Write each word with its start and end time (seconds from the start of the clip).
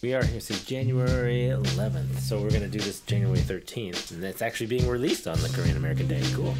We 0.00 0.14
are 0.14 0.22
here 0.24 0.38
since 0.40 0.64
January 0.64 1.48
11th, 1.52 2.20
so 2.20 2.40
we're 2.40 2.50
gonna 2.52 2.68
do 2.68 2.78
this 2.78 3.00
January 3.00 3.40
13th, 3.40 4.12
and 4.12 4.22
it's 4.22 4.42
actually 4.42 4.66
being 4.66 4.86
released 4.88 5.26
on 5.26 5.40
the 5.40 5.48
Korean 5.48 5.76
American 5.76 6.06
Day. 6.06 6.22
Cool. 6.34 6.54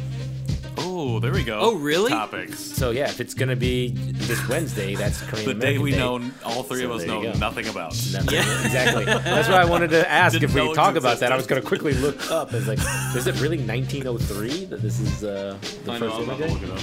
Oh, 0.77 1.19
there 1.19 1.31
we 1.31 1.45
go. 1.45 1.57
Oh, 1.61 1.75
really? 1.75 2.11
Topics. 2.11 2.59
So 2.59 2.91
yeah, 2.91 3.05
if 3.07 3.21
it's 3.21 3.33
gonna 3.33 3.55
be 3.55 3.91
this 3.95 4.45
Wednesday, 4.49 4.93
that's 4.95 5.21
Korean 5.21 5.45
The 5.47 5.53
day 5.53 5.77
we 5.77 5.91
Day. 5.91 5.99
know, 5.99 6.21
all 6.43 6.63
three 6.63 6.81
So 6.81 6.85
of 6.91 6.91
us 6.97 7.05
there 7.05 7.15
you 7.15 7.23
know 7.27 7.31
go. 7.33 7.39
nothing 7.39 7.67
about. 7.69 7.91
Nothing. 8.11 8.27
Yeah. 8.33 8.65
exactly. 8.65 9.05
That's 9.05 9.47
why 9.47 9.61
I 9.61 9.65
wanted 9.65 9.91
to 9.91 10.09
ask 10.09 10.33
Didn't 10.33 10.49
if 10.49 10.55
we 10.55 10.65
know 10.65 10.73
talk 10.73 10.95
about 10.97 11.19
that. 11.19 11.31
I 11.31 11.37
was 11.37 11.47
going 11.47 11.61
to 11.61 11.67
quickly 11.67 11.93
look 11.93 12.29
up. 12.29 12.53
It's 12.53 12.67
like, 12.67 12.79
is 13.15 13.25
it 13.25 13.39
really 13.39 13.57
1903 13.57 14.65
that 14.65 14.81
this 14.81 14.99
is 14.99 15.23
uh, 15.23 15.57
the 15.85 15.91
I 15.93 15.97
know, 15.97 16.09
first 16.09 16.15
I'm 16.17 16.23
about 16.23 16.37
to 16.39 16.43
image? 16.45 16.61
look 16.61 16.63
it 16.63 16.71
up. 16.71 16.81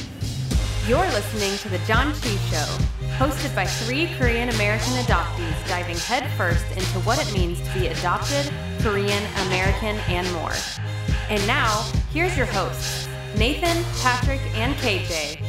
You're 0.89 1.05
listening 1.07 1.59
to 1.59 1.69
The 1.69 1.79
Janchi 1.79 2.39
Show, 2.51 2.85
hosted 3.17 3.55
by 3.55 3.65
three 3.65 4.09
Korean 4.19 4.51
American 4.51 4.93
adoptees 4.95 5.69
diving 5.69 5.97
headfirst 5.97 6.71
into 6.73 7.01
what 7.01 7.19
it 7.19 7.33
means 7.33 7.61
to 7.63 7.79
be 7.79 7.87
adopted, 7.87 8.53
Korean 8.81 9.23
American, 9.47 9.97
and 10.09 10.31
more. 10.35 10.53
And 11.31 11.45
now, 11.47 11.83
here's 12.13 12.37
your 12.37 12.47
hosts, 12.47 13.09
Nathan, 13.37 13.83
Patrick, 14.03 14.41
and 14.55 14.75
KJ. 14.77 15.43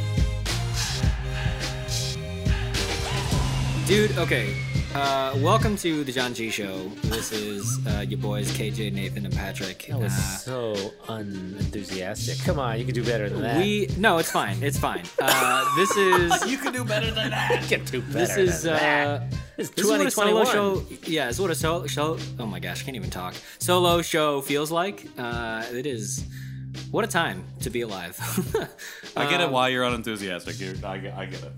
Dude, 3.86 4.16
okay. 4.16 4.67
Uh, 5.00 5.32
welcome 5.42 5.76
to 5.76 6.02
the 6.02 6.10
Janchi 6.12 6.50
Show. 6.50 6.88
This 7.04 7.30
is 7.30 7.78
uh, 7.86 8.00
your 8.00 8.18
boys 8.18 8.50
KJ, 8.50 8.92
Nathan, 8.92 9.24
and 9.24 9.32
Patrick. 9.32 9.86
That 9.88 10.00
was 10.00 10.12
Uh, 10.12 10.16
so 10.16 10.92
unenthusiastic. 11.08 12.44
Come 12.44 12.58
on, 12.58 12.80
you 12.80 12.84
can 12.84 12.94
do 12.94 13.04
better 13.04 13.28
than 13.28 13.42
that. 13.42 13.58
we 13.58 13.88
no, 13.96 14.18
it's 14.18 14.32
fine. 14.32 14.60
It's 14.60 14.76
fine. 14.76 15.04
Uh, 15.22 15.64
this 15.76 15.96
is 15.96 16.50
You 16.50 16.58
can 16.58 16.72
do 16.72 16.84
better 16.84 17.12
than 17.12 17.30
that. 17.30 17.62
You 17.62 17.76
can 17.76 17.84
do 17.86 18.00
better 18.02 18.18
this 18.18 18.36
is 18.36 18.62
than 18.62 18.74
uh, 18.74 18.78
that. 18.78 19.34
It's 19.56 19.70
this 19.70 19.84
is 19.84 19.90
what 19.92 20.00
a 20.04 20.10
solo 20.10 20.44
show. 20.44 20.82
Yeah, 21.04 21.28
it's 21.28 21.38
what 21.38 21.52
a 21.52 21.54
solo 21.54 21.86
show. 21.86 22.18
Oh 22.40 22.46
my 22.46 22.58
gosh, 22.58 22.82
I 22.82 22.84
can't 22.84 22.96
even 22.96 23.10
talk. 23.10 23.34
Solo 23.60 24.02
show 24.02 24.40
feels 24.40 24.72
like. 24.72 25.06
Uh, 25.16 25.64
it 25.70 25.86
is. 25.86 26.24
What 26.90 27.04
a 27.04 27.08
time 27.08 27.44
to 27.60 27.70
be 27.70 27.82
alive. 27.82 28.18
I 29.16 29.30
get 29.30 29.40
it 29.40 29.44
Um, 29.46 29.52
why 29.52 29.68
you're 29.68 29.84
unenthusiastic. 29.84 30.58
You're, 30.58 30.74
I, 30.84 30.94
I 30.94 31.26
get 31.26 31.44
it. 31.44 31.52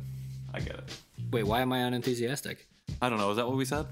I 0.53 0.61
get 0.61 0.75
it. 0.75 0.85
Wait, 1.31 1.45
why 1.45 1.63
am 1.63 1.73
I 1.73 1.79
unenthusiastic? 1.79 2.67
I 3.01 3.09
don't 3.09 3.19
know. 3.19 3.31
Is 3.31 3.37
that 3.37 3.47
what 3.47 3.57
we 3.57 3.65
said? 3.65 3.87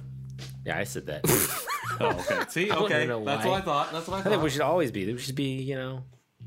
Yeah, 0.64 0.78
I 0.78 0.84
said 0.84 1.06
that. 1.06 1.25
Oh, 2.01 2.11
okay. 2.11 2.39
See, 2.48 2.70
okay. 2.70 3.06
That's 3.06 3.45
why. 3.45 3.51
what 3.51 3.61
I 3.61 3.61
thought. 3.64 3.92
That's 3.92 4.06
what 4.06 4.17
I 4.17 4.20
I 4.20 4.23
thought. 4.23 4.31
think 4.31 4.42
we 4.42 4.51
should 4.51 4.61
always 4.61 4.92
be. 4.92 5.11
We 5.12 5.19
should 5.19 5.34
be, 5.34 5.55
you 5.62 5.75
know, 5.75 6.05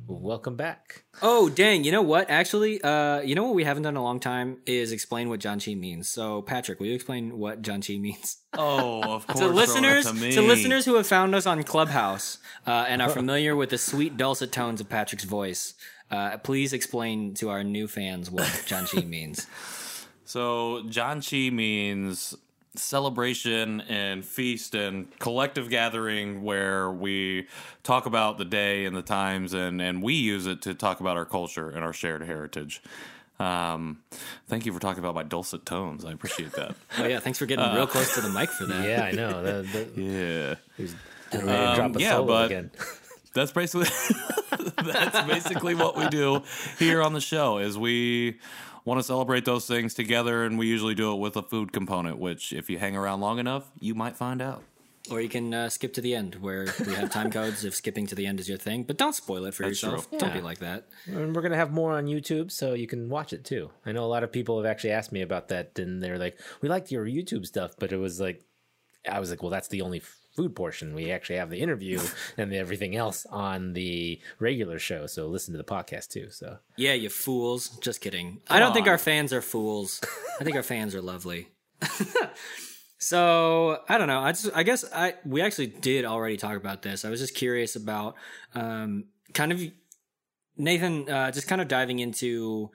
welcome 0.07 0.55
back. 0.55 1.03
Oh 1.21 1.49
dang! 1.49 1.83
You 1.83 1.91
know 1.91 2.03
what? 2.03 2.29
Actually, 2.29 2.81
uh, 2.81 3.19
you 3.19 3.35
know 3.35 3.43
what 3.43 3.55
we 3.55 3.65
haven't 3.65 3.83
done 3.83 3.95
in 3.95 3.97
a 3.97 4.03
long 4.03 4.21
time 4.21 4.59
is 4.65 4.93
explain 4.93 5.27
what 5.27 5.41
Janchi 5.41 5.77
means. 5.77 6.07
So, 6.07 6.41
Patrick, 6.43 6.79
will 6.79 6.87
you 6.87 6.93
explain 6.95 7.37
what 7.37 7.61
Janchi 7.63 7.99
means 7.99 8.37
Oh, 8.53 9.01
of 9.15 9.27
course. 9.27 9.39
to 9.39 9.47
listeners? 9.47 10.05
to, 10.05 10.13
me. 10.13 10.31
To 10.31 10.41
listeners 10.41 10.85
who 10.85 10.93
have 10.95 11.07
found 11.07 11.35
us 11.35 11.45
on 11.45 11.61
Clubhouse 11.63 12.37
uh, 12.65 12.85
and 12.87 13.01
are 13.01 13.09
familiar 13.09 13.53
with 13.55 13.71
the 13.71 13.77
sweet 13.77 14.15
dulcet 14.15 14.53
tones 14.53 14.79
of 14.79 14.87
Patrick's 14.87 15.25
voice, 15.25 15.73
uh, 16.11 16.37
please 16.37 16.71
explain 16.71 17.33
to 17.33 17.49
our 17.49 17.63
new 17.63 17.89
fans 17.89 18.31
what 18.31 18.45
Janchi 18.67 19.05
means. 19.05 19.47
So 20.23 20.83
Janchi 20.87 21.51
means 21.51 22.35
celebration 22.75 23.81
and 23.81 24.23
feast 24.23 24.75
and 24.75 25.07
collective 25.19 25.69
gathering 25.69 26.43
where 26.43 26.89
we 26.91 27.47
talk 27.83 28.05
about 28.05 28.37
the 28.37 28.45
day 28.45 28.85
and 28.85 28.95
the 28.95 29.01
times 29.01 29.53
and, 29.53 29.81
and 29.81 30.01
we 30.01 30.13
use 30.13 30.45
it 30.45 30.61
to 30.61 30.73
talk 30.73 30.99
about 30.99 31.17
our 31.17 31.25
culture 31.25 31.69
and 31.69 31.83
our 31.83 31.93
shared 31.93 32.23
heritage. 32.23 32.81
Um, 33.39 34.03
thank 34.47 34.65
you 34.65 34.73
for 34.73 34.79
talking 34.79 34.99
about 34.99 35.15
my 35.15 35.23
dulcet 35.23 35.65
tones. 35.65 36.05
I 36.05 36.11
appreciate 36.11 36.51
that. 36.53 36.75
Oh 36.97 37.05
yeah, 37.05 37.19
thanks 37.19 37.39
for 37.39 37.45
getting 37.45 37.73
real 37.73 37.87
close 37.87 38.13
to 38.15 38.21
the 38.21 38.29
mic 38.29 38.49
for 38.49 38.65
that. 38.65 38.87
Yeah, 38.87 39.03
I 39.03 39.11
know. 39.11 39.43
The, 39.43 39.63
the, 39.63 40.01
yeah. 40.01 40.55
he's 40.77 40.95
getting 41.31 41.47
drop 41.47 41.95
a 41.95 41.99
yeah, 41.99 42.11
solo 42.11 42.25
but- 42.27 42.45
again. 42.45 42.71
That's 43.33 43.53
basically 43.53 43.87
that's 44.75 45.21
basically 45.25 45.73
what 45.73 45.95
we 45.95 46.09
do 46.09 46.43
here 46.77 47.01
on 47.01 47.13
the 47.13 47.21
show 47.21 47.59
is 47.59 47.77
we 47.77 48.41
want 48.85 48.99
to 48.99 49.03
celebrate 49.03 49.45
those 49.45 49.65
things 49.67 49.93
together 49.93 50.43
and 50.45 50.57
we 50.57 50.67
usually 50.67 50.95
do 50.95 51.13
it 51.13 51.17
with 51.17 51.35
a 51.37 51.43
food 51.43 51.71
component 51.71 52.17
which 52.17 52.51
if 52.53 52.69
you 52.69 52.77
hang 52.79 52.95
around 52.95 53.21
long 53.21 53.39
enough 53.39 53.71
you 53.79 53.93
might 53.95 54.15
find 54.15 54.41
out 54.41 54.63
Or 55.09 55.19
you 55.19 55.29
can 55.29 55.51
uh, 55.53 55.67
skip 55.69 55.93
to 55.93 56.01
the 56.01 56.13
end 56.13 56.35
where 56.35 56.67
we 56.85 56.93
have 56.93 57.09
time 57.11 57.31
codes 57.31 57.65
if 57.65 57.73
skipping 57.73 58.05
to 58.07 58.15
the 58.15 58.27
end 58.27 58.39
is 58.39 58.47
your 58.47 58.59
thing. 58.59 58.83
But 58.83 58.97
don't 58.97 59.15
spoil 59.15 59.45
it 59.45 59.53
for 59.55 59.63
That's 59.63 59.81
yourself. 59.81 60.07
true. 60.09 60.19
Don't 60.19 60.31
be 60.33 60.41
like 60.41 60.59
that. 60.59 60.85
And 61.07 61.35
we're 61.35 61.41
gonna 61.41 61.55
have 61.63 61.71
more 61.73 61.93
on 61.97 62.05
YouTube, 62.05 62.51
so 62.51 62.73
you 62.75 62.85
can 62.85 63.09
watch 63.09 63.33
it 63.33 63.43
too. 63.43 63.71
I 63.83 63.91
know 63.93 64.03
a 64.05 64.11
lot 64.15 64.23
of 64.23 64.31
people 64.31 64.57
have 64.61 64.69
actually 64.71 64.93
asked 64.93 65.11
me 65.11 65.21
about 65.23 65.47
that, 65.49 65.79
and 65.79 66.03
they're 66.03 66.19
like, 66.19 66.37
"We 66.61 66.69
liked 66.69 66.91
your 66.91 67.05
YouTube 67.17 67.45
stuff," 67.47 67.71
but 67.79 67.91
it 67.91 67.97
was 67.97 68.21
like, 68.21 68.45
I 69.09 69.19
was 69.19 69.31
like, 69.31 69.41
"Well, 69.41 69.49
that's 69.49 69.69
the 69.69 69.81
only 69.81 70.01
food 70.41 70.55
portion. 70.55 70.95
We 70.95 71.11
actually 71.11 71.35
have 71.35 71.49
the 71.49 71.59
interview 71.59 71.99
and 72.37 72.53
everything 72.53 72.95
else 72.95 73.25
on 73.29 73.73
the 73.73 74.19
regular 74.39 74.79
show. 74.79 75.05
So 75.07 75.27
listen 75.27 75.53
to 75.53 75.57
the 75.57 75.63
podcast 75.63 76.09
too." 76.09 76.29
So 76.31 76.57
Yeah, 76.77 76.93
you 76.93 77.09
fools. 77.09 77.69
Just 77.79 78.01
kidding. 78.01 78.41
I 78.49 78.59
don't 78.59 78.73
think 78.73 78.87
our 78.87 78.97
fans 78.97 79.31
are 79.33 79.41
fools. 79.41 80.01
I 80.39 80.43
think 80.43 80.55
our 80.55 80.63
fans 80.63 80.95
are 80.95 81.01
lovely. 81.01 81.49
so 82.97 83.79
I 83.87 83.97
don't 83.97 84.07
know. 84.07 84.19
I 84.19 84.31
just 84.31 84.49
I 84.55 84.63
guess 84.63 84.83
I 84.93 85.15
we 85.25 85.41
actually 85.41 85.67
did 85.67 86.05
already 86.05 86.37
talk 86.37 86.57
about 86.57 86.81
this. 86.81 87.05
I 87.05 87.09
was 87.09 87.19
just 87.19 87.35
curious 87.35 87.75
about 87.75 88.15
um 88.55 89.05
kind 89.33 89.51
of 89.51 89.61
Nathan 90.57 91.09
uh 91.09 91.31
just 91.31 91.47
kind 91.47 91.61
of 91.61 91.67
diving 91.67 91.99
into 91.99 92.71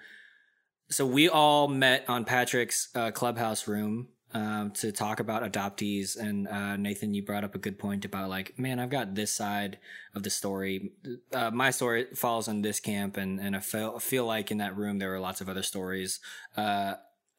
so 0.88 1.04
we 1.04 1.28
all 1.28 1.66
met 1.66 2.04
on 2.08 2.24
Patrick's 2.24 2.90
uh, 2.94 3.10
clubhouse 3.10 3.66
room 3.66 4.08
um, 4.34 4.70
to 4.72 4.92
talk 4.92 5.20
about 5.20 5.50
adoptees, 5.50 6.16
and 6.18 6.48
uh, 6.48 6.76
Nathan, 6.76 7.14
you 7.14 7.22
brought 7.22 7.44
up 7.44 7.54
a 7.54 7.58
good 7.58 7.78
point 7.78 8.04
about 8.04 8.28
like, 8.28 8.58
man, 8.58 8.78
I've 8.78 8.90
got 8.90 9.14
this 9.14 9.32
side 9.32 9.78
of 10.14 10.22
the 10.22 10.30
story. 10.30 10.92
Uh, 11.32 11.50
my 11.50 11.70
story 11.70 12.06
falls 12.14 12.48
on 12.48 12.62
this 12.62 12.80
camp, 12.80 13.16
and 13.16 13.40
and 13.40 13.56
I 13.56 13.60
feel 13.60 13.98
feel 13.98 14.26
like 14.26 14.50
in 14.50 14.58
that 14.58 14.76
room 14.76 14.98
there 14.98 15.10
were 15.10 15.20
lots 15.20 15.40
of 15.40 15.48
other 15.48 15.62
stories. 15.62 16.20
Uh, 16.56 16.94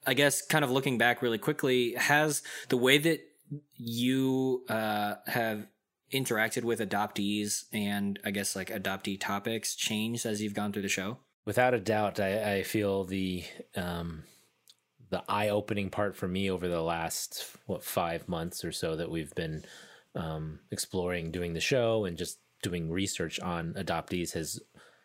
I 0.05 0.13
guess, 0.13 0.41
kind 0.41 0.63
of 0.63 0.71
looking 0.71 0.97
back 0.97 1.21
really 1.21 1.37
quickly, 1.37 1.93
has 1.95 2.41
the 2.69 2.77
way 2.77 2.97
that 2.97 3.19
you 3.75 4.63
uh, 4.69 5.15
have 5.27 5.67
interacted 6.13 6.63
with 6.63 6.79
adoptees 6.79 7.65
and 7.73 8.17
I 8.23 8.31
guess 8.31 8.55
like 8.55 8.69
adoptee 8.69 9.19
topics 9.19 9.75
changed 9.75 10.25
as 10.25 10.41
you've 10.41 10.53
gone 10.53 10.71
through 10.71 10.83
the 10.83 10.89
show? 10.89 11.17
without 11.47 11.73
a 11.73 11.79
doubt, 11.79 12.19
I, 12.19 12.57
I 12.57 12.63
feel 12.63 13.05
the 13.05 13.43
um, 13.75 14.23
the 15.09 15.23
eye 15.29 15.49
opening 15.49 15.89
part 15.89 16.15
for 16.15 16.27
me 16.27 16.49
over 16.49 16.67
the 16.67 16.81
last 16.81 17.55
what 17.65 17.83
five 17.83 18.27
months 18.27 18.65
or 18.65 18.71
so 18.71 18.95
that 18.95 19.09
we've 19.09 19.33
been 19.35 19.63
um, 20.15 20.59
exploring 20.71 21.31
doing 21.31 21.53
the 21.53 21.59
show 21.59 22.05
and 22.05 22.17
just 22.17 22.39
doing 22.63 22.89
research 22.89 23.39
on 23.39 23.73
adoptees 23.73 24.33
has 24.33 24.59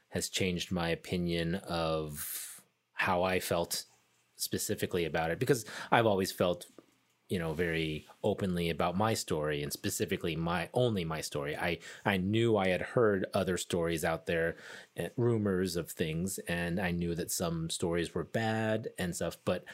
has 0.08 0.28
changed 0.28 0.72
my 0.72 0.88
opinion 0.88 1.54
of 1.54 2.60
how 2.94 3.22
I 3.22 3.40
felt 3.40 3.84
specifically 4.36 5.04
about 5.04 5.30
it 5.30 5.38
because 5.38 5.64
I've 5.90 6.06
always 6.06 6.32
felt 6.32 6.66
you 7.28 7.38
know 7.38 7.52
very 7.52 8.06
openly 8.22 8.70
about 8.70 8.96
my 8.96 9.14
story 9.14 9.62
and 9.62 9.72
specifically 9.72 10.36
my 10.36 10.68
only 10.74 11.04
my 11.04 11.20
story 11.20 11.56
i 11.56 11.78
i 12.04 12.16
knew 12.16 12.56
i 12.56 12.68
had 12.68 12.82
heard 12.82 13.26
other 13.32 13.56
stories 13.56 14.04
out 14.04 14.26
there 14.26 14.56
uh, 14.98 15.04
rumors 15.16 15.76
of 15.76 15.90
things 15.90 16.38
and 16.48 16.78
i 16.80 16.90
knew 16.90 17.14
that 17.14 17.30
some 17.30 17.70
stories 17.70 18.14
were 18.14 18.24
bad 18.24 18.88
and 18.98 19.16
stuff 19.16 19.36
but 19.44 19.64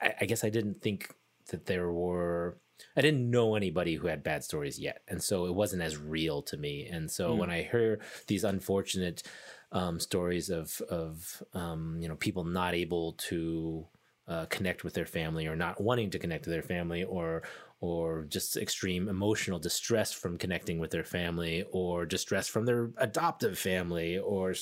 i, 0.00 0.14
I 0.20 0.24
guess 0.26 0.44
i 0.44 0.50
didn't 0.50 0.80
think 0.80 1.14
that 1.50 1.66
there 1.66 1.90
were 1.90 2.58
I 2.96 3.00
didn't 3.00 3.28
know 3.28 3.54
anybody 3.56 3.94
who 3.94 4.06
had 4.06 4.22
bad 4.22 4.44
stories 4.44 4.78
yet, 4.78 5.02
and 5.08 5.20
so 5.22 5.46
it 5.46 5.54
wasn't 5.54 5.82
as 5.82 5.96
real 5.96 6.42
to 6.42 6.56
me. 6.56 6.86
And 6.86 7.10
so 7.10 7.34
when 7.34 7.50
I 7.50 7.62
hear 7.62 7.98
these 8.28 8.44
unfortunate 8.44 9.24
um, 9.72 10.00
stories 10.00 10.48
of 10.48 10.80
of 10.82 11.42
um, 11.54 11.98
you 12.00 12.08
know 12.08 12.16
people 12.16 12.44
not 12.44 12.74
able 12.74 13.14
to 13.14 13.86
uh, 14.28 14.46
connect 14.46 14.84
with 14.84 14.94
their 14.94 15.06
family 15.06 15.46
or 15.46 15.56
not 15.56 15.80
wanting 15.80 16.10
to 16.10 16.18
connect 16.18 16.44
to 16.44 16.50
their 16.50 16.62
family 16.62 17.04
or 17.04 17.42
or 17.80 18.24
just 18.28 18.56
extreme 18.56 19.08
emotional 19.08 19.58
distress 19.58 20.12
from 20.12 20.36
connecting 20.36 20.80
with 20.80 20.90
their 20.90 21.04
family 21.04 21.64
or 21.70 22.04
distress 22.04 22.48
from 22.48 22.64
their 22.64 22.90
adoptive 22.96 23.56
family 23.56 24.18
or 24.18 24.52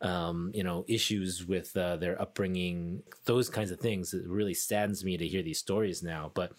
um, 0.00 0.50
you 0.54 0.64
know 0.64 0.84
issues 0.88 1.46
with 1.46 1.76
uh, 1.76 1.96
their 1.96 2.20
upbringing 2.20 3.02
those 3.26 3.48
kinds 3.48 3.70
of 3.70 3.78
things. 3.78 4.14
It 4.14 4.26
really 4.26 4.54
saddens 4.54 5.04
me 5.04 5.16
to 5.16 5.26
hear 5.26 5.42
these 5.42 5.58
stories 5.58 6.02
now 6.02 6.30
but 6.34 6.52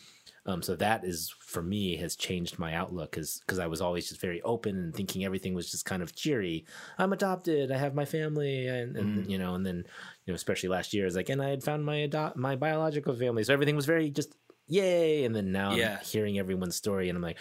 um, 0.47 0.61
so 0.61 0.75
that 0.75 1.03
is 1.03 1.33
for 1.39 1.63
me 1.63 1.95
has 1.97 2.15
changed 2.15 2.59
my 2.59 2.73
outlook 2.75 3.11
because 3.13 3.59
I 3.59 3.67
was 3.67 3.81
always 3.81 4.07
just 4.09 4.21
very 4.21 4.41
open 4.43 4.75
and 4.77 4.95
thinking 4.95 5.25
everything 5.25 5.53
was 5.55 5.71
just 5.71 5.85
kind 5.85 6.03
of 6.03 6.15
cheery. 6.15 6.65
I'm 6.99 7.13
adopted. 7.13 7.71
I 7.71 7.77
have 7.77 7.95
my 7.95 8.05
family, 8.05 8.67
and, 8.67 8.95
and 8.95 9.31
you 9.31 9.37
know, 9.39 9.55
and 9.55 9.65
then 9.65 9.77
you 10.25 10.31
know, 10.31 10.35
especially 10.35 10.69
last 10.69 10.93
year, 10.93 11.05
it's 11.07 11.15
like, 11.15 11.29
and 11.29 11.41
I 11.41 11.49
had 11.49 11.63
found 11.63 11.83
my 11.85 11.95
adopt 11.97 12.37
my 12.37 12.55
biological 12.55 13.15
family, 13.15 13.43
so 13.43 13.53
everything 13.53 13.75
was 13.75 13.85
very 13.87 14.09
just 14.09 14.35
yay. 14.67 15.25
And 15.25 15.35
then 15.35 15.51
now 15.51 15.73
Yeah. 15.75 15.97
I'm 15.99 16.05
hearing 16.05 16.37
everyone's 16.39 16.75
story, 16.75 17.09
and 17.09 17.15
I'm 17.15 17.23
like, 17.23 17.37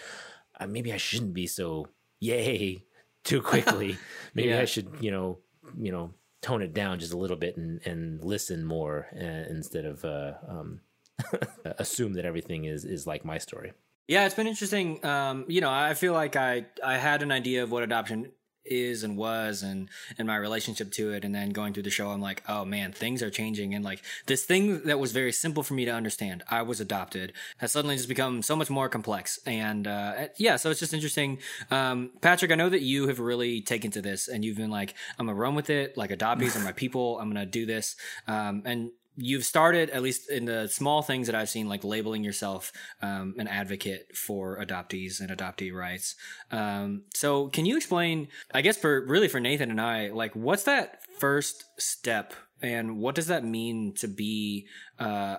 uh, 0.59 0.67
maybe 0.67 0.93
I 0.93 0.97
shouldn't 0.99 1.35
be 1.35 1.47
so 1.47 1.89
yay 2.21 2.85
too 3.25 3.43
quickly. 3.43 3.99
maybe 4.35 4.49
Yeah. 4.51 4.61
I 4.61 4.65
should, 4.65 4.89
you 5.01 5.11
know, 5.11 5.39
you 5.79 5.93
know, 5.93 6.15
tone 6.41 6.63
it 6.63 6.75
down 6.75 6.99
just 7.01 7.13
a 7.13 7.19
little 7.19 7.37
bit 7.39 7.57
and 7.57 7.81
and 7.87 8.23
listen 8.25 8.65
more 8.65 9.09
uh, 9.15 9.45
instead 9.51 9.85
of 9.85 10.05
uh, 10.05 10.35
um, 10.49 10.81
assume 11.79 12.15
that 12.15 12.25
everything 12.25 12.65
is 12.65 12.85
is 12.85 13.07
like 13.07 13.25
my 13.25 13.39
story. 13.39 13.73
Yeah, 14.07 14.27
it's 14.27 14.35
been 14.35 14.47
interesting. 14.47 15.05
Um, 15.05 15.47
you 15.49 15.61
know, 15.61 15.71
I 15.71 15.95
feel 15.95 16.13
like 16.13 16.37
I 16.37 16.67
I 16.85 16.97
had 16.97 17.23
an 17.23 17.33
idea 17.33 17.63
of 17.63 17.71
what 17.71 17.83
adoption 17.83 18.33
is 18.65 19.03
and 19.03 19.17
was 19.17 19.63
and 19.63 19.89
and 20.19 20.27
my 20.27 20.37
relationship 20.37 20.91
to 20.93 21.13
it. 21.13 21.25
And 21.25 21.35
then 21.35 21.51
going 21.51 21.73
through 21.73 21.83
the 21.83 21.91
show 21.91 22.11
i'm 22.11 22.21
like 22.21 22.43
oh 22.49 22.65
man 22.65 22.93
things 22.93 23.23
are 23.23 23.31
changing. 23.31 23.75
And 23.75 23.85
like 23.85 24.03
this 24.27 24.45
thing 24.45 24.83
that 24.85 24.99
was 24.99 25.13
very 25.13 25.33
simple 25.33 25.63
for 25.63 25.75
me 25.75 25.85
to 25.85 25.91
understand 25.91 26.43
i 26.49 26.63
was 26.63 26.81
adopted 26.81 27.33
has 27.59 27.73
suddenly 27.73 27.97
just 27.97 28.09
become 28.09 28.43
so 28.43 28.57
much 28.57 28.71
more 28.71 28.89
complex. 28.89 29.39
And 29.47 29.87
uh, 29.87 30.29
yeah 30.39 30.57
so 30.57 30.71
it's 30.71 30.81
just 30.81 30.95
interesting. 30.95 31.39
Um, 31.71 32.11
patrick 32.21 32.51
i 32.51 32.55
know 32.55 32.69
that 32.69 32.83
you 32.83 33.09
have 33.09 33.21
really 33.21 33.61
taken 33.61 33.91
to 33.93 34.03
this 34.03 34.29
and 34.29 34.45
you've 34.45 34.57
been 34.57 34.71
like 34.71 34.95
i'm 35.19 35.27
gonna 35.27 35.39
run 35.39 35.55
with 35.55 35.71
it 35.71 35.97
like 35.97 36.11
adoptees 36.11 36.57
are 36.57 36.65
my 36.65 36.73
people 36.73 37.19
i'm 37.21 37.29
gonna 37.29 37.47
do 37.47 37.67
this. 37.67 37.97
Um, 38.27 38.63
and 38.65 38.91
you've 39.17 39.45
started 39.45 39.91
at 39.91 40.03
least 40.03 40.31
in 40.31 40.45
the 40.45 40.69
small 40.69 41.03
things 41.03 41.27
that 41.27 41.37
I've 41.37 41.49
seen, 41.49 41.69
like 41.69 41.85
labeling 41.85 42.25
yourself 42.25 42.73
um, 43.03 43.35
an 43.39 43.49
advocate 43.49 44.17
for 44.17 44.59
adoptees 44.59 45.21
and 45.21 45.31
adoptee 45.31 45.73
rights. 45.73 46.17
Um, 46.51 47.05
so, 47.15 47.49
can 47.49 47.67
you 47.67 47.77
explain? 47.77 48.29
I 48.53 48.63
guess 48.63 48.77
for 48.77 49.05
really 49.07 49.29
for 49.29 49.41
Nathan 49.41 49.71
and 49.71 49.81
I, 49.81 50.11
like, 50.11 50.35
what's 50.35 50.65
that 50.65 51.01
first 51.19 51.65
step, 51.79 52.35
and 52.63 52.99
what 52.99 53.15
does 53.15 53.29
that 53.29 53.45
mean 53.45 53.95
to 53.99 54.09
be 54.09 54.67
uh, 54.99 55.37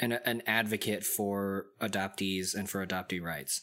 an 0.00 0.12
an 0.12 0.42
advocate 0.46 1.04
for 1.04 1.66
adoptees 1.80 2.54
and 2.54 2.68
for 2.68 2.84
adoptee 2.84 3.22
rights? 3.22 3.62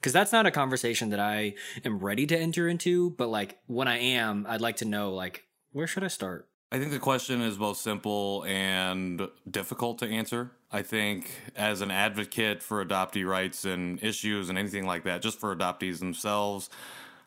Because 0.00 0.12
that's 0.12 0.32
not 0.32 0.46
a 0.46 0.50
conversation 0.50 1.10
that 1.10 1.20
I 1.20 1.54
am 1.84 2.00
ready 2.00 2.26
to 2.26 2.36
enter 2.36 2.68
into, 2.68 3.10
but 3.10 3.28
like 3.28 3.58
when 3.66 3.86
I 3.86 3.98
am, 3.98 4.46
I'd 4.48 4.60
like 4.60 4.76
to 4.78 4.84
know 4.84 5.12
like 5.12 5.44
where 5.70 5.86
should 5.86 6.04
I 6.04 6.08
start? 6.08 6.48
I 6.72 6.78
think 6.78 6.90
the 6.90 6.98
question 6.98 7.42
is 7.42 7.58
both 7.58 7.76
simple 7.76 8.46
and 8.48 9.28
difficult 9.48 9.98
to 9.98 10.06
answer. 10.06 10.52
I 10.72 10.80
think 10.80 11.30
as 11.54 11.82
an 11.82 11.90
advocate 11.90 12.62
for 12.62 12.82
adoptee 12.82 13.28
rights 13.28 13.66
and 13.66 14.02
issues 14.02 14.48
and 14.48 14.56
anything 14.56 14.86
like 14.86 15.04
that, 15.04 15.20
just 15.20 15.38
for 15.38 15.54
adoptees 15.54 15.98
themselves, 15.98 16.70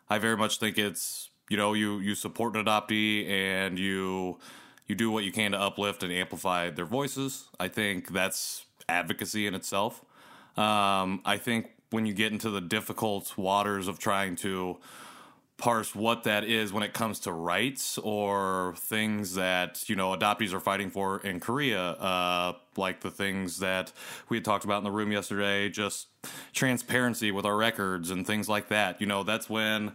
I 0.09 0.17
very 0.17 0.35
much 0.35 0.57
think 0.57 0.79
it's 0.79 1.29
you 1.47 1.57
know 1.57 1.73
you 1.73 1.99
you 1.99 2.15
support 2.15 2.55
an 2.55 2.65
adoptee 2.65 3.29
and 3.29 3.77
you 3.77 4.39
you 4.87 4.95
do 4.95 5.11
what 5.11 5.23
you 5.23 5.31
can 5.31 5.51
to 5.51 5.61
uplift 5.61 6.01
and 6.01 6.11
amplify 6.11 6.71
their 6.71 6.85
voices. 6.85 7.45
I 7.59 7.67
think 7.67 8.13
that's 8.13 8.65
advocacy 8.89 9.45
in 9.45 9.53
itself. 9.53 10.03
Um, 10.57 11.21
I 11.23 11.37
think 11.37 11.69
when 11.91 12.07
you 12.07 12.15
get 12.15 12.31
into 12.31 12.49
the 12.49 12.61
difficult 12.61 13.37
waters 13.37 13.87
of 13.87 13.99
trying 13.99 14.37
to 14.37 14.77
parse 15.57 15.95
what 15.95 16.23
that 16.23 16.43
is 16.43 16.73
when 16.73 16.83
it 16.83 16.93
comes 16.93 17.19
to 17.21 17.31
rights 17.31 17.97
or 17.99 18.73
things 18.77 19.35
that 19.35 19.87
you 19.89 19.95
know 19.95 20.15
adoptees 20.15 20.53
are 20.53 20.59
fighting 20.59 20.89
for 20.89 21.19
in 21.19 21.39
Korea, 21.39 21.81
uh, 21.81 22.53
like 22.75 23.01
the 23.01 23.11
things 23.11 23.59
that 23.59 23.91
we 24.27 24.37
had 24.37 24.45
talked 24.45 24.65
about 24.65 24.79
in 24.79 24.83
the 24.83 24.91
room 24.91 25.11
yesterday, 25.11 25.69
just 25.69 26.07
transparency 26.53 27.31
with 27.31 27.45
our 27.45 27.55
records 27.55 28.09
and 28.09 28.27
things 28.27 28.49
like 28.49 28.67
that. 28.69 28.99
You 28.99 29.07
know, 29.07 29.23
that's 29.23 29.49
when 29.49 29.93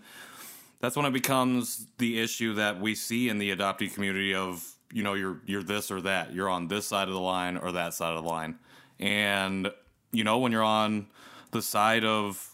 that's 0.80 0.96
when 0.96 1.04
it 1.04 1.12
becomes 1.12 1.86
the 1.98 2.20
issue 2.20 2.54
that 2.54 2.80
we 2.80 2.94
see 2.94 3.28
in 3.28 3.38
the 3.38 3.54
adoptee 3.54 3.92
community 3.92 4.34
of 4.34 4.66
you 4.92 5.02
know 5.02 5.14
you're 5.14 5.40
you're 5.44 5.62
this 5.62 5.90
or 5.90 6.00
that, 6.00 6.32
you're 6.32 6.48
on 6.48 6.68
this 6.68 6.86
side 6.86 7.08
of 7.08 7.14
the 7.14 7.20
line 7.20 7.56
or 7.58 7.72
that 7.72 7.92
side 7.92 8.16
of 8.16 8.22
the 8.22 8.28
line, 8.28 8.58
and 8.98 9.70
you 10.10 10.24
know 10.24 10.38
when 10.38 10.52
you're 10.52 10.62
on 10.62 11.06
the 11.50 11.60
side 11.60 12.04
of 12.04 12.49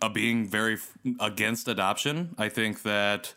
uh, 0.00 0.08
being 0.08 0.46
very 0.46 0.74
f- 0.74 0.96
against 1.20 1.68
adoption. 1.68 2.34
I 2.38 2.48
think 2.48 2.82
that 2.82 3.34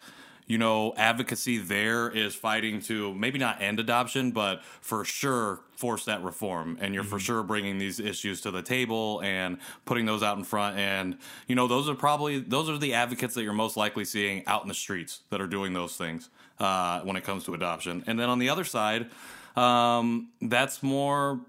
you 0.48 0.57
know 0.57 0.94
advocacy 0.96 1.57
there 1.57 2.10
is 2.10 2.36
fighting 2.36 2.80
to 2.81 3.13
maybe 3.16 3.40
not 3.40 3.62
end 3.62 3.80
adoption, 3.80 4.31
but 4.31 4.63
for 4.63 5.04
sure 5.04 5.62
force 5.75 6.06
that 6.06 6.24
reform. 6.24 6.78
And 6.80 6.94
you're 6.94 7.04
mm-hmm. 7.04 7.12
for 7.12 7.19
sure 7.19 7.44
bringing 7.44 7.78
these 7.78 8.00
issues 8.00 8.42
to 8.42 8.52
the 8.52 8.62
table 8.62 9.22
and 9.24 9.57
putting 9.86 10.06
those 10.06 10.24
out 10.24 10.38
in 10.38 10.44
front. 10.44 10.78
And 10.78 11.18
you 11.48 11.56
know 11.56 11.68
those 11.68 11.90
are 11.90 11.96
probably 11.96 12.40
those 12.40 12.69
are 12.69 12.78
the 12.78 12.94
advocates 12.94 13.34
that 13.36 13.44
you're 13.44 13.54
most 13.54 13.78
likely 13.78 14.06
seeing 14.06 14.46
out 14.48 14.62
in 14.62 14.68
the 14.68 14.75
streets 14.75 15.22
that 15.30 15.42
are 15.42 15.48
doing 15.48 15.74
those 15.74 15.98
things 15.98 16.30
uh, 16.60 17.02
when 17.02 17.16
it 17.16 17.24
comes 17.24 17.44
to 17.46 17.54
adoption. 17.54 18.04
And 18.07 18.19
then 18.19 18.30
on 18.30 18.40
the 18.40 18.50
other 18.50 18.63
side. 18.63 19.10
Um, 19.56 20.31
that's 20.42 20.84
more 20.84 21.40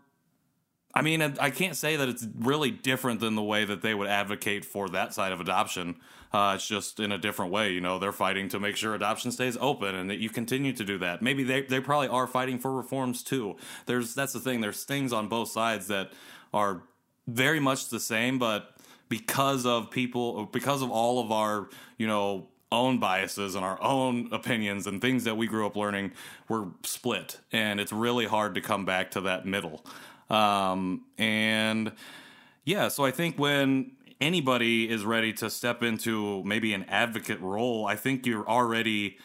I 0.96 1.02
mean, 1.02 1.20
I 1.20 1.50
can't 1.50 1.76
say 1.76 1.96
that 1.96 2.08
it's 2.08 2.26
really 2.38 2.70
different 2.70 3.20
than 3.20 3.34
the 3.34 3.43
way 3.43 3.66
that 3.66 3.82
they 3.82 3.93
would 3.93 4.08
advocate 4.08 4.64
for 4.64 4.88
that 4.88 5.12
side 5.12 5.31
of 5.31 5.43
adoption. 5.43 5.96
Uh, 6.32 6.52
it's 6.54 6.66
just 6.66 7.00
in 7.00 7.12
a 7.12 7.19
different 7.19 7.52
way. 7.52 7.70
You 7.70 7.82
know, 7.82 7.98
they're 7.98 8.12
fighting 8.12 8.48
to 8.48 8.58
make 8.58 8.76
sure 8.76 8.94
adoption 8.94 9.31
stays 9.31 9.58
open 9.60 9.94
and 9.94 10.08
that 10.08 10.20
you 10.20 10.31
continue 10.31 10.72
to 10.72 10.84
do 10.84 10.96
that. 10.96 11.20
Maybe 11.20 11.44
they, 11.44 11.60
they 11.60 11.81
probably 11.81 12.08
are 12.08 12.26
fighting 12.26 12.58
for 12.58 12.72
reforms 12.72 13.22
too. 13.22 13.56
There's 13.84 14.14
that's 14.14 14.32
the 14.32 14.40
thing. 14.40 14.62
There's 14.62 14.84
things 14.84 15.12
on 15.12 15.28
both 15.28 15.50
sides 15.50 15.88
that 15.88 16.12
are 16.54 16.82
very 17.28 17.60
much 17.60 17.90
the 17.90 18.00
same, 18.00 18.38
but 18.38 18.75
because 19.10 19.66
of 19.66 19.90
people, 19.90 20.46
because 20.46 20.81
of 20.81 20.90
all 20.90 21.20
of 21.20 21.31
our, 21.31 21.69
you 21.98 22.06
know, 22.06 22.48
own 22.72 22.98
biases 22.98 23.54
and 23.54 23.66
our 23.66 23.81
own 23.82 24.31
opinions 24.32 24.87
and 24.87 25.02
things 25.02 25.25
that 25.25 25.37
we 25.37 25.46
grew 25.46 25.66
up 25.66 25.76
learning, 25.76 26.12
we're 26.48 26.69
split, 26.84 27.38
and 27.52 27.81
it's 27.81 27.93
really 27.93 28.25
hard 28.25 28.54
to 28.54 28.62
come 28.62 28.87
back 28.87 29.10
to 29.10 29.20
that 29.20 29.44
middle. 29.44 29.84
Um, 30.31 31.05
and 31.19 31.93
yeah, 32.64 32.88
so 32.88 33.05
I 33.05 33.11
think 33.11 33.38
when 33.38 33.93
anybody 34.20 34.88
is 34.88 35.05
ready 35.05 35.32
to 35.34 35.50
step 35.50 35.82
into 35.82 36.43
maybe 36.44 36.73
an 36.75 36.84
advocate 36.84 37.40
role, 37.40 37.87
I 37.87 37.96
think 37.96 38.26
you're 38.26 38.49
already. 38.49 39.19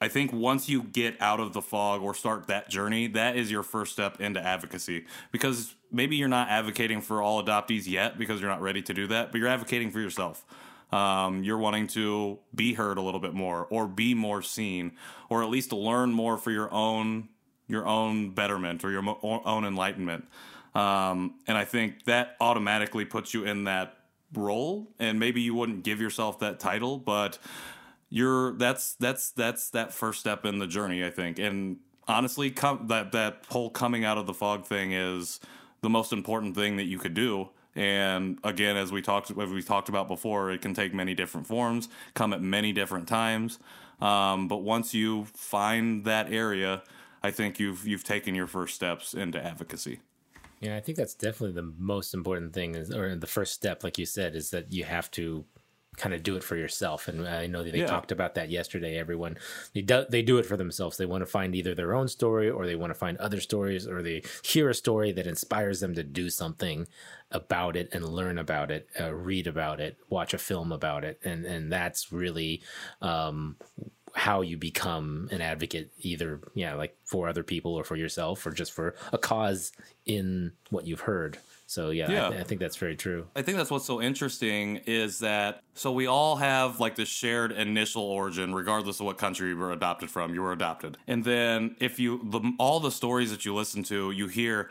I 0.00 0.06
think 0.06 0.32
once 0.32 0.68
you 0.68 0.84
get 0.84 1.20
out 1.20 1.40
of 1.40 1.54
the 1.54 1.60
fog 1.60 2.02
or 2.02 2.14
start 2.14 2.46
that 2.46 2.68
journey, 2.70 3.08
that 3.08 3.36
is 3.36 3.50
your 3.50 3.64
first 3.64 3.92
step 3.92 4.20
into 4.20 4.40
advocacy. 4.40 5.06
Because 5.32 5.74
maybe 5.90 6.14
you're 6.14 6.28
not 6.28 6.48
advocating 6.48 7.00
for 7.00 7.20
all 7.20 7.42
adoptees 7.42 7.88
yet 7.88 8.16
because 8.16 8.40
you're 8.40 8.50
not 8.50 8.60
ready 8.60 8.80
to 8.82 8.94
do 8.94 9.08
that, 9.08 9.32
but 9.32 9.38
you're 9.38 9.48
advocating 9.48 9.90
for 9.90 9.98
yourself. 9.98 10.44
Um, 10.92 11.42
you're 11.42 11.58
wanting 11.58 11.88
to 11.88 12.38
be 12.54 12.74
heard 12.74 12.96
a 12.96 13.02
little 13.02 13.20
bit 13.20 13.34
more 13.34 13.66
or 13.70 13.86
be 13.88 14.14
more 14.14 14.40
seen 14.40 14.92
or 15.28 15.42
at 15.42 15.50
least 15.50 15.72
learn 15.72 16.12
more 16.12 16.38
for 16.38 16.50
your 16.50 16.72
own 16.72 17.28
your 17.68 17.86
own 17.86 18.30
betterment 18.30 18.84
or 18.84 18.90
your 18.90 19.18
own 19.22 19.64
enlightenment. 19.64 20.26
Um, 20.74 21.34
and 21.46 21.56
I 21.56 21.64
think 21.64 22.04
that 22.04 22.36
automatically 22.40 23.04
puts 23.04 23.32
you 23.34 23.44
in 23.44 23.64
that 23.64 23.96
role. 24.34 24.88
And 24.98 25.18
maybe 25.18 25.40
you 25.40 25.54
wouldn't 25.54 25.84
give 25.84 26.00
yourself 26.00 26.38
that 26.40 26.58
title, 26.58 26.98
but 26.98 27.38
you're 28.10 28.52
that's 28.54 28.94
that's 28.94 29.30
that's 29.30 29.70
that 29.70 29.92
first 29.92 30.20
step 30.20 30.44
in 30.44 30.58
the 30.58 30.66
journey. 30.66 31.04
I 31.04 31.10
think. 31.10 31.38
And 31.38 31.78
honestly, 32.06 32.50
com- 32.50 32.86
that 32.88 33.12
that 33.12 33.44
whole 33.48 33.70
coming 33.70 34.04
out 34.04 34.18
of 34.18 34.26
the 34.26 34.34
fog 34.34 34.66
thing 34.66 34.92
is 34.92 35.40
the 35.82 35.90
most 35.90 36.12
important 36.12 36.54
thing 36.54 36.76
that 36.76 36.84
you 36.84 36.98
could 36.98 37.14
do. 37.14 37.50
And 37.76 38.38
again, 38.42 38.76
as 38.76 38.90
we 38.90 39.02
talked 39.02 39.30
as 39.30 39.50
we 39.50 39.62
talked 39.62 39.88
about 39.88 40.08
before, 40.08 40.50
it 40.50 40.60
can 40.62 40.74
take 40.74 40.92
many 40.94 41.14
different 41.14 41.46
forms, 41.46 41.88
come 42.14 42.32
at 42.32 42.42
many 42.42 42.72
different 42.72 43.06
times. 43.06 43.58
Um, 44.00 44.48
but 44.48 44.58
once 44.58 44.94
you 44.94 45.24
find 45.34 46.04
that 46.04 46.32
area, 46.32 46.82
I 47.22 47.30
think 47.30 47.58
you've 47.58 47.86
you've 47.86 48.04
taken 48.04 48.34
your 48.34 48.46
first 48.46 48.74
steps 48.74 49.14
into 49.14 49.44
advocacy. 49.44 50.00
Yeah, 50.60 50.76
I 50.76 50.80
think 50.80 50.98
that's 50.98 51.14
definitely 51.14 51.52
the 51.52 51.72
most 51.78 52.14
important 52.14 52.52
thing, 52.52 52.74
is, 52.74 52.92
or 52.92 53.14
the 53.14 53.26
first 53.28 53.54
step, 53.54 53.84
like 53.84 53.96
you 53.96 54.06
said, 54.06 54.34
is 54.34 54.50
that 54.50 54.72
you 54.72 54.84
have 54.84 55.08
to 55.12 55.44
kind 55.98 56.14
of 56.14 56.22
do 56.22 56.36
it 56.36 56.44
for 56.44 56.56
yourself. 56.56 57.08
And 57.08 57.26
I 57.26 57.46
know 57.46 57.62
that 57.64 57.72
they 57.72 57.80
yeah. 57.80 57.86
talked 57.86 58.12
about 58.12 58.36
that 58.36 58.50
yesterday. 58.50 58.96
Everyone 58.96 59.36
they 59.74 59.82
do 59.82 60.04
they 60.08 60.22
do 60.22 60.38
it 60.38 60.46
for 60.46 60.56
themselves. 60.56 60.96
They 60.96 61.06
want 61.06 61.22
to 61.22 61.26
find 61.26 61.54
either 61.54 61.74
their 61.74 61.94
own 61.94 62.08
story, 62.08 62.48
or 62.48 62.66
they 62.66 62.76
want 62.76 62.90
to 62.90 62.98
find 62.98 63.18
other 63.18 63.40
stories, 63.40 63.86
or 63.86 64.02
they 64.02 64.22
hear 64.42 64.68
a 64.68 64.74
story 64.74 65.12
that 65.12 65.26
inspires 65.26 65.80
them 65.80 65.94
to 65.94 66.02
do 66.02 66.30
something 66.30 66.86
about 67.30 67.76
it 67.76 67.88
and 67.92 68.08
learn 68.08 68.38
about 68.38 68.70
it, 68.70 68.88
uh, 68.98 69.12
read 69.12 69.46
about 69.46 69.80
it, 69.80 69.98
watch 70.08 70.32
a 70.32 70.38
film 70.38 70.72
about 70.72 71.04
it, 71.04 71.20
and 71.24 71.44
and 71.44 71.70
that's 71.70 72.12
really 72.12 72.62
um, 73.02 73.56
how 74.14 74.40
you 74.40 74.56
become 74.56 75.28
an 75.30 75.40
advocate 75.40 75.90
either 75.98 76.40
yeah 76.54 76.74
like 76.74 76.96
for 77.04 77.28
other 77.28 77.42
people 77.42 77.74
or 77.74 77.84
for 77.84 77.96
yourself 77.96 78.46
or 78.46 78.50
just 78.50 78.72
for 78.72 78.94
a 79.12 79.18
cause 79.18 79.72
in 80.06 80.52
what 80.70 80.86
you've 80.86 81.00
heard 81.00 81.38
so 81.68 81.90
yeah, 81.90 82.10
yeah. 82.10 82.26
I, 82.26 82.30
th- 82.30 82.40
I, 82.40 82.44
think 82.44 82.60
that's 82.62 82.76
very 82.76 82.96
true. 82.96 83.26
I 83.36 83.42
think 83.42 83.58
that's 83.58 83.70
what's 83.70 83.84
so 83.84 84.00
interesting 84.00 84.76
is 84.86 85.18
that 85.18 85.60
so 85.74 85.92
we 85.92 86.06
all 86.06 86.36
have 86.36 86.80
like 86.80 86.96
this 86.96 87.10
shared 87.10 87.52
initial 87.52 88.02
origin, 88.02 88.54
regardless 88.54 89.00
of 89.00 89.06
what 89.06 89.18
country 89.18 89.50
you 89.50 89.56
were 89.58 89.72
adopted 89.72 90.10
from. 90.10 90.32
You 90.32 90.40
were 90.40 90.52
adopted, 90.52 90.96
and 91.06 91.24
then 91.24 91.76
if 91.78 91.98
you 91.98 92.22
the, 92.24 92.40
all 92.58 92.80
the 92.80 92.90
stories 92.90 93.30
that 93.32 93.44
you 93.44 93.54
listen 93.54 93.82
to, 93.82 94.10
you 94.12 94.28
hear 94.28 94.70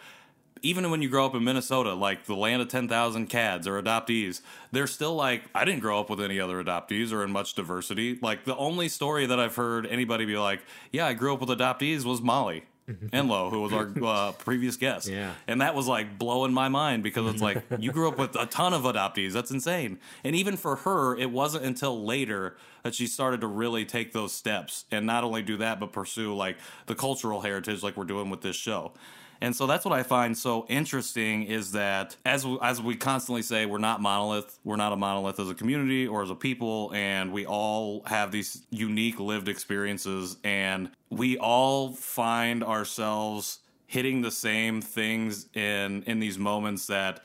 even 0.61 0.89
when 0.91 1.01
you 1.01 1.09
grow 1.09 1.25
up 1.25 1.35
in 1.35 1.43
Minnesota, 1.43 1.93
like 1.93 2.25
the 2.25 2.35
land 2.35 2.61
of 2.61 2.67
10,000 2.67 3.29
KADs 3.29 3.67
or 3.67 3.81
adoptees, 3.81 4.41
they're 4.71 4.87
still 4.87 5.15
like, 5.15 5.43
I 5.53 5.65
didn't 5.65 5.81
grow 5.81 5.99
up 5.99 6.09
with 6.09 6.21
any 6.21 6.39
other 6.39 6.63
adoptees 6.63 7.11
or 7.11 7.23
in 7.23 7.31
much 7.31 7.53
diversity. 7.53 8.17
Like, 8.21 8.45
the 8.45 8.55
only 8.55 8.89
story 8.89 9.25
that 9.25 9.39
I've 9.39 9.55
heard 9.55 9.85
anybody 9.85 10.25
be 10.25 10.37
like, 10.37 10.61
yeah, 10.91 11.05
I 11.05 11.13
grew 11.13 11.33
up 11.33 11.39
with 11.39 11.49
adoptees 11.49 12.03
was 12.03 12.21
Molly. 12.21 12.63
Enlow, 13.11 13.49
who 13.49 13.61
was 13.61 13.73
our 13.73 13.91
uh, 14.01 14.31
previous 14.31 14.77
guest. 14.77 15.09
Yeah. 15.09 15.33
And 15.45 15.59
that 15.59 15.75
was 15.75 15.87
like 15.87 16.17
blowing 16.17 16.53
my 16.53 16.69
mind 16.69 17.03
because 17.03 17.33
it's 17.33 17.41
like, 17.41 17.61
you 17.79 17.91
grew 17.91 18.07
up 18.07 18.17
with 18.17 18.33
a 18.37 18.45
ton 18.45 18.73
of 18.73 18.83
adoptees. 18.83 19.33
That's 19.33 19.51
insane. 19.51 19.99
And 20.23 20.37
even 20.37 20.55
for 20.55 20.77
her, 20.77 21.13
it 21.17 21.29
wasn't 21.29 21.65
until 21.65 22.05
later 22.05 22.55
that 22.83 22.95
she 22.95 23.05
started 23.05 23.41
to 23.41 23.47
really 23.47 23.83
take 23.83 24.13
those 24.13 24.31
steps 24.31 24.85
and 24.89 25.05
not 25.05 25.25
only 25.25 25.41
do 25.41 25.57
that, 25.57 25.81
but 25.81 25.91
pursue 25.91 26.33
like 26.33 26.55
the 26.85 26.95
cultural 26.95 27.41
heritage 27.41 27.83
like 27.83 27.97
we're 27.97 28.05
doing 28.05 28.29
with 28.29 28.39
this 28.39 28.55
show. 28.55 28.93
And 29.41 29.55
so 29.55 29.67
that's 29.67 29.85
what 29.85 29.93
I 29.93 30.03
find 30.03 30.37
so 30.37 30.65
interesting 30.67 31.43
is 31.43 31.71
that 31.73 32.15
as 32.25 32.45
as 32.61 32.81
we 32.81 32.95
constantly 32.95 33.41
say, 33.41 33.65
we're 33.65 33.77
not 33.77 34.01
monolith. 34.01 34.59
We're 34.63 34.77
not 34.77 34.93
a 34.93 34.95
monolith 34.95 35.39
as 35.39 35.49
a 35.49 35.55
community 35.55 36.07
or 36.07 36.23
as 36.23 36.29
a 36.29 36.35
people, 36.35 36.91
and 36.93 37.31
we 37.31 37.45
all 37.45 38.03
have 38.05 38.31
these 38.31 38.63
unique 38.69 39.19
lived 39.19 39.47
experiences, 39.47 40.37
and 40.43 40.89
we 41.09 41.37
all 41.37 41.93
find 41.93 42.63
ourselves 42.63 43.59
hitting 43.85 44.21
the 44.21 44.31
same 44.31 44.81
things 44.81 45.47
in 45.53 46.03
in 46.03 46.19
these 46.19 46.37
moments 46.37 46.87
that 46.87 47.23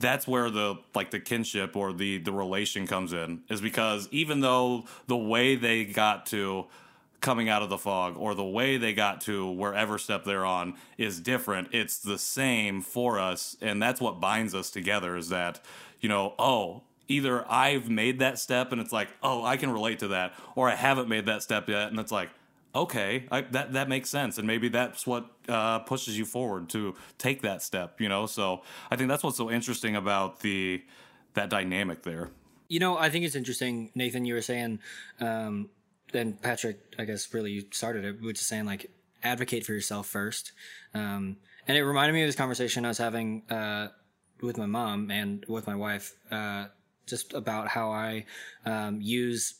that's 0.00 0.26
where 0.26 0.50
the 0.50 0.76
like 0.94 1.10
the 1.10 1.20
kinship 1.20 1.76
or 1.76 1.92
the 1.92 2.18
the 2.18 2.32
relation 2.32 2.86
comes 2.86 3.12
in 3.12 3.42
is 3.48 3.60
because 3.60 4.08
even 4.10 4.40
though 4.40 4.84
the 5.06 5.16
way 5.16 5.54
they 5.54 5.84
got 5.84 6.26
to 6.26 6.66
coming 7.24 7.48
out 7.48 7.62
of 7.62 7.70
the 7.70 7.78
fog 7.78 8.16
or 8.18 8.34
the 8.34 8.44
way 8.44 8.76
they 8.76 8.92
got 8.92 9.22
to 9.22 9.50
wherever 9.50 9.96
step 9.96 10.24
they're 10.24 10.44
on 10.44 10.74
is 10.98 11.18
different. 11.18 11.68
It's 11.72 11.98
the 11.98 12.18
same 12.18 12.82
for 12.82 13.18
us 13.18 13.56
and 13.62 13.82
that's 13.82 13.98
what 13.98 14.20
binds 14.20 14.54
us 14.54 14.70
together 14.70 15.16
is 15.16 15.30
that 15.30 15.58
you 16.00 16.08
know 16.08 16.34
oh 16.38 16.82
either 17.08 17.50
i've 17.50 17.88
made 17.88 18.18
that 18.18 18.38
step 18.38 18.72
and 18.72 18.80
it's 18.80 18.92
like 18.92 19.08
oh 19.22 19.42
i 19.44 19.56
can 19.56 19.70
relate 19.70 19.98
to 19.98 20.08
that 20.08 20.34
or 20.54 20.68
i 20.68 20.74
haven't 20.74 21.08
made 21.08 21.26
that 21.26 21.42
step 21.42 21.68
yet 21.68 21.88
and 21.88 21.98
it's 21.98 22.12
like 22.12 22.28
okay 22.74 23.26
I, 23.30 23.42
that 23.42 23.72
that 23.72 23.88
makes 23.88 24.10
sense. 24.10 24.36
And 24.36 24.46
maybe 24.46 24.68
that's 24.68 25.06
what 25.06 25.26
uh, 25.48 25.78
pushes 25.80 26.18
you 26.18 26.24
forward 26.24 26.68
to 26.70 26.94
take 27.18 27.42
that 27.42 27.62
step 27.62 28.00
you 28.00 28.08
know? 28.08 28.26
So 28.26 28.62
i 28.90 28.96
think 28.96 29.08
that's 29.08 29.22
what's 29.22 29.38
so 29.38 29.50
interesting 29.50 29.96
about 29.96 30.40
the 30.40 30.82
that 31.34 31.48
dynamic 31.50 32.02
there. 32.02 32.28
You 32.68 32.80
know, 32.80 32.96
I 32.96 33.10
think 33.10 33.24
it's 33.24 33.34
interesting, 33.34 33.90
Nathan. 33.94 34.24
You 34.24 34.34
were 34.34 34.40
saying, 34.40 34.80
um, 35.20 35.68
and 36.14 36.40
Patrick, 36.40 36.78
I 36.98 37.04
guess, 37.04 37.32
really 37.32 37.66
started 37.70 38.04
it, 38.04 38.22
which 38.22 38.40
is 38.40 38.46
saying 38.46 38.66
like 38.66 38.90
advocate 39.22 39.64
for 39.64 39.72
yourself 39.72 40.06
first. 40.06 40.52
Um, 40.92 41.36
and 41.66 41.76
it 41.76 41.82
reminded 41.82 42.12
me 42.12 42.22
of 42.22 42.28
this 42.28 42.36
conversation 42.36 42.84
I 42.84 42.88
was 42.88 42.98
having 42.98 43.42
uh, 43.50 43.88
with 44.40 44.58
my 44.58 44.66
mom 44.66 45.10
and 45.10 45.44
with 45.48 45.66
my 45.66 45.74
wife, 45.74 46.14
uh, 46.30 46.66
just 47.06 47.32
about 47.32 47.68
how 47.68 47.90
I 47.90 48.26
um, 48.66 49.00
use 49.00 49.54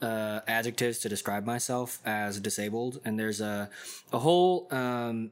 uh, 0.00 0.40
adjectives 0.46 0.98
to 1.00 1.08
describe 1.08 1.44
myself 1.44 2.00
as 2.04 2.40
disabled. 2.40 3.00
And 3.04 3.18
there's 3.18 3.40
a 3.40 3.70
a 4.12 4.18
whole 4.18 4.68
um, 4.70 5.30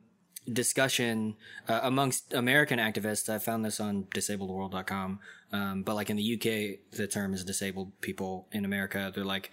discussion 0.51 1.37
uh, 1.69 1.81
amongst 1.83 2.33
American 2.33 2.79
activists. 2.79 3.29
I 3.29 3.39
found 3.39 3.65
this 3.65 3.81
on 3.81 4.05
disabledworld.com. 4.05 5.21
Um, 5.53 5.83
but 5.83 5.97
like 5.97 6.11
in 6.11 6.17
the 6.17 6.35
UK, 6.35 6.97
the 6.97 7.07
term 7.07 7.35
is 7.35 7.45
disabled 7.45 7.93
people. 8.01 8.47
In 8.53 8.65
America, 8.65 9.11
they're 9.15 9.25
like 9.25 9.51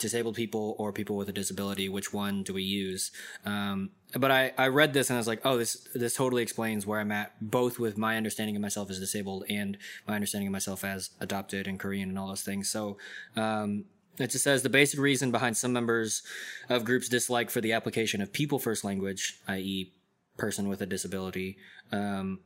disabled 0.00 0.34
people 0.34 0.74
or 0.78 0.92
people 0.92 1.16
with 1.16 1.28
a 1.28 1.32
disability. 1.32 1.88
Which 1.88 2.12
one 2.12 2.42
do 2.42 2.54
we 2.54 2.62
use? 2.62 3.12
Um, 3.44 3.90
but 4.14 4.30
I, 4.30 4.52
I 4.58 4.68
read 4.68 4.92
this 4.92 5.08
and 5.08 5.16
I 5.16 5.20
was 5.20 5.28
like, 5.28 5.40
oh, 5.44 5.56
this 5.56 5.86
this 5.94 6.14
totally 6.14 6.42
explains 6.42 6.86
where 6.86 7.00
I'm 7.00 7.12
at, 7.12 7.32
both 7.40 7.78
with 7.78 7.96
my 7.96 8.16
understanding 8.16 8.56
of 8.56 8.62
myself 8.62 8.90
as 8.90 8.98
disabled 8.98 9.44
and 9.48 9.78
my 10.06 10.14
understanding 10.14 10.48
of 10.48 10.52
myself 10.52 10.84
as 10.84 11.10
adopted 11.20 11.66
and 11.66 11.78
Korean 11.78 12.08
and 12.08 12.18
all 12.18 12.28
those 12.28 12.42
things. 12.42 12.68
So. 12.68 12.98
Um, 13.36 13.84
it 14.18 14.30
just 14.30 14.44
says 14.44 14.62
the 14.62 14.68
basic 14.68 15.00
reason 15.00 15.30
behind 15.30 15.56
some 15.56 15.72
members 15.72 16.22
of 16.68 16.84
groups' 16.84 17.08
dislike 17.08 17.48
for 17.48 17.62
the 17.62 17.72
application 17.72 18.20
of 18.20 18.34
people 18.34 18.58
first 18.58 18.84
language, 18.84 19.38
i.e., 19.48 19.94
person 20.36 20.68
with 20.68 20.82
a 20.82 20.86
disability, 20.86 21.56
um, 21.90 22.40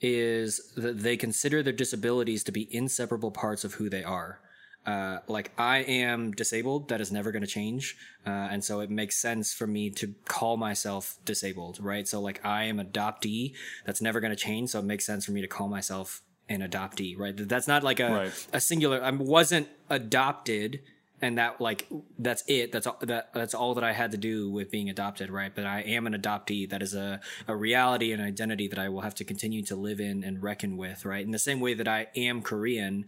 is 0.00 0.72
that 0.76 1.00
they 1.00 1.16
consider 1.16 1.62
their 1.62 1.72
disabilities 1.72 2.42
to 2.44 2.52
be 2.52 2.74
inseparable 2.74 3.30
parts 3.30 3.62
of 3.62 3.74
who 3.74 3.88
they 3.88 4.02
are. 4.02 4.40
Uh, 4.86 5.18
like 5.26 5.50
I 5.58 5.78
am 5.78 6.30
disabled, 6.30 6.88
that 6.90 7.00
is 7.00 7.10
never 7.10 7.32
going 7.32 7.42
to 7.42 7.48
change, 7.48 7.96
uh, 8.24 8.30
and 8.30 8.62
so 8.64 8.78
it 8.80 8.88
makes 8.88 9.16
sense 9.20 9.52
for 9.52 9.66
me 9.66 9.90
to 9.90 10.14
call 10.26 10.56
myself 10.56 11.16
disabled, 11.24 11.78
right? 11.80 12.06
So 12.06 12.20
like 12.20 12.44
I 12.44 12.64
am 12.64 12.78
adoptee, 12.78 13.54
that's 13.84 14.00
never 14.00 14.20
going 14.20 14.30
to 14.30 14.36
change, 14.36 14.70
so 14.70 14.78
it 14.78 14.84
makes 14.84 15.04
sense 15.04 15.24
for 15.26 15.32
me 15.32 15.40
to 15.40 15.48
call 15.48 15.66
myself 15.68 16.22
an 16.48 16.60
adoptee, 16.60 17.18
right? 17.18 17.34
That's 17.36 17.66
not 17.66 17.82
like 17.82 17.98
a 17.98 18.10
Right. 18.12 18.46
a 18.52 18.60
singular. 18.60 19.02
I 19.02 19.10
wasn't 19.10 19.66
adopted, 19.90 20.80
and 21.20 21.36
that 21.38 21.60
like 21.60 21.88
that's 22.18 22.44
it. 22.46 22.70
That's 22.70 22.86
all 22.86 22.98
that 23.00 23.30
that's 23.34 23.54
all 23.54 23.74
that 23.74 23.82
I 23.82 23.92
had 23.92 24.12
to 24.12 24.16
do 24.16 24.48
with 24.50 24.70
being 24.70 24.88
adopted, 24.88 25.30
right? 25.30 25.52
But 25.52 25.66
I 25.66 25.80
am 25.80 26.06
an 26.06 26.14
adoptee. 26.14 26.70
That 26.70 26.82
is 26.82 26.94
a 26.94 27.20
a 27.48 27.56
reality 27.56 28.12
and 28.12 28.22
identity 28.22 28.68
that 28.68 28.78
I 28.78 28.88
will 28.88 29.00
have 29.00 29.16
to 29.16 29.24
continue 29.24 29.64
to 29.64 29.74
live 29.74 29.98
in 29.98 30.22
and 30.22 30.40
reckon 30.42 30.76
with, 30.76 31.04
right? 31.04 31.24
In 31.24 31.32
the 31.32 31.40
same 31.40 31.58
way 31.58 31.74
that 31.74 31.88
I 31.88 32.06
am 32.14 32.40
Korean, 32.42 33.06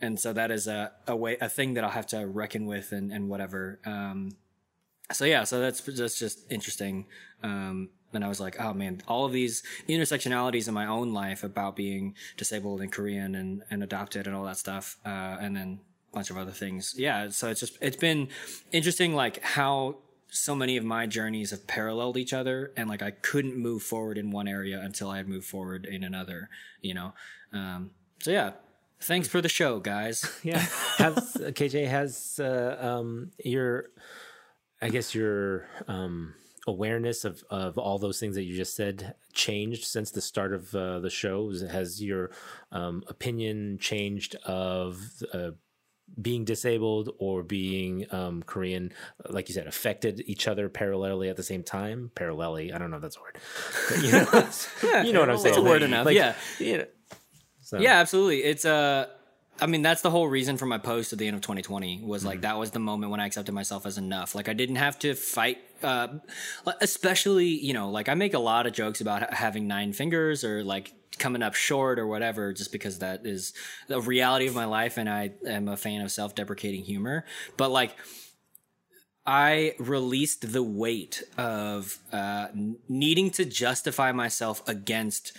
and 0.00 0.18
so 0.18 0.32
that 0.32 0.50
is 0.50 0.66
a 0.66 0.92
a 1.06 1.16
way 1.16 1.36
a 1.40 1.48
thing 1.48 1.74
that 1.74 1.84
I'll 1.84 1.90
have 1.90 2.06
to 2.08 2.26
reckon 2.26 2.66
with 2.66 2.92
and 2.92 3.12
and 3.12 3.28
whatever. 3.28 3.80
Um, 3.84 4.30
so 5.12 5.24
yeah, 5.24 5.44
so 5.44 5.60
that's 5.60 5.80
that's 5.80 6.18
just 6.18 6.50
interesting. 6.50 7.06
Um, 7.42 7.90
and 8.12 8.24
I 8.24 8.28
was 8.28 8.40
like, 8.40 8.60
oh 8.60 8.74
man, 8.74 9.02
all 9.06 9.24
of 9.24 9.32
these 9.32 9.62
intersectionalities 9.88 10.68
in 10.68 10.74
my 10.74 10.86
own 10.86 11.12
life 11.12 11.44
about 11.44 11.76
being 11.76 12.14
disabled 12.36 12.80
and 12.80 12.90
Korean 12.90 13.34
and, 13.34 13.62
and 13.70 13.82
adopted 13.82 14.26
and 14.26 14.34
all 14.34 14.44
that 14.44 14.56
stuff, 14.56 14.96
uh, 15.04 15.36
and 15.40 15.54
then 15.54 15.80
a 16.12 16.14
bunch 16.14 16.30
of 16.30 16.36
other 16.36 16.50
things. 16.50 16.94
Yeah, 16.96 17.28
so 17.28 17.48
it's 17.48 17.60
just 17.60 17.78
it's 17.80 17.96
been 17.96 18.28
interesting, 18.72 19.14
like 19.14 19.42
how 19.42 19.98
so 20.28 20.54
many 20.54 20.76
of 20.76 20.84
my 20.84 21.06
journeys 21.06 21.50
have 21.50 21.66
paralleled 21.66 22.16
each 22.16 22.32
other, 22.32 22.72
and 22.76 22.88
like 22.88 23.02
I 23.02 23.10
couldn't 23.10 23.56
move 23.56 23.82
forward 23.82 24.18
in 24.18 24.30
one 24.30 24.48
area 24.48 24.80
until 24.80 25.10
I 25.10 25.18
had 25.18 25.28
moved 25.28 25.46
forward 25.46 25.86
in 25.86 26.02
another. 26.02 26.48
You 26.82 26.94
know, 26.94 27.14
um, 27.52 27.90
so 28.20 28.30
yeah. 28.30 28.52
Thanks 29.02 29.28
for 29.28 29.40
the 29.40 29.48
show, 29.48 29.80
guys. 29.80 30.24
yeah 30.42 30.58
has 30.98 31.36
kj 31.52 31.86
has 31.88 32.38
uh, 32.42 32.76
um 32.80 33.30
your 33.42 33.86
i 34.82 34.88
guess 34.88 35.14
your 35.14 35.66
um 35.88 36.34
awareness 36.66 37.24
of 37.24 37.42
of 37.50 37.78
all 37.78 37.98
those 37.98 38.20
things 38.20 38.34
that 38.36 38.44
you 38.44 38.54
just 38.56 38.76
said 38.76 39.14
changed 39.32 39.84
since 39.84 40.10
the 40.10 40.20
start 40.20 40.52
of 40.52 40.74
uh, 40.74 41.00
the 41.00 41.08
show 41.10 41.50
has 41.70 42.02
your 42.02 42.30
um 42.72 43.02
opinion 43.08 43.78
changed 43.80 44.36
of 44.44 45.00
uh, 45.32 45.50
being 46.20 46.44
disabled 46.44 47.08
or 47.20 47.44
being 47.44 48.04
um, 48.10 48.42
Korean, 48.42 48.92
like 49.28 49.48
you 49.48 49.54
said, 49.54 49.68
affected 49.68 50.20
each 50.26 50.48
other 50.48 50.68
parallelly 50.68 51.30
at 51.30 51.36
the 51.36 51.44
same 51.44 51.62
time. 51.62 52.10
Parallelly, 52.16 52.74
I 52.74 52.78
don't 52.78 52.90
know 52.90 52.96
if 52.96 53.02
that's 53.02 53.16
a 53.16 53.20
word. 53.20 53.38
But, 53.88 54.02
you 54.82 54.92
know, 54.92 55.02
you 55.04 55.12
know 55.12 55.20
what 55.20 55.30
I'm 55.30 55.38
saying. 55.38 55.54
it's 55.54 55.58
a 55.58 55.62
word 55.62 55.82
Like- 55.82 55.88
enough, 55.88 56.06
like, 56.06 56.16
yeah. 56.16 56.34
you 56.58 56.78
know, 56.78 56.84
so- 57.70 57.78
Yeah, 57.78 57.98
absolutely. 58.00 58.42
It's 58.44 58.64
uh 58.64 59.06
I 59.62 59.66
mean, 59.66 59.82
that's 59.82 60.00
the 60.00 60.10
whole 60.10 60.26
reason 60.26 60.56
for 60.56 60.64
my 60.64 60.78
post 60.78 61.12
at 61.12 61.18
the 61.18 61.26
end 61.26 61.34
of 61.36 61.42
2020 61.42 62.00
was 62.02 62.22
Mm-hmm. 62.22 62.28
like 62.28 62.40
that 62.42 62.56
was 62.58 62.70
the 62.70 62.78
moment 62.78 63.10
when 63.10 63.20
I 63.20 63.26
accepted 63.26 63.52
myself 63.52 63.84
as 63.84 63.98
enough. 63.98 64.34
Like 64.34 64.48
I 64.48 64.54
didn't 64.54 64.76
have 64.76 64.98
to 65.00 65.14
fight 65.14 65.58
uh 65.82 66.08
especially, 66.80 67.48
you 67.48 67.72
know, 67.74 67.90
like 67.90 68.08
I 68.08 68.14
make 68.14 68.34
a 68.34 68.38
lot 68.38 68.66
of 68.66 68.72
jokes 68.72 69.00
about 69.00 69.34
having 69.34 69.66
nine 69.66 69.92
fingers 69.92 70.44
or 70.44 70.64
like 70.64 70.92
coming 71.18 71.42
up 71.42 71.54
short 71.54 71.98
or 71.98 72.06
whatever 72.06 72.52
just 72.54 72.72
because 72.72 73.00
that 73.00 73.26
is 73.26 73.52
the 73.88 74.00
reality 74.00 74.46
of 74.46 74.54
my 74.54 74.64
life 74.64 74.96
and 74.96 75.08
I 75.08 75.32
am 75.46 75.68
a 75.68 75.76
fan 75.76 76.00
of 76.00 76.10
self-deprecating 76.10 76.84
humor. 76.84 77.24
But 77.58 77.70
like 77.70 77.94
I 79.26 79.74
released 79.78 80.52
the 80.52 80.62
weight 80.62 81.22
of 81.36 81.98
uh, 82.12 82.48
needing 82.88 83.30
to 83.32 83.44
justify 83.44 84.12
myself 84.12 84.66
against 84.66 85.36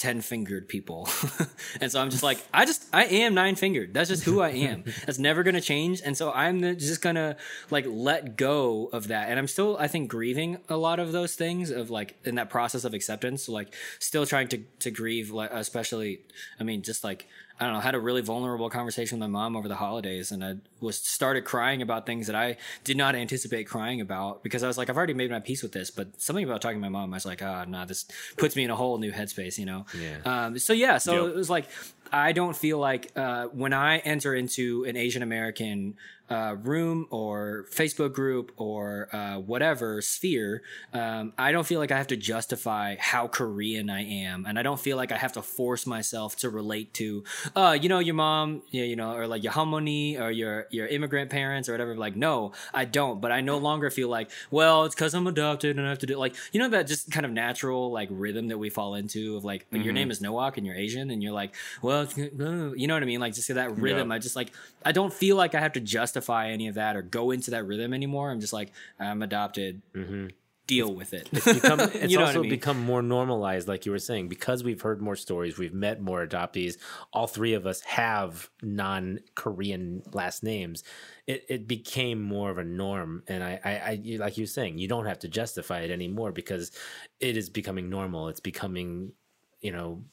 ten 0.00 0.22
fingered 0.22 0.66
people, 0.66 1.06
and 1.80 1.92
so 1.92 2.00
I'm 2.00 2.08
just 2.08 2.22
like, 2.22 2.42
I 2.54 2.64
just 2.64 2.86
I 2.90 3.04
am 3.04 3.34
nine 3.34 3.54
fingered. 3.54 3.92
That's 3.92 4.08
just 4.08 4.24
who 4.24 4.40
I 4.40 4.48
am. 4.48 4.84
That's 5.06 5.18
never 5.18 5.42
gonna 5.42 5.60
change, 5.60 6.00
and 6.02 6.16
so 6.16 6.32
I'm 6.32 6.62
just 6.78 7.02
gonna 7.02 7.36
like 7.70 7.84
let 7.86 8.36
go 8.38 8.88
of 8.94 9.08
that. 9.08 9.28
And 9.28 9.38
I'm 9.38 9.46
still, 9.46 9.76
I 9.78 9.88
think, 9.88 10.08
grieving 10.08 10.56
a 10.70 10.76
lot 10.78 11.00
of 11.00 11.12
those 11.12 11.34
things 11.34 11.70
of 11.70 11.90
like 11.90 12.16
in 12.24 12.36
that 12.36 12.48
process 12.48 12.84
of 12.84 12.94
acceptance. 12.94 13.44
So 13.44 13.52
like, 13.52 13.74
still 13.98 14.24
trying 14.24 14.48
to 14.48 14.58
to 14.78 14.90
grieve, 14.90 15.30
like 15.30 15.50
especially, 15.52 16.22
I 16.58 16.64
mean, 16.64 16.82
just 16.82 17.04
like. 17.04 17.28
I 17.60 17.64
don't 17.64 17.74
know, 17.74 17.80
had 17.80 17.94
a 17.94 18.00
really 18.00 18.22
vulnerable 18.22 18.70
conversation 18.70 19.20
with 19.20 19.28
my 19.28 19.38
mom 19.38 19.54
over 19.54 19.68
the 19.68 19.76
holidays 19.76 20.32
and 20.32 20.42
I 20.42 20.54
was 20.80 20.96
started 20.96 21.44
crying 21.44 21.82
about 21.82 22.06
things 22.06 22.26
that 22.26 22.34
I 22.34 22.56
did 22.84 22.96
not 22.96 23.14
anticipate 23.14 23.64
crying 23.68 24.00
about 24.00 24.42
because 24.42 24.62
I 24.62 24.66
was 24.66 24.78
like, 24.78 24.88
I've 24.88 24.96
already 24.96 25.12
made 25.12 25.30
my 25.30 25.40
peace 25.40 25.62
with 25.62 25.72
this, 25.72 25.90
but 25.90 26.18
something 26.18 26.42
about 26.44 26.62
talking 26.62 26.78
to 26.78 26.80
my 26.80 26.88
mom, 26.88 27.12
I 27.12 27.16
was 27.18 27.26
like, 27.26 27.42
ah, 27.42 27.66
nah, 27.68 27.84
this 27.84 28.06
puts 28.38 28.56
me 28.56 28.64
in 28.64 28.70
a 28.70 28.76
whole 28.76 28.96
new 28.96 29.12
headspace, 29.12 29.58
you 29.58 29.66
know? 29.66 29.84
Yeah. 29.94 30.16
Um, 30.24 30.58
so 30.58 30.72
yeah, 30.72 30.96
so 30.96 31.26
Yep. 31.26 31.34
it 31.34 31.36
was 31.36 31.50
like, 31.50 31.66
I 32.10 32.32
don't 32.32 32.56
feel 32.56 32.78
like, 32.78 33.12
uh, 33.14 33.44
when 33.48 33.72
I 33.74 33.98
enter 33.98 34.34
into 34.34 34.84
an 34.84 34.96
Asian 34.96 35.22
American, 35.22 35.96
uh, 36.30 36.54
room 36.62 37.06
or 37.10 37.66
Facebook 37.70 38.12
group 38.12 38.52
or, 38.56 39.08
uh, 39.12 39.38
whatever 39.38 40.00
sphere, 40.00 40.62
um, 40.92 41.32
I 41.36 41.50
don't 41.50 41.66
feel 41.66 41.80
like 41.80 41.90
I 41.90 41.98
have 41.98 42.06
to 42.06 42.16
justify 42.16 42.94
how 42.98 43.26
Korean 43.26 43.90
I 43.90 44.02
am. 44.02 44.46
And 44.46 44.58
I 44.58 44.62
don't 44.62 44.78
feel 44.78 44.96
like 44.96 45.10
I 45.10 45.16
have 45.16 45.32
to 45.32 45.42
force 45.42 45.86
myself 45.86 46.36
to 46.36 46.50
relate 46.50 46.94
to, 46.94 47.24
uh, 47.56 47.76
you 47.80 47.88
know, 47.88 47.98
your 47.98 48.14
mom, 48.14 48.62
yeah, 48.70 48.84
you 48.84 48.94
know, 48.94 49.12
or 49.12 49.26
like 49.26 49.42
your 49.42 49.52
halmoni 49.52 50.20
or 50.20 50.30
your, 50.30 50.66
your 50.70 50.86
immigrant 50.86 51.30
parents 51.30 51.68
or 51.68 51.72
whatever. 51.72 51.96
Like, 51.96 52.14
no, 52.14 52.52
I 52.72 52.84
don't. 52.84 53.20
But 53.20 53.32
I 53.32 53.40
no 53.40 53.58
longer 53.58 53.90
feel 53.90 54.08
like, 54.08 54.30
well, 54.52 54.84
it's 54.84 54.94
because 54.94 55.14
I'm 55.14 55.26
adopted 55.26 55.78
and 55.78 55.86
I 55.86 55.90
have 55.90 55.98
to 55.98 56.06
do 56.06 56.16
like, 56.16 56.36
you 56.52 56.60
know, 56.60 56.68
that 56.68 56.86
just 56.86 57.10
kind 57.10 57.26
of 57.26 57.32
natural 57.32 57.90
like 57.90 58.08
rhythm 58.12 58.46
that 58.48 58.58
we 58.58 58.70
fall 58.70 58.94
into 58.94 59.36
of 59.36 59.44
like, 59.44 59.66
your 59.72 59.92
name 59.92 60.12
is 60.12 60.20
Nowack 60.20 60.56
and 60.56 60.64
you're 60.64 60.76
Asian 60.76 61.10
and 61.10 61.22
you're 61.22 61.32
like, 61.32 61.54
well, 61.82 62.02
it's, 62.02 62.16
uh, 62.16 62.72
you 62.76 62.86
know 62.86 62.94
what 62.94 63.02
I 63.02 63.06
mean? 63.06 63.20
Like, 63.20 63.34
just 63.34 63.48
that 63.48 63.76
rhythm. 63.76 64.10
Yeah. 64.10 64.14
I 64.14 64.18
just 64.18 64.36
like, 64.36 64.52
I 64.84 64.92
don't 64.92 65.12
feel 65.12 65.34
like 65.34 65.56
I 65.56 65.60
have 65.60 65.72
to 65.72 65.80
justify 65.80 66.19
any 66.28 66.68
of 66.68 66.74
that 66.74 66.96
or 66.96 67.02
go 67.02 67.30
into 67.30 67.52
that 67.52 67.66
rhythm 67.66 67.94
anymore. 67.94 68.30
I'm 68.30 68.40
just 68.40 68.52
like, 68.52 68.72
I'm 68.98 69.22
adopted. 69.22 69.82
Mm-hmm. 69.94 70.26
deal 70.66 70.94
with 70.94 71.12
it. 71.14 71.28
become 71.32 71.80
it's 71.94 72.12
You 72.12 72.18
know 72.18 72.24
what 72.24 72.30
I 72.30 72.34
also 72.34 72.42
mean? 72.42 72.50
become 72.50 72.78
more 72.78 73.02
normalized 73.02 73.66
like 73.66 73.86
you 73.86 73.92
were 73.92 73.98
saying 73.98 74.28
because 74.28 74.62
we've 74.62 74.80
heard 74.80 75.00
more 75.02 75.16
stories 75.16 75.58
we've 75.58 75.74
met 75.74 76.00
more 76.00 76.24
adoptees 76.24 76.76
all 77.12 77.26
three 77.26 77.54
of 77.54 77.66
us 77.66 77.80
have 77.82 78.48
non-korean 78.62 80.02
last 80.12 80.44
names 80.44 80.84
it, 81.26 81.44
it 81.48 81.66
became 81.66 82.22
more 82.22 82.50
of 82.50 82.58
a 82.58 82.64
norm 82.64 83.24
and 83.26 83.42
I, 83.42 83.60
I 83.64 83.70
i 83.70 84.16
like 84.18 84.36
you 84.38 84.42
were 84.42 84.46
saying 84.48 84.78
you 84.78 84.86
don't 84.86 85.06
have 85.06 85.18
to 85.20 85.28
justify 85.28 85.80
it 85.80 85.90
anymore 85.90 86.30
because 86.30 86.70
it 87.18 87.36
is 87.36 87.50
becoming 87.50 87.90
normal 87.90 88.28
it's 88.28 88.40
becoming 88.40 89.12
you 89.60 89.72
know 89.72 90.04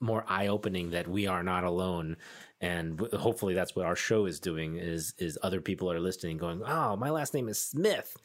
more 0.00 0.24
eye-opening 0.28 0.90
that 0.90 1.08
we 1.08 1.26
are 1.26 1.42
not 1.42 1.64
alone 1.64 2.16
and 2.62 2.98
hopefully 3.12 3.52
that's 3.52 3.76
what 3.76 3.84
our 3.84 3.96
show 3.96 4.24
is 4.24 4.40
doing 4.40 4.76
is 4.76 5.12
is 5.18 5.36
other 5.42 5.60
people 5.60 5.90
are 5.92 6.00
listening 6.00 6.38
going 6.38 6.62
oh 6.64 6.96
my 6.96 7.10
last 7.10 7.34
name 7.34 7.48
is 7.48 7.58
smith 7.60 8.16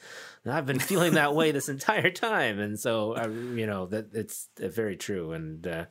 and 0.46 0.53
i've 0.53 0.65
been 0.65 0.79
feeling 0.79 1.15
that 1.15 1.34
way 1.36 1.51
this 1.51 1.67
entire 1.67 2.12
time 2.12 2.60
and 2.60 2.79
so 2.79 3.15
I, 3.15 3.27
you 3.27 3.65
know 3.65 3.88
that 3.88 4.13
it's 4.13 4.48
uh, 4.62 4.67
very 4.70 4.96
true 4.96 5.34
and 5.34 5.65
uh, 5.67 5.86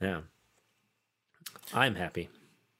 yeah 0.00 0.22
i'm 1.72 1.94
happy 1.94 2.30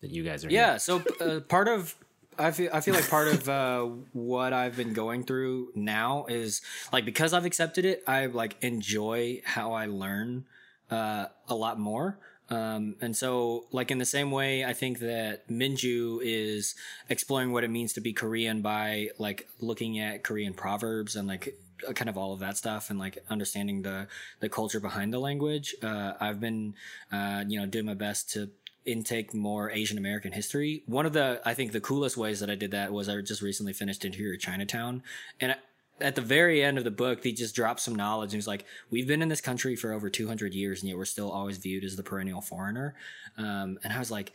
that 0.00 0.10
you 0.10 0.22
guys 0.22 0.44
are 0.44 0.50
Yeah. 0.50 0.70
here. 0.72 0.78
So 0.78 1.02
uh, 1.20 1.40
part 1.40 1.68
of 1.68 1.94
I 2.38 2.50
feel 2.50 2.68
I 2.72 2.80
feel 2.80 2.94
like 2.94 3.08
part 3.08 3.28
of 3.28 3.48
uh, 3.48 3.82
what 4.12 4.52
I've 4.52 4.76
been 4.76 4.92
going 4.92 5.24
through 5.24 5.70
now 5.76 6.26
is 6.28 6.60
like 6.92 7.04
because 7.04 7.32
I've 7.32 7.44
accepted 7.46 7.84
it, 7.84 8.02
I 8.06 8.26
like 8.26 8.56
enjoy 8.60 9.40
how 9.44 9.72
I 9.72 9.86
learn 9.86 10.44
uh, 10.90 11.26
a 11.48 11.54
lot 11.54 11.78
more. 11.78 12.18
Um, 12.50 12.96
and 13.00 13.16
so, 13.16 13.66
like 13.72 13.90
in 13.90 13.98
the 13.98 14.04
same 14.04 14.30
way, 14.30 14.64
I 14.64 14.74
think 14.74 14.98
that 15.00 15.48
Minju 15.48 16.20
is 16.22 16.74
exploring 17.08 17.52
what 17.52 17.64
it 17.64 17.70
means 17.70 17.94
to 17.94 18.00
be 18.00 18.12
Korean 18.12 18.60
by 18.60 19.10
like 19.18 19.48
looking 19.60 19.98
at 19.98 20.22
Korean 20.22 20.52
proverbs 20.52 21.16
and 21.16 21.26
like 21.26 21.58
uh, 21.88 21.92
kind 21.92 22.08
of 22.08 22.18
all 22.18 22.32
of 22.32 22.40
that 22.40 22.56
stuff 22.56 22.90
and 22.90 22.98
like 22.98 23.18
understanding 23.30 23.82
the 23.82 24.08
the 24.40 24.48
culture 24.48 24.80
behind 24.80 25.12
the 25.12 25.18
language. 25.18 25.74
Uh, 25.82 26.12
I've 26.20 26.40
been 26.40 26.74
uh, 27.10 27.44
you 27.46 27.58
know 27.58 27.66
doing 27.66 27.86
my 27.86 27.94
best 27.94 28.30
to 28.32 28.50
intake 28.84 29.32
more 29.32 29.70
Asian 29.70 29.96
American 29.96 30.32
history. 30.32 30.82
One 30.86 31.06
of 31.06 31.14
the 31.14 31.40
I 31.46 31.54
think 31.54 31.72
the 31.72 31.80
coolest 31.80 32.16
ways 32.16 32.40
that 32.40 32.50
I 32.50 32.54
did 32.54 32.72
that 32.72 32.92
was 32.92 33.08
I 33.08 33.20
just 33.22 33.40
recently 33.40 33.72
finished 33.72 34.04
Interior 34.04 34.36
Chinatown, 34.36 35.02
and 35.40 35.56
at 36.00 36.14
the 36.14 36.20
very 36.22 36.62
end 36.62 36.78
of 36.78 36.84
the 36.84 36.90
book, 36.90 37.22
he 37.22 37.32
just 37.32 37.54
dropped 37.54 37.80
some 37.80 37.94
knowledge. 37.94 38.28
And 38.32 38.38
he's 38.38 38.48
like, 38.48 38.64
"We've 38.90 39.06
been 39.06 39.22
in 39.22 39.28
this 39.28 39.40
country 39.40 39.76
for 39.76 39.92
over 39.92 40.10
200 40.10 40.54
years, 40.54 40.80
and 40.82 40.88
yet 40.88 40.98
we're 40.98 41.04
still 41.04 41.30
always 41.30 41.58
viewed 41.58 41.84
as 41.84 41.96
the 41.96 42.02
perennial 42.02 42.40
foreigner." 42.40 42.94
Um, 43.38 43.78
and 43.84 43.92
I 43.92 43.98
was 43.98 44.10
like, 44.10 44.32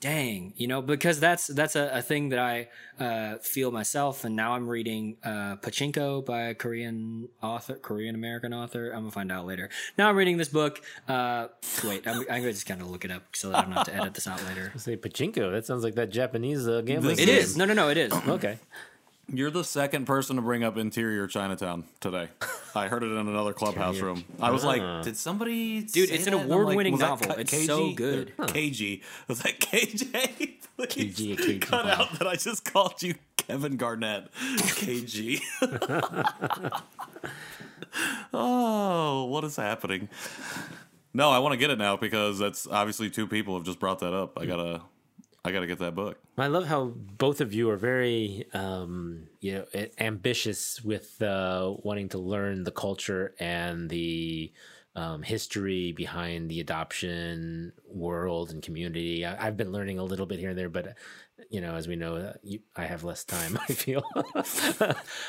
"Dang," 0.00 0.52
you 0.56 0.66
know, 0.66 0.82
because 0.82 1.20
that's 1.20 1.46
that's 1.46 1.76
a, 1.76 1.90
a 1.94 2.02
thing 2.02 2.30
that 2.30 2.38
I 2.38 2.68
uh, 3.02 3.38
feel 3.38 3.70
myself. 3.70 4.24
And 4.24 4.34
now 4.36 4.54
I'm 4.54 4.68
reading 4.68 5.16
uh, 5.24 5.56
Pachinko 5.56 6.24
by 6.24 6.42
a 6.48 6.54
Korean 6.54 7.28
author, 7.42 7.76
Korean 7.76 8.14
American 8.14 8.52
author. 8.52 8.90
I'm 8.90 9.00
gonna 9.02 9.10
find 9.12 9.30
out 9.32 9.46
later. 9.46 9.70
Now 9.96 10.08
I'm 10.08 10.16
reading 10.16 10.36
this 10.38 10.48
book. 10.48 10.82
Uh, 11.08 11.48
wait, 11.84 12.06
I'm, 12.06 12.18
I'm 12.20 12.26
gonna 12.40 12.52
just 12.52 12.66
kind 12.66 12.80
of 12.82 12.90
look 12.90 13.04
it 13.04 13.10
up 13.10 13.22
so 13.34 13.50
that 13.50 13.58
I 13.58 13.62
don't 13.62 13.72
have 13.72 13.86
to 13.86 13.94
edit 13.94 14.14
this 14.14 14.26
out 14.26 14.44
later. 14.44 14.72
say 14.76 14.96
pachinko 14.96 15.52
that 15.52 15.64
sounds 15.66 15.84
like 15.84 15.94
that 15.94 16.10
japanese 16.10 16.66
uh, 16.68 16.80
gambling 16.82 17.16
This 17.16 17.22
It 17.22 17.26
game. 17.26 17.38
is. 17.38 17.56
No, 17.56 17.64
no, 17.64 17.74
no. 17.74 17.88
It 17.90 17.96
is. 17.96 18.12
okay 18.12 18.58
You're 19.28 19.50
the 19.50 19.64
second 19.64 20.06
person 20.06 20.36
to 20.36 20.42
bring 20.42 20.62
up 20.62 20.76
interior 20.76 21.26
Chinatown 21.26 21.84
today. 21.98 22.28
I 22.76 22.86
heard 22.86 23.02
it 23.02 23.06
in 23.10 23.16
another 23.26 23.52
clubhouse 23.54 23.98
room. 23.98 24.24
I 24.40 24.52
was 24.52 24.64
like, 24.64 25.02
did 25.02 25.16
somebody? 25.16 25.82
Dude, 25.82 26.08
say 26.08 26.14
it's 26.14 26.26
an 26.28 26.32
that? 26.34 26.42
And 26.42 26.42
I'm 26.42 26.48
like, 26.48 26.54
award-winning 26.60 26.92
was 26.92 27.00
novel. 27.00 27.34
K- 27.34 27.40
It's 27.40 27.66
so 27.66 27.92
good. 27.92 28.32
Or 28.38 28.46
KG. 28.46 29.02
Was 29.26 29.40
that 29.42 29.58
KJ? 29.58 30.52
Please 30.78 31.16
KG, 31.16 31.36
KG 31.36 31.60
cut 31.60 31.84
Bob. 31.86 32.00
out 32.00 32.18
that 32.18 32.28
I 32.28 32.36
just 32.36 32.64
called 32.72 33.02
you 33.02 33.14
Kevin 33.36 33.76
Garnett. 33.76 34.30
KG. 34.32 35.40
oh, 38.32 39.24
what 39.24 39.42
is 39.44 39.56
happening? 39.56 40.08
No, 41.14 41.30
I 41.30 41.38
want 41.40 41.52
to 41.54 41.56
get 41.56 41.70
it 41.70 41.78
now 41.78 41.96
because 41.96 42.38
that's 42.38 42.66
obviously 42.66 43.10
two 43.10 43.26
people 43.26 43.56
have 43.56 43.64
just 43.64 43.80
brought 43.80 44.00
that 44.00 44.12
up. 44.12 44.38
I 44.38 44.44
gotta, 44.46 44.82
I 45.46 45.52
gotta 45.52 45.68
get 45.68 45.78
that 45.78 45.94
book. 45.94 46.18
I 46.36 46.48
love 46.48 46.66
how 46.66 46.92
both 46.96 47.40
of 47.40 47.54
you 47.54 47.70
are 47.70 47.76
very, 47.76 48.46
um, 48.52 49.28
you 49.40 49.52
know, 49.52 49.86
ambitious 49.98 50.82
with 50.82 51.22
uh, 51.22 51.72
wanting 51.78 52.08
to 52.10 52.18
learn 52.18 52.64
the 52.64 52.72
culture 52.72 53.32
and 53.38 53.88
the 53.88 54.52
um, 54.96 55.22
history 55.22 55.92
behind 55.92 56.50
the 56.50 56.58
adoption 56.58 57.72
world 57.86 58.50
and 58.50 58.60
community. 58.60 59.24
I, 59.24 59.46
I've 59.46 59.56
been 59.56 59.70
learning 59.70 60.00
a 60.00 60.04
little 60.04 60.26
bit 60.26 60.40
here 60.40 60.50
and 60.50 60.58
there, 60.58 60.68
but 60.68 60.96
you 61.50 61.60
know, 61.60 61.74
as 61.74 61.86
we 61.86 61.96
know, 61.96 62.16
uh, 62.16 62.32
you, 62.42 62.60
I 62.74 62.84
have 62.86 63.04
less 63.04 63.24
time. 63.24 63.58
I 63.68 63.72
feel, 63.72 64.02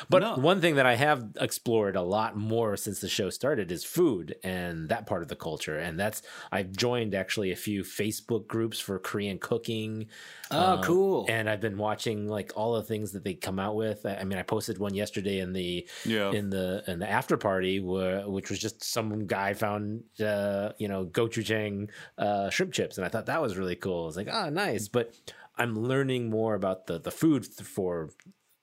but 0.08 0.20
No. 0.22 0.34
one 0.36 0.60
thing 0.60 0.76
that 0.76 0.86
I 0.86 0.94
have 0.96 1.26
explored 1.40 1.96
a 1.96 2.02
lot 2.02 2.36
more 2.36 2.76
since 2.76 3.00
the 3.00 3.08
show 3.08 3.30
started 3.30 3.70
is 3.70 3.84
food 3.84 4.34
and 4.42 4.88
that 4.88 5.06
part 5.06 5.22
of 5.22 5.28
the 5.28 5.36
culture, 5.36 5.78
and 5.78 5.98
that's 5.98 6.22
I've 6.50 6.72
joined 6.72 7.14
actually 7.14 7.52
a 7.52 7.56
few 7.56 7.82
Facebook 7.82 8.46
groups 8.46 8.80
for 8.80 8.98
Korean 8.98 9.38
cooking. 9.38 10.06
Oh, 10.50 10.72
Um, 10.74 10.82
cool. 10.82 11.26
And 11.28 11.48
I've 11.48 11.60
been 11.60 11.76
watching 11.76 12.26
like 12.26 12.52
all 12.56 12.74
the 12.74 12.82
things 12.82 13.12
that 13.12 13.22
they 13.22 13.34
come 13.34 13.58
out 13.58 13.76
with. 13.76 14.06
I 14.06 14.16
I 14.16 14.24
mean, 14.24 14.38
I 14.38 14.42
posted 14.42 14.78
one 14.78 14.94
yesterday 14.94 15.40
in 15.40 15.52
the 15.52 15.86
Yeah. 16.06 16.32
in 16.32 16.50
the 16.50 16.82
in 16.86 16.98
the 17.00 17.08
after 17.08 17.36
party, 17.36 17.80
where, 17.80 18.28
which 18.28 18.48
was 18.50 18.58
just 18.58 18.82
some 18.82 19.26
guy 19.26 19.52
found 19.54 20.04
uh, 20.20 20.72
you 20.78 20.88
know 20.88 21.04
gochujang 21.04 21.90
uh, 22.16 22.48
shrimp 22.50 22.72
chips, 22.72 22.96
and 22.96 23.04
I 23.04 23.08
thought 23.10 23.26
that 23.26 23.42
was 23.42 23.56
really 23.58 23.76
cool. 23.76 24.04
I 24.04 24.06
was 24.06 24.16
like, 24.16 24.28
ah, 24.32 24.48
nice. 24.48 24.88
But 24.88 25.14
I'm 25.58 25.74
learning 25.76 26.30
more 26.30 26.54
about 26.54 26.86
the 26.86 26.98
the 26.98 27.10
food 27.10 27.46
for 27.46 28.10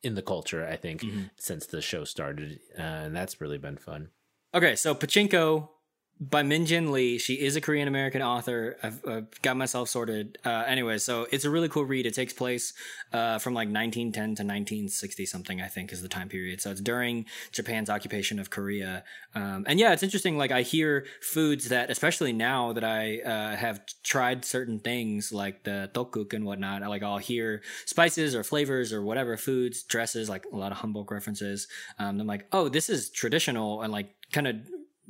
in 0.04 0.16
the 0.16 0.22
culture. 0.22 0.66
I 0.68 0.76
think 0.78 1.02
Mm-hmm. 1.02 1.24
since 1.38 1.66
the 1.66 1.82
show 1.82 2.04
started, 2.06 2.60
uh, 2.78 2.82
and 3.06 3.16
that's 3.16 3.42
really 3.42 3.58
been 3.58 3.78
fun. 3.78 4.10
Okay, 4.54 4.76
so 4.76 4.96
Pachinko 4.96 5.70
by 6.20 6.44
Min 6.44 6.66
Jin 6.66 6.94
Lee. 6.94 7.18
She 7.18 7.34
is 7.34 7.58
a 7.58 7.62
Korean 7.62 7.90
American 7.90 8.22
author. 8.22 8.78
I've, 8.82 9.06
I've 9.06 9.42
got 9.42 9.58
myself 9.58 9.90
sorted. 9.90 10.38
Uh, 10.46 10.64
anyway, 10.66 10.98
so 10.98 11.28
it's 11.30 11.44
a 11.44 11.50
really 11.50 11.68
cool 11.68 11.84
read. 11.84 12.06
It 12.06 12.14
takes 12.14 12.32
place 12.32 12.74
uh, 13.12 13.38
from 13.40 13.54
like 13.54 13.68
1910 13.68 14.24
to 14.24 14.30
1960 14.30 15.26
something, 15.26 15.62
I 15.62 15.68
think, 15.68 15.92
is 15.92 16.02
the 16.02 16.08
time 16.08 16.30
period. 16.30 16.62
So 16.62 16.72
it's 16.72 16.80
during 16.80 17.26
Japan's 17.52 17.90
occupation 17.90 18.40
of 18.40 18.50
Korea. 18.50 19.04
Um, 19.34 19.66
and 19.68 19.78
yeah, 19.78 19.92
it's 19.92 20.04
interesting. 20.04 20.38
Like 20.38 20.52
I 20.52 20.62
hear 20.62 21.06
foods 21.22 21.68
that, 21.68 21.90
especially 21.90 22.32
now 22.32 22.72
that 22.72 22.86
I 22.86 23.20
uh, 23.20 23.56
have 23.58 23.82
tried 24.04 24.46
certain 24.46 24.80
things 24.80 25.34
like 25.34 25.66
the 25.66 25.92
tteokguk 25.94 26.34
and 26.34 26.46
whatnot, 26.46 26.82
I, 26.82 26.88
like 26.88 27.04
I'll 27.04 27.18
hear 27.18 27.62
spices 27.86 28.36
or 28.36 28.44
flavors 28.44 28.94
or 28.94 29.04
whatever 29.04 29.36
foods, 29.36 29.84
dresses, 29.84 30.30
like 30.30 30.46
a 30.52 30.56
lot 30.56 30.72
of 30.72 30.78
hanbok 30.78 31.12
references. 31.12 31.68
Um, 32.00 32.22
I'm 32.22 32.28
like, 32.28 32.48
oh, 32.54 32.70
this 32.70 32.90
is 32.90 33.10
traditional 33.10 33.82
and 33.82 33.92
like 33.92 34.16
kind 34.32 34.48
of 34.48 34.56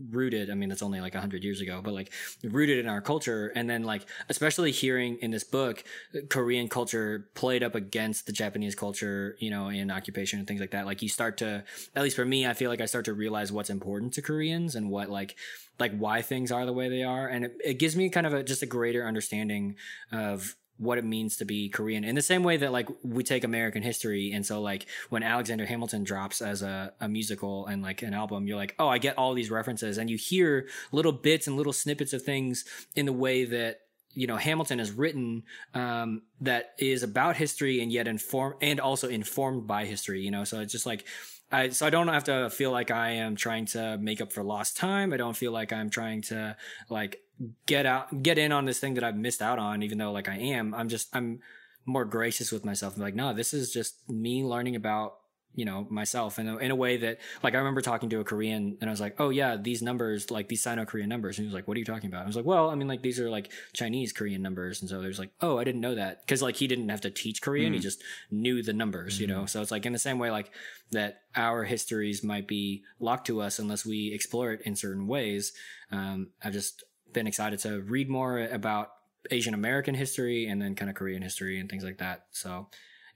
rooted 0.10 0.49
i 0.49 0.53
mean 0.53 0.69
that's 0.69 0.81
only 0.81 0.99
like 0.99 1.13
100 1.13 1.43
years 1.43 1.62
ago 1.62 1.81
but 1.84 1.93
like 1.93 2.12
rooted 2.43 2.79
in 2.79 2.88
our 2.88 3.01
culture. 3.01 3.51
And 3.55 3.69
then 3.69 3.84
like 3.84 4.05
especially 4.29 4.71
hearing 4.71 5.17
in 5.21 5.31
this 5.31 5.43
book 5.43 5.84
korean 6.29 6.67
culture 6.67 7.29
played 7.34 7.63
up 7.63 7.75
against 7.75 8.25
the 8.25 8.31
japanese 8.31 8.75
culture 8.75 9.36
you 9.39 9.49
know 9.49 9.69
in 9.69 9.91
occupation 9.91 10.39
and 10.39 10.47
things 10.47 10.60
like 10.60 10.71
that. 10.71 10.86
Like 10.86 11.01
you 11.01 11.10
start 11.10 11.38
to 11.38 11.63
at 11.95 12.03
least 12.03 12.15
for 12.15 12.25
me 12.25 12.45
i 12.45 12.53
feel 12.53 12.69
like 12.69 12.81
i 12.81 12.86
start 12.86 13.05
to 13.05 13.13
realize 13.13 13.51
what's 13.51 13.69
important 13.69 14.13
to 14.13 14.21
koreans 14.21 14.75
and 14.75 14.89
what 14.89 15.10
like 15.10 15.36
like 15.79 15.97
why 15.97 16.21
things 16.21 16.51
are 16.51 16.65
the 16.65 16.73
way 16.73 16.89
they 16.89 17.03
are. 17.03 17.27
And 17.27 17.45
it, 17.45 17.58
it 17.63 17.73
gives 17.79 17.95
me 17.95 18.10
kind 18.10 18.25
of 18.25 18.34
a 18.34 18.43
just 18.43 18.62
a 18.62 18.65
greater 18.65 19.05
understanding 19.05 19.75
of 20.12 20.55
what 20.77 20.97
it 20.97 21.05
means 21.05 21.38
to 21.38 21.45
be 21.45 21.69
Korean 21.69 22.03
in 22.03 22.15
the 22.15 22.21
same 22.21 22.43
way 22.43 22.57
that 22.57 22.71
like 22.71 22.89
we 23.03 23.23
take 23.23 23.43
American 23.43 23.81
history. 23.81 24.31
And 24.33 24.45
so 24.45 24.61
like 24.61 24.85
when 25.09 25.23
Alexander 25.23 25.65
Hamilton 25.65 26.03
drops 26.03 26.41
as 26.41 26.61
a, 26.61 26.93
a 26.99 27.07
musical 27.07 27.65
and 27.67 27.81
like 27.81 28.01
an 28.01 28.13
album, 28.13 28.47
you're 28.47 28.57
like, 28.57 28.75
oh, 28.77 28.88
I 28.88 28.97
get 28.97 29.17
all 29.17 29.33
these 29.33 29.49
references. 29.49 29.97
And 29.97 30.09
you 30.09 30.17
hear 30.17 30.67
little 30.91 31.13
bits 31.13 31.47
and 31.47 31.55
little 31.55 31.73
snippets 31.73 32.13
of 32.13 32.23
things 32.23 32.65
in 32.95 33.05
the 33.05 33.13
way 33.13 33.45
that 33.45 33.81
you 34.17 34.27
know 34.27 34.38
Hamilton 34.38 34.79
is 34.79 34.91
written 34.91 35.43
um, 35.73 36.21
that 36.41 36.73
is 36.79 37.03
about 37.03 37.35
history 37.35 37.81
and 37.81 37.91
yet 37.91 38.07
inform 38.07 38.55
and 38.61 38.79
also 38.79 39.07
informed 39.07 39.67
by 39.67 39.85
history. 39.85 40.21
You 40.21 40.31
know, 40.31 40.43
so 40.43 40.59
it's 40.59 40.71
just 40.71 40.85
like 40.85 41.05
I 41.51 41.69
so 41.69 41.86
I 41.86 41.89
don't 41.89 42.08
have 42.08 42.23
to 42.25 42.49
feel 42.49 42.71
like 42.71 42.91
I 42.91 43.12
am 43.12 43.36
trying 43.36 43.65
to 43.67 43.97
make 43.97 44.21
up 44.21 44.31
for 44.31 44.43
lost 44.43 44.77
time. 44.77 45.13
I 45.13 45.17
don't 45.17 45.38
feel 45.38 45.51
like 45.51 45.71
I'm 45.71 45.89
trying 45.89 46.21
to 46.23 46.55
like 46.89 47.21
get 47.65 47.86
out 47.86 48.23
get 48.23 48.38
in 48.38 48.51
on 48.51 48.65
this 48.65 48.79
thing 48.79 48.95
that 48.95 49.03
I've 49.03 49.15
missed 49.15 49.41
out 49.41 49.60
on, 49.60 49.84
even 49.84 49.97
though 49.97 50.12
like 50.12 50.27
I 50.27 50.38
am. 50.38 50.73
I'm 50.73 50.89
just 50.89 51.15
I'm 51.15 51.39
more 51.86 52.05
gracious 52.05 52.51
with 52.51 52.65
myself. 52.65 52.95
I'm 52.95 53.01
like, 53.01 53.15
no, 53.15 53.34
this 53.34 53.53
is 53.53 53.71
just 53.71 54.08
me 54.10 54.43
learning 54.43 54.75
about 54.75 55.15
you 55.55 55.65
know 55.65 55.87
myself 55.89 56.37
in 56.37 56.47
a, 56.47 56.57
in 56.57 56.71
a 56.71 56.75
way 56.75 56.97
that 56.97 57.19
like 57.41 57.55
I 57.55 57.57
remember 57.57 57.81
talking 57.81 58.09
to 58.09 58.19
a 58.19 58.23
Korean 58.23 58.77
and 58.79 58.89
I 58.89 58.91
was 58.91 59.01
like, 59.01 59.15
oh 59.19 59.29
yeah, 59.29 59.55
these 59.55 59.81
numbers 59.81 60.29
like 60.29 60.47
these 60.47 60.61
Sino-Korean 60.61 61.09
numbers, 61.09 61.37
and 61.37 61.45
he 61.45 61.47
was 61.47 61.53
like, 61.53 61.67
what 61.67 61.75
are 61.75 61.79
you 61.79 61.85
talking 61.85 62.09
about? 62.09 62.23
I 62.23 62.27
was 62.27 62.35
like, 62.35 62.45
well, 62.45 62.69
I 62.69 62.75
mean 62.75 62.87
like 62.87 63.01
these 63.01 63.19
are 63.19 63.29
like 63.29 63.51
Chinese 63.73 64.11
Korean 64.11 64.41
numbers, 64.41 64.81
and 64.81 64.89
so 64.89 65.01
there's 65.01 65.19
like, 65.19 65.31
oh, 65.41 65.57
I 65.57 65.63
didn't 65.63 65.81
know 65.81 65.95
that 65.95 66.21
because 66.21 66.41
like 66.41 66.55
he 66.55 66.67
didn't 66.67 66.89
have 66.89 67.01
to 67.01 67.09
teach 67.09 67.41
Korean, 67.41 67.73
he 67.73 67.79
just 67.79 68.03
knew 68.29 68.61
the 68.61 68.73
numbers, 68.73 69.19
you 69.19 69.27
know. 69.27 69.45
So 69.45 69.61
it's 69.61 69.71
like 69.71 69.85
in 69.85 69.93
the 69.93 69.99
same 69.99 70.19
way 70.19 70.31
like 70.31 70.51
that 70.91 71.21
our 71.35 71.63
histories 71.63 72.23
might 72.23 72.47
be 72.47 72.83
locked 72.99 73.27
to 73.27 73.41
us 73.41 73.59
unless 73.59 73.85
we 73.85 74.13
explore 74.13 74.53
it 74.53 74.61
in 74.61 74.75
certain 74.75 75.07
ways. 75.07 75.53
Um, 75.91 76.29
I've 76.43 76.53
just 76.53 76.83
been 77.13 77.27
excited 77.27 77.59
to 77.59 77.81
read 77.81 78.09
more 78.09 78.39
about 78.39 78.89
Asian 79.31 79.53
American 79.53 79.95
history 79.95 80.47
and 80.47 80.61
then 80.61 80.75
kind 80.75 80.89
of 80.89 80.95
Korean 80.95 81.21
history 81.21 81.59
and 81.59 81.69
things 81.69 81.83
like 81.83 81.97
that. 81.97 82.25
So 82.31 82.67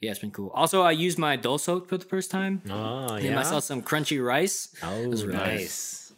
yeah, 0.01 0.11
it's 0.11 0.19
been 0.19 0.31
cool. 0.31 0.49
Also, 0.53 0.81
I 0.81 0.91
used 0.91 1.17
my 1.17 1.37
dolsot 1.37 1.87
for 1.87 1.97
the 1.97 2.05
first 2.05 2.31
time. 2.31 2.61
Oh, 2.69 3.15
Made 3.15 3.25
yeah. 3.25 3.35
myself 3.35 3.63
some 3.63 3.81
crunchy 3.81 4.23
rice. 4.23 4.73
Oh, 4.81 5.09
was 5.09 5.25
really 5.25 5.37
nice. 5.37 6.13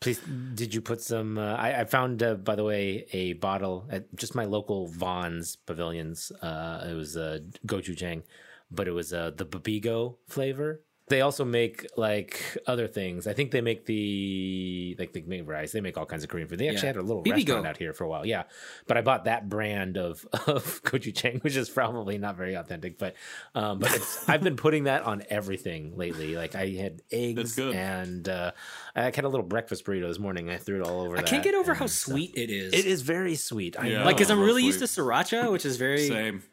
Please, 0.00 0.20
did 0.54 0.72
you 0.72 0.80
put 0.80 1.02
some? 1.02 1.36
Uh, 1.36 1.54
I, 1.56 1.80
I 1.80 1.84
found, 1.84 2.22
uh, 2.22 2.34
by 2.34 2.54
the 2.54 2.64
way, 2.64 3.06
a 3.12 3.34
bottle 3.34 3.86
at 3.90 4.14
just 4.16 4.34
my 4.34 4.46
local 4.46 4.86
Vons 4.88 5.56
Pavilions. 5.56 6.32
Uh, 6.40 6.86
it 6.88 6.94
was 6.94 7.16
a 7.16 7.34
uh, 7.34 7.38
gochujang, 7.66 8.22
but 8.70 8.88
it 8.88 8.92
was 8.92 9.12
uh, 9.12 9.30
the 9.36 9.44
Bibigo 9.44 10.16
flavor. 10.26 10.80
They 11.10 11.20
also 11.22 11.44
make 11.44 11.86
like 11.96 12.56
other 12.66 12.86
things. 12.86 13.26
I 13.26 13.32
think 13.34 13.50
they 13.50 13.60
make 13.60 13.84
the 13.84 14.96
like 14.98 15.12
they 15.12 15.20
make 15.22 15.46
rice. 15.46 15.72
They 15.72 15.80
make 15.80 15.98
all 15.98 16.06
kinds 16.06 16.22
of 16.24 16.30
Korean 16.30 16.48
food. 16.48 16.58
They 16.60 16.68
actually 16.68 16.82
Yeah. 16.88 16.94
had 16.94 16.96
a 16.96 17.02
little 17.02 17.22
Bibigo. 17.22 17.34
restaurant 17.36 17.66
out 17.66 17.76
here 17.76 17.92
for 17.92 18.04
a 18.04 18.08
while. 18.08 18.24
Yeah, 18.24 18.44
but 18.86 18.96
I 18.96 19.02
bought 19.02 19.24
that 19.24 19.48
brand 19.48 19.98
of 19.98 20.24
of 20.46 20.82
gochujang, 20.84 21.42
which 21.42 21.56
is 21.56 21.68
probably 21.68 22.16
not 22.16 22.36
very 22.36 22.54
authentic. 22.54 22.96
But 22.96 23.16
um, 23.54 23.80
but 23.80 23.92
it's, 23.92 24.28
I've 24.28 24.42
been 24.42 24.56
putting 24.56 24.84
that 24.84 25.02
on 25.02 25.22
everything 25.28 25.96
lately. 25.96 26.36
Like 26.36 26.54
I 26.54 26.68
had 26.68 27.02
eggs 27.10 27.56
good. 27.56 27.74
and 27.74 28.28
uh, 28.28 28.52
I 28.94 29.02
had 29.02 29.24
a 29.24 29.28
little 29.28 29.44
breakfast 29.46 29.84
burrito 29.84 30.06
this 30.08 30.18
morning. 30.20 30.48
I 30.48 30.56
threw 30.58 30.80
it 30.80 30.86
all 30.86 31.00
over. 31.02 31.18
I 31.18 31.22
can't 31.22 31.42
get 31.44 31.54
over 31.56 31.74
how 31.74 31.86
sweet 31.86 32.32
it 32.36 32.50
is. 32.50 32.72
It 32.72 32.86
is 32.86 33.02
very 33.02 33.34
sweet. 33.34 33.76
I 33.78 33.86
Yeah. 33.88 33.98
know. 33.98 34.04
Like, 34.04 34.16
because 34.16 34.30
I'm 34.30 34.38
really 34.40 34.62
sweet. 34.62 34.80
used 34.80 34.94
to 34.96 35.02
sriracha, 35.02 35.50
which 35.50 35.66
is 35.66 35.76
very 35.76 36.06
Same. 36.06 36.44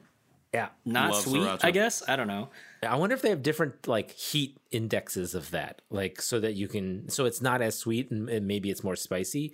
yeah. 0.52 0.70
not 0.84 1.12
Love 1.12 1.22
sweet. 1.22 1.42
sriracha. 1.44 1.60
I 1.64 1.72
guess 1.72 2.02
I 2.10 2.16
don't 2.16 2.28
know. 2.28 2.50
I 2.84 2.96
wonder 2.96 3.16
if 3.16 3.22
they 3.22 3.30
have 3.30 3.42
different 3.44 3.88
like 3.88 4.12
heat 4.12 4.58
indexes 4.72 5.34
of 5.36 5.52
that, 5.52 5.82
like 5.90 6.22
so 6.22 6.40
that 6.40 6.54
you 6.56 6.68
can, 6.68 7.10
so 7.10 7.26
it's 7.26 7.42
not 7.42 7.62
as 7.62 7.78
sweet 7.78 8.12
and, 8.12 8.30
and 8.30 8.48
maybe 8.48 8.70
it's 8.70 8.84
more 8.84 8.96
spicy. 8.96 9.54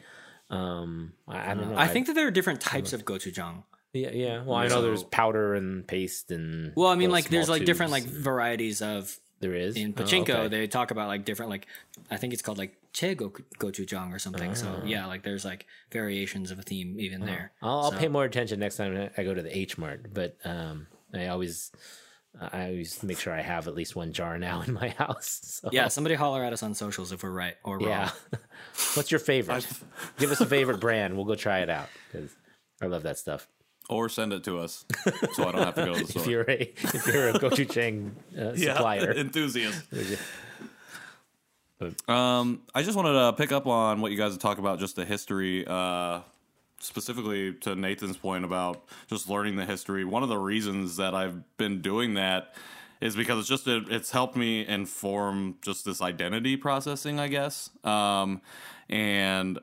Um, 0.49 1.13
I, 1.27 1.51
I 1.51 1.53
don't 1.55 1.71
know. 1.71 1.77
I 1.77 1.87
think 1.87 2.07
that 2.07 2.13
there 2.13 2.27
are 2.27 2.31
different 2.31 2.61
types 2.61 2.93
of 2.93 3.05
gochujang. 3.05 3.63
yeah, 3.93 4.11
yeah. 4.11 4.43
Well, 4.43 4.55
I 4.57 4.67
know 4.67 4.81
there's 4.81 5.03
powder 5.03 5.55
and 5.55 5.87
paste 5.87 6.31
and. 6.31 6.73
Well, 6.75 6.89
I 6.89 6.95
mean, 6.95 7.11
like 7.11 7.29
there's 7.29 7.49
like 7.49 7.65
different 7.65 7.91
like 7.91 8.03
varieties 8.03 8.81
of 8.81 9.17
there 9.39 9.53
is 9.55 9.75
in 9.75 9.93
Oh, 9.97 10.01
pachinko. 10.03 10.29
okay. 10.29 10.47
They 10.47 10.67
talk 10.67 10.91
about 10.91 11.07
like 11.07 11.25
different 11.25 11.49
like 11.49 11.67
I 12.11 12.17
think 12.17 12.33
it's 12.33 12.41
called 12.41 12.57
like 12.57 12.77
che 12.93 13.15
go- 13.15 13.29
gochujang 13.59 14.13
or 14.13 14.19
something. 14.19 14.53
So 14.55 14.79
Ah. 14.81 14.85
yeah, 14.85 15.05
like 15.05 15.23
there's 15.23 15.43
like 15.45 15.65
variations 15.91 16.51
of 16.51 16.59
a 16.59 16.61
theme 16.63 16.99
even 16.99 17.21
there. 17.25 17.51
I'll, 17.61 17.79
I'll 17.85 17.91
pay 17.91 18.07
more 18.07 18.23
attention 18.25 18.59
next 18.59 18.77
time 18.77 19.09
I 19.17 19.23
go 19.23 19.33
to 19.33 19.41
the 19.41 19.55
H 19.57 19.77
Mart, 19.77 20.13
but 20.13 20.37
um, 20.45 20.87
I 21.13 21.27
always, 21.27 21.71
I 22.39 22.65
always 22.65 23.03
make 23.03 23.19
sure 23.19 23.33
I 23.33 23.41
have 23.41 23.67
at 23.67 23.75
least 23.75 23.95
one 23.95 24.11
jar 24.11 24.37
now 24.37 24.61
in 24.61 24.73
my 24.73 24.89
house. 24.97 25.39
So. 25.43 25.69
Yeah, 25.71 25.87
somebody 25.87 26.15
holler 26.15 26.43
at 26.43 26.53
us 26.53 26.63
on 26.63 26.73
socials 26.73 27.11
if 27.11 27.23
we're 27.23 27.31
right 27.31 27.55
or 27.63 27.77
wrong. 27.77 27.87
Yeah. 27.89 28.09
What's 28.95 29.11
your 29.11 29.19
favorite? 29.19 29.67
Give 30.17 30.31
us 30.31 30.41
a 30.41 30.45
favorite 30.45 30.79
brand. 30.79 31.15
We'll 31.15 31.25
go 31.25 31.35
try 31.35 31.59
it 31.59 31.69
out 31.69 31.89
because 32.11 32.31
I 32.81 32.87
love 32.87 33.03
that 33.03 33.17
stuff. 33.17 33.47
Or 33.89 34.07
send 34.07 34.31
it 34.31 34.45
to 34.45 34.59
us 34.59 34.85
so 35.33 35.47
I 35.47 35.51
don't 35.51 35.63
have 35.63 35.75
to 35.75 35.85
go 35.85 35.93
to 35.93 35.99
the 35.99 36.07
store. 36.07 36.21
If 36.21 36.27
you're 36.27 36.43
a 36.43 36.61
if 36.61 37.07
you're 37.07 37.29
a 37.29 37.33
gochujang 37.33 38.11
uh, 38.37 38.55
supplier, 38.55 39.11
enthusiast. 39.11 39.83
Um, 42.07 42.61
I 42.73 42.81
just 42.83 42.95
wanted 42.95 43.13
to 43.13 43.33
pick 43.33 43.51
up 43.51 43.67
on 43.67 43.99
what 43.99 44.11
you 44.11 44.17
guys 44.17 44.31
have 44.31 44.39
talked 44.39 44.59
about, 44.59 44.79
just 44.79 44.95
the 44.95 45.03
history, 45.03 45.65
uh, 45.67 46.21
specifically 46.83 47.53
to 47.53 47.75
Nathan's 47.75 48.17
point 48.17 48.45
about 48.45 48.83
just 49.07 49.29
learning 49.29 49.55
the 49.55 49.65
history. 49.65 50.03
One 50.03 50.23
of 50.23 50.29
the 50.29 50.37
reasons 50.37 50.97
that 50.97 51.15
I've 51.15 51.57
been 51.57 51.81
doing 51.81 52.15
that 52.15 52.53
is 53.01 53.15
because 53.15 53.39
it's 53.39 53.49
just 53.49 53.67
it's 53.67 54.11
helped 54.11 54.35
me 54.35 54.65
inform 54.65 55.57
just 55.61 55.85
this 55.85 56.01
identity 56.01 56.55
processing, 56.55 57.19
I 57.19 57.27
guess. 57.27 57.69
Um, 57.83 58.41
and 58.89 59.59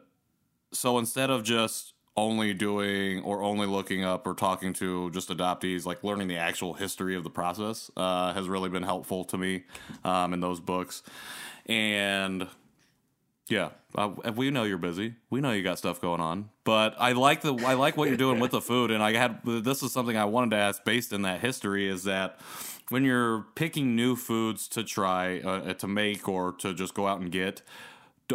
so 0.73 0.99
instead 0.99 1.31
of 1.31 1.43
just 1.43 1.95
only 2.17 2.53
doing 2.53 3.23
or 3.23 3.43
only 3.43 3.67
looking 3.67 4.05
up 4.05 4.27
or 4.27 4.35
talking 4.35 4.73
to 4.75 5.11
just 5.11 5.31
adoptees, 5.31 5.87
like 5.87 6.05
learning 6.05 6.29
the 6.29 6.37
actual 6.37 6.75
history 6.75 7.17
of 7.17 7.25
the 7.25 7.31
process 7.31 7.91
uh, 7.97 8.33
has 8.35 8.49
really 8.49 8.69
been 8.69 8.83
helpful 8.83 9.25
to 9.25 9.39
me 9.39 9.65
um, 10.05 10.35
in 10.35 10.41
those 10.41 10.61
books. 10.61 11.03
And 11.67 12.47
yeah, 13.51 13.71
uh, 13.97 14.11
we 14.37 14.51
know 14.51 14.63
you're 14.63 14.79
busy. 14.79 15.15
We 15.29 15.41
know 15.41 15.51
you 15.51 15.65
got 15.65 15.77
stuff 15.77 16.01
going 16.01 16.21
on, 16.21 16.51
but 16.63 16.95
I 16.99 17.13
like 17.13 17.43
the 17.43 17.55
I 17.67 17.75
like 17.75 17.97
what 17.97 18.09
you're 18.09 18.17
doing 18.17 18.39
with 18.39 18.53
the 18.53 18.61
food. 18.61 18.93
And 18.93 19.03
I 19.03 19.13
had 19.15 19.41
this 19.45 19.83
is 19.83 19.93
something 19.93 20.17
I 20.17 20.25
wanted 20.25 20.51
to 20.51 20.57
ask 20.57 20.85
based 20.85 21.13
in 21.13 21.23
that 21.23 21.41
history 21.41 21.89
is 21.89 22.05
that 22.05 22.39
when 22.91 23.05
you're 23.05 23.47
picking 23.57 23.97
new 23.97 24.15
foods 24.15 24.69
to 24.69 24.85
try 24.85 25.41
uh, 25.41 25.75
to 25.75 25.89
make 25.89 26.29
or 26.29 26.53
to 26.53 26.73
just 26.73 26.95
go 26.95 27.09
out 27.09 27.21
and 27.21 27.33
get, 27.33 27.63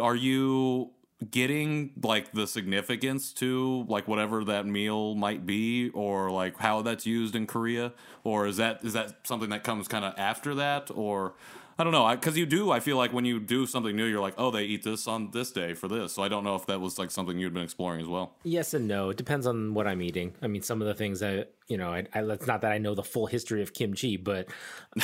are 0.00 0.14
you 0.14 0.90
getting 1.30 1.92
like 2.02 2.32
the 2.32 2.46
significance 2.46 3.32
to 3.32 3.86
like 3.88 4.06
whatever 4.06 4.44
that 4.44 4.66
meal 4.66 5.14
might 5.14 5.46
be 5.46 5.88
or 5.94 6.30
like 6.30 6.58
how 6.58 6.82
that's 6.82 7.06
used 7.06 7.34
in 7.34 7.46
Korea 7.46 7.92
or 8.22 8.46
is 8.46 8.58
that 8.58 8.84
is 8.84 8.92
that 8.92 9.26
something 9.26 9.48
that 9.48 9.64
comes 9.64 9.88
kind 9.88 10.04
of 10.04 10.12
after 10.18 10.54
that 10.54 10.90
or 10.94 11.32
I 11.78 11.84
don't 11.84 11.92
know 11.92 12.08
because 12.10 12.36
you 12.38 12.46
do 12.46 12.70
I 12.70 12.80
feel 12.80 12.96
like 12.96 13.12
when 13.12 13.24
you 13.24 13.38
do 13.38 13.66
something 13.66 13.94
new 13.94 14.04
you're 14.04 14.20
like 14.20 14.34
oh 14.38 14.50
they 14.50 14.64
eat 14.64 14.82
this 14.82 15.06
on 15.06 15.30
this 15.32 15.52
day 15.52 15.74
for 15.74 15.88
this 15.88 16.14
so 16.14 16.22
I 16.22 16.28
don't 16.28 16.44
know 16.44 16.54
if 16.54 16.66
that 16.66 16.80
was 16.80 16.98
like 16.98 17.10
something 17.10 17.38
you'd 17.38 17.52
been 17.54 17.62
exploring 17.62 18.00
as 18.00 18.06
well 18.08 18.34
yes 18.44 18.72
and 18.74 18.88
no. 18.88 19.10
It 19.10 19.16
depends 19.16 19.46
on 19.46 19.74
what 19.74 19.86
I'm 19.86 20.00
eating. 20.02 20.34
I 20.42 20.46
mean, 20.46 20.62
some 20.62 20.80
of 20.80 20.88
the 20.88 20.94
things 20.94 21.22
I 21.22 21.44
you 21.68 21.76
know, 21.76 21.92
I, 21.92 22.06
I 22.14 22.20
it's 22.22 22.46
not 22.46 22.60
that 22.60 22.72
I 22.72 22.78
know 22.78 22.94
the 22.94 23.02
full 23.02 23.26
history 23.26 23.62
of 23.62 23.72
kimchi, 23.72 24.16
but 24.16 24.46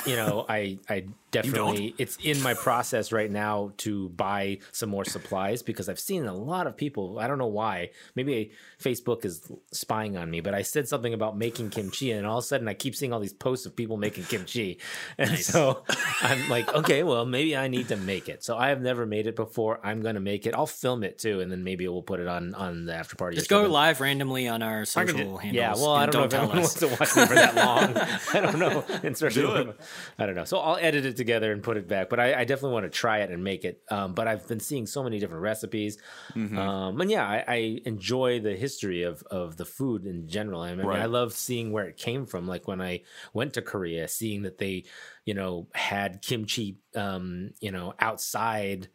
you 0.06 0.14
know, 0.14 0.46
I 0.48 0.78
I 0.88 1.06
definitely 1.32 1.94
it's 1.98 2.18
in 2.22 2.40
my 2.42 2.54
process 2.54 3.10
right 3.10 3.30
now 3.30 3.72
to 3.78 4.10
buy 4.10 4.58
some 4.70 4.88
more 4.88 5.04
supplies 5.04 5.62
because 5.62 5.88
I've 5.88 5.98
seen 5.98 6.26
a 6.26 6.34
lot 6.34 6.66
of 6.66 6.76
people. 6.76 7.18
I 7.18 7.26
don't 7.26 7.38
know 7.38 7.48
why. 7.48 7.90
Maybe 8.14 8.52
Facebook 8.80 9.24
is 9.24 9.50
spying 9.72 10.16
on 10.16 10.30
me, 10.30 10.40
but 10.40 10.54
I 10.54 10.62
said 10.62 10.86
something 10.86 11.14
about 11.14 11.36
making 11.36 11.70
kimchi, 11.70 12.12
and 12.12 12.26
all 12.26 12.38
of 12.38 12.44
a 12.44 12.46
sudden 12.46 12.68
I 12.68 12.74
keep 12.74 12.94
seeing 12.94 13.12
all 13.12 13.20
these 13.20 13.32
posts 13.32 13.66
of 13.66 13.74
people 13.74 13.96
making 13.96 14.24
kimchi, 14.24 14.78
and 15.18 15.38
so 15.38 15.82
I'm 16.20 16.48
like, 16.48 16.72
okay, 16.74 17.02
well, 17.02 17.24
maybe 17.26 17.56
I 17.56 17.66
need 17.66 17.88
to 17.88 17.96
make 17.96 18.28
it. 18.28 18.44
So 18.44 18.56
I 18.56 18.68
have 18.68 18.80
never 18.80 19.04
made 19.04 19.26
it 19.26 19.34
before. 19.34 19.80
I'm 19.82 20.00
gonna 20.00 20.20
make 20.20 20.46
it. 20.46 20.54
I'll 20.54 20.66
film 20.66 21.02
it 21.02 21.18
too, 21.18 21.40
and 21.40 21.50
then 21.50 21.64
maybe 21.64 21.88
we'll 21.88 22.02
put 22.02 22.20
it 22.20 22.28
on 22.28 22.54
on 22.54 22.86
the 22.86 22.94
after 22.94 23.16
party. 23.16 23.36
Just 23.36 23.50
go 23.50 23.66
live 23.66 24.00
randomly 24.00 24.46
on 24.46 24.62
our 24.62 24.84
social 24.84 25.38
handles. 25.38 25.54
Yeah, 25.54 25.74
well, 25.74 25.94
I 25.94 26.06
don't, 26.06 26.14
know 26.14 26.24
if 26.24 26.34
anyone 26.34 26.51
us. 26.52 26.58
wants 26.58 26.74
to 26.74 26.86
watch 26.88 27.16
me 27.16 27.26
for 27.26 27.34
that 27.34 27.54
long. 27.54 27.96
I 28.34 28.40
don't 28.40 28.58
know. 28.58 28.84
Especially 29.02 29.42
Do 29.42 29.54
it. 29.54 29.80
I 30.18 30.26
don't 30.26 30.34
know. 30.34 30.44
So 30.44 30.58
I'll 30.58 30.76
edit 30.76 31.06
it 31.06 31.16
together 31.16 31.52
and 31.52 31.62
put 31.62 31.76
it 31.76 31.88
back. 31.88 32.08
But 32.08 32.20
I, 32.20 32.40
I 32.40 32.44
definitely 32.44 32.72
want 32.72 32.84
to 32.84 32.90
try 32.90 33.18
it 33.18 33.30
and 33.30 33.42
make 33.42 33.64
it. 33.64 33.82
Um, 33.90 34.14
but 34.14 34.28
I've 34.28 34.46
been 34.46 34.60
seeing 34.60 34.86
so 34.86 35.02
many 35.02 35.18
different 35.18 35.42
recipes. 35.42 35.98
Mm-hmm. 36.34 36.58
Um, 36.58 37.00
and 37.00 37.10
yeah, 37.10 37.26
I, 37.26 37.44
I 37.48 37.80
enjoy 37.84 38.40
the 38.40 38.54
history 38.54 39.02
of, 39.02 39.22
of 39.30 39.56
the 39.56 39.64
food 39.64 40.06
in 40.06 40.28
general. 40.28 40.60
I 40.60 40.74
mean, 40.74 40.86
Right. 40.86 41.00
I 41.00 41.06
love 41.06 41.32
seeing 41.32 41.72
where 41.72 41.86
it 41.86 41.96
came 41.96 42.26
from. 42.26 42.46
Like 42.46 42.66
when 42.68 42.80
I 42.80 43.02
went 43.32 43.54
to 43.54 43.62
Korea, 43.62 44.08
seeing 44.08 44.42
that 44.42 44.58
they, 44.58 44.84
you 45.24 45.34
know, 45.34 45.68
had 45.74 46.22
kimchi, 46.22 46.78
um, 46.96 47.50
you 47.60 47.70
know, 47.70 47.94
outside 47.98 48.88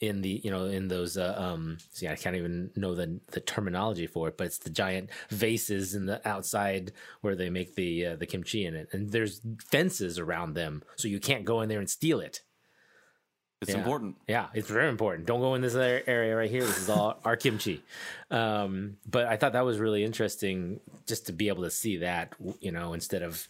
in 0.00 0.22
the 0.22 0.40
you 0.44 0.50
know 0.50 0.66
in 0.66 0.88
those 0.88 1.16
uh, 1.16 1.34
um 1.38 1.78
see 1.92 2.08
I 2.08 2.16
can't 2.16 2.36
even 2.36 2.70
know 2.76 2.94
the 2.94 3.20
the 3.32 3.40
terminology 3.40 4.06
for 4.06 4.28
it 4.28 4.36
but 4.36 4.46
it's 4.48 4.58
the 4.58 4.70
giant 4.70 5.10
vases 5.30 5.94
in 5.94 6.06
the 6.06 6.26
outside 6.28 6.92
where 7.20 7.36
they 7.36 7.48
make 7.50 7.74
the 7.74 8.06
uh, 8.06 8.16
the 8.16 8.26
kimchi 8.26 8.66
in 8.66 8.74
it 8.74 8.88
and 8.92 9.10
there's 9.12 9.40
fences 9.64 10.18
around 10.18 10.54
them 10.54 10.82
so 10.96 11.08
you 11.08 11.20
can't 11.20 11.44
go 11.44 11.60
in 11.60 11.68
there 11.68 11.78
and 11.78 11.88
steal 11.88 12.20
it 12.20 12.42
it's 13.62 13.70
Yeah. 13.70 13.78
important 13.78 14.16
yeah, 14.28 14.48
it's 14.52 14.68
very 14.68 14.90
important. 14.90 15.26
Don't 15.26 15.40
go 15.40 15.54
in 15.54 15.62
this 15.62 15.74
area 15.74 16.36
right 16.36 16.50
here. 16.50 16.60
This 16.66 16.76
is 16.78 16.90
all 16.90 17.18
our 17.24 17.34
kimchi. 17.36 17.82
Um, 18.30 18.98
but 19.08 19.26
I 19.26 19.38
thought 19.38 19.54
that 19.54 19.64
was 19.64 19.78
really 19.78 20.04
interesting 20.04 20.80
just 21.06 21.26
to 21.26 21.32
be 21.32 21.48
able 21.48 21.62
to 21.62 21.70
see 21.70 21.98
that, 21.98 22.34
you 22.60 22.72
know, 22.72 22.92
instead 22.92 23.22
of 23.22 23.48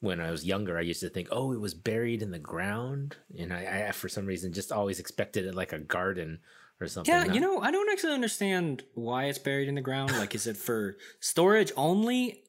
when 0.00 0.20
I 0.20 0.30
was 0.30 0.44
younger, 0.44 0.78
I 0.78 0.82
used 0.82 1.00
to 1.00 1.10
think, 1.10 1.28
oh, 1.30 1.52
it 1.52 1.60
was 1.60 1.74
buried 1.74 2.22
in 2.22 2.30
the 2.30 2.38
ground. 2.38 3.16
And 3.38 3.52
I, 3.52 3.86
I 3.88 3.92
for 3.92 4.08
some 4.08 4.26
reason, 4.26 4.52
just 4.52 4.72
always 4.72 4.98
expected 4.98 5.44
it 5.46 5.54
like 5.54 5.72
a 5.72 5.78
garden 5.78 6.40
or 6.80 6.88
something. 6.88 7.12
Yeah, 7.14 7.24
Not- 7.24 7.34
you 7.34 7.40
know, 7.40 7.60
I 7.60 7.70
don't 7.70 7.90
actually 7.92 8.14
understand 8.14 8.82
why 8.94 9.24
it's 9.26 9.38
buried 9.38 9.68
in 9.68 9.74
the 9.74 9.82
ground. 9.82 10.12
Like, 10.12 10.34
is 10.34 10.46
it 10.46 10.56
for 10.56 10.96
storage 11.20 11.70
only, 11.76 12.42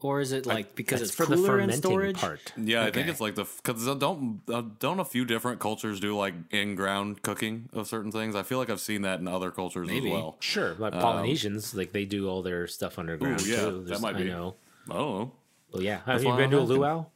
or 0.00 0.20
is 0.20 0.32
it 0.32 0.46
like 0.46 0.74
because 0.74 1.00
that's 1.00 1.10
it's 1.10 1.16
for 1.16 1.26
the 1.26 1.36
cooler 1.36 1.58
in 1.60 1.68
fermenting 1.68 1.80
storage? 1.90 2.16
part. 2.16 2.52
Yeah, 2.56 2.84
I 2.84 2.90
think 2.90 3.08
it's 3.08 3.20
like 3.20 3.34
the 3.34 3.44
because 3.62 3.84
don't 3.98 4.40
uh, 4.48 4.62
don't 4.78 4.98
a 5.00 5.04
few 5.04 5.24
different 5.26 5.60
cultures 5.60 6.00
do 6.00 6.16
like 6.16 6.34
in 6.50 6.74
ground 6.74 7.20
cooking 7.22 7.68
of 7.74 7.86
certain 7.86 8.10
things. 8.12 8.34
I 8.34 8.42
feel 8.44 8.56
like 8.58 8.70
I've 8.70 8.80
seen 8.80 9.02
that 9.02 9.20
in 9.20 9.28
other 9.28 9.50
cultures 9.50 9.88
Maybe. 9.88 10.08
as 10.08 10.12
well. 10.12 10.36
Sure, 10.40 10.74
like 10.78 10.92
Polynesians, 10.94 11.74
like 11.74 11.92
they 11.92 12.04
do 12.06 12.28
all 12.28 12.42
their 12.42 12.66
stuff 12.66 12.98
underground 12.98 13.40
Um, 13.40 13.46
Ooh, 13.46 13.50
yeah, 13.50 13.60
too. 13.60 13.84
that 13.88 14.00
might 14.00 14.16
be. 14.16 14.24
I 14.24 14.26
know. 14.28 14.54
I 14.90 14.94
don't 14.94 15.18
know. 15.18 15.32
Well, 15.74 15.82
yeah. 15.82 16.00
Have 16.06 16.22
you 16.22 16.34
been 16.36 16.50
to 16.50 16.58
a 16.58 16.60
I'm 16.60 16.64
asking. 16.66 16.78
luau? 16.80 17.06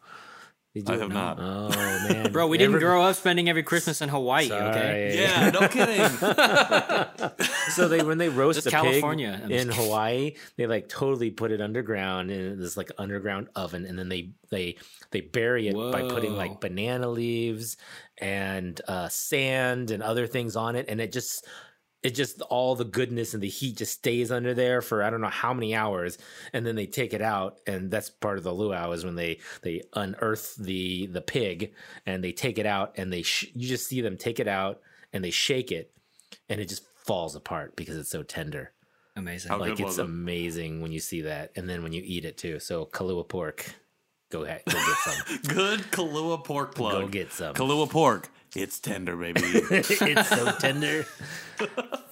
They 0.75 0.83
do 0.83 0.93
I 0.93 0.97
have 0.99 1.09
now. 1.09 1.35
not. 1.35 1.39
Oh 1.41 1.69
man, 2.09 2.31
Bro, 2.31 2.49
we 2.49 2.59
didn't 2.59 2.79
grow 2.79 3.03
up 3.03 3.17
spending 3.17 3.49
every 3.49 3.63
Christmas 3.63 4.03
in 4.03 4.11
Hawaii. 4.11 4.53
Okay, 4.53 5.17
Yeah, 5.19 5.49
no 5.51 5.67
kidding. 5.67 6.07
so 7.71 7.89
they 7.89 8.03
when 8.03 8.19
they 8.19 8.29
roast 8.29 8.57
Just 8.59 8.67
a 8.67 8.71
California. 8.71 9.41
Pig 9.43 9.51
in. 9.51 9.69
Hawaii, 9.71 10.35
they 10.57 10.67
like 10.67 10.89
totally 10.89 11.31
put 11.31 11.53
it 11.53 11.61
underground 11.63 12.31
in 12.31 12.61
this 12.61 12.77
like 12.77 12.91
underground 12.99 13.49
oven, 13.57 13.87
and 13.87 13.99
then 13.99 14.09
they 14.11 14.33
they 14.51 14.77
they 15.11 15.23
bury 15.23 15.69
it 15.69 15.75
by 15.75 16.03
putting 16.03 16.37
like 16.37 16.61
banana 16.61 17.09
leaves 17.09 17.77
and 18.19 18.79
uh, 18.89 19.09
sand 19.09 19.91
and 19.91 20.03
other 20.03 20.27
things 20.27 20.55
on 20.55 20.77
it, 20.77 20.87
and 20.89 21.01
it 21.01 21.13
just 21.13 21.47
it 22.03 22.15
just 22.15 22.41
all 22.43 22.77
the 22.77 22.85
goodness 22.85 23.35
and 23.35 23.43
the 23.43 23.49
heat 23.49 23.77
just 23.79 23.93
stays 23.95 24.31
under 24.31 24.55
there 24.55 24.81
for 24.81 25.03
I 25.03 25.11
don't 25.11 25.21
know 25.21 25.29
how 25.29 25.53
many 25.53 25.75
hours, 25.75 26.17
and 26.53 26.65
then 26.65 26.77
they 26.77 26.87
take 26.87 27.13
it 27.13 27.23
out, 27.23 27.59
and 27.67 27.91
that's 27.91 28.09
part 28.11 28.39
of 28.39 28.45
the 28.45 28.53
luau 28.55 28.93
is 28.93 29.05
when 29.05 29.17
they 29.17 29.41
they 29.63 29.83
unearth 29.95 30.55
the 30.57 31.07
the 31.07 31.21
pig 31.21 31.73
and 32.07 32.23
they 32.23 32.33
take 32.33 32.59
it 32.59 32.67
out, 32.67 32.95
and 32.97 33.13
they 33.13 33.23
sh- 33.23 33.51
you 33.55 33.67
just 33.69 33.87
see 33.89 34.01
them 34.01 34.17
take 34.17 34.39
it 34.39 34.49
out 34.49 34.81
and 35.13 35.25
they 35.25 35.31
shake 35.31 35.73
it, 35.73 35.91
and 36.49 36.61
it 36.61 36.69
just 36.69 36.85
falls 37.05 37.35
apart 37.35 37.75
because 37.75 37.97
it's 37.97 38.11
so 38.11 38.23
tender. 38.23 38.73
Amazing. 39.17 39.49
How 39.51 39.59
Like 39.59 39.73
it's 39.73 39.81
was 39.81 39.99
it? 39.99 40.05
amazing 40.05 40.81
when 40.81 40.93
you 40.93 41.01
see 41.01 41.23
that, 41.23 41.51
and 41.57 41.69
then 41.69 41.83
when 41.83 41.93
you 41.93 42.03
eat 42.05 42.25
it 42.25 42.39
too. 42.39 42.61
So 42.61 42.87
Kalua 42.87 43.27
pork, 43.29 43.75
go 44.31 44.45
ahead, 44.45 44.63
go 44.67 44.75
get 44.75 44.97
some. 44.99 45.39
Good 45.55 45.81
Kalua 45.91 46.45
pork 46.45 46.77
plug. 46.77 46.93
Go 46.93 47.09
get 47.09 47.33
some. 47.33 47.55
Kalua 47.55 47.91
pork. 47.91 48.29
It's 48.61 48.79
tender, 48.81 49.17
baby. 49.17 49.41
it's 49.45 50.29
so 50.29 50.51
tender, 50.59 51.05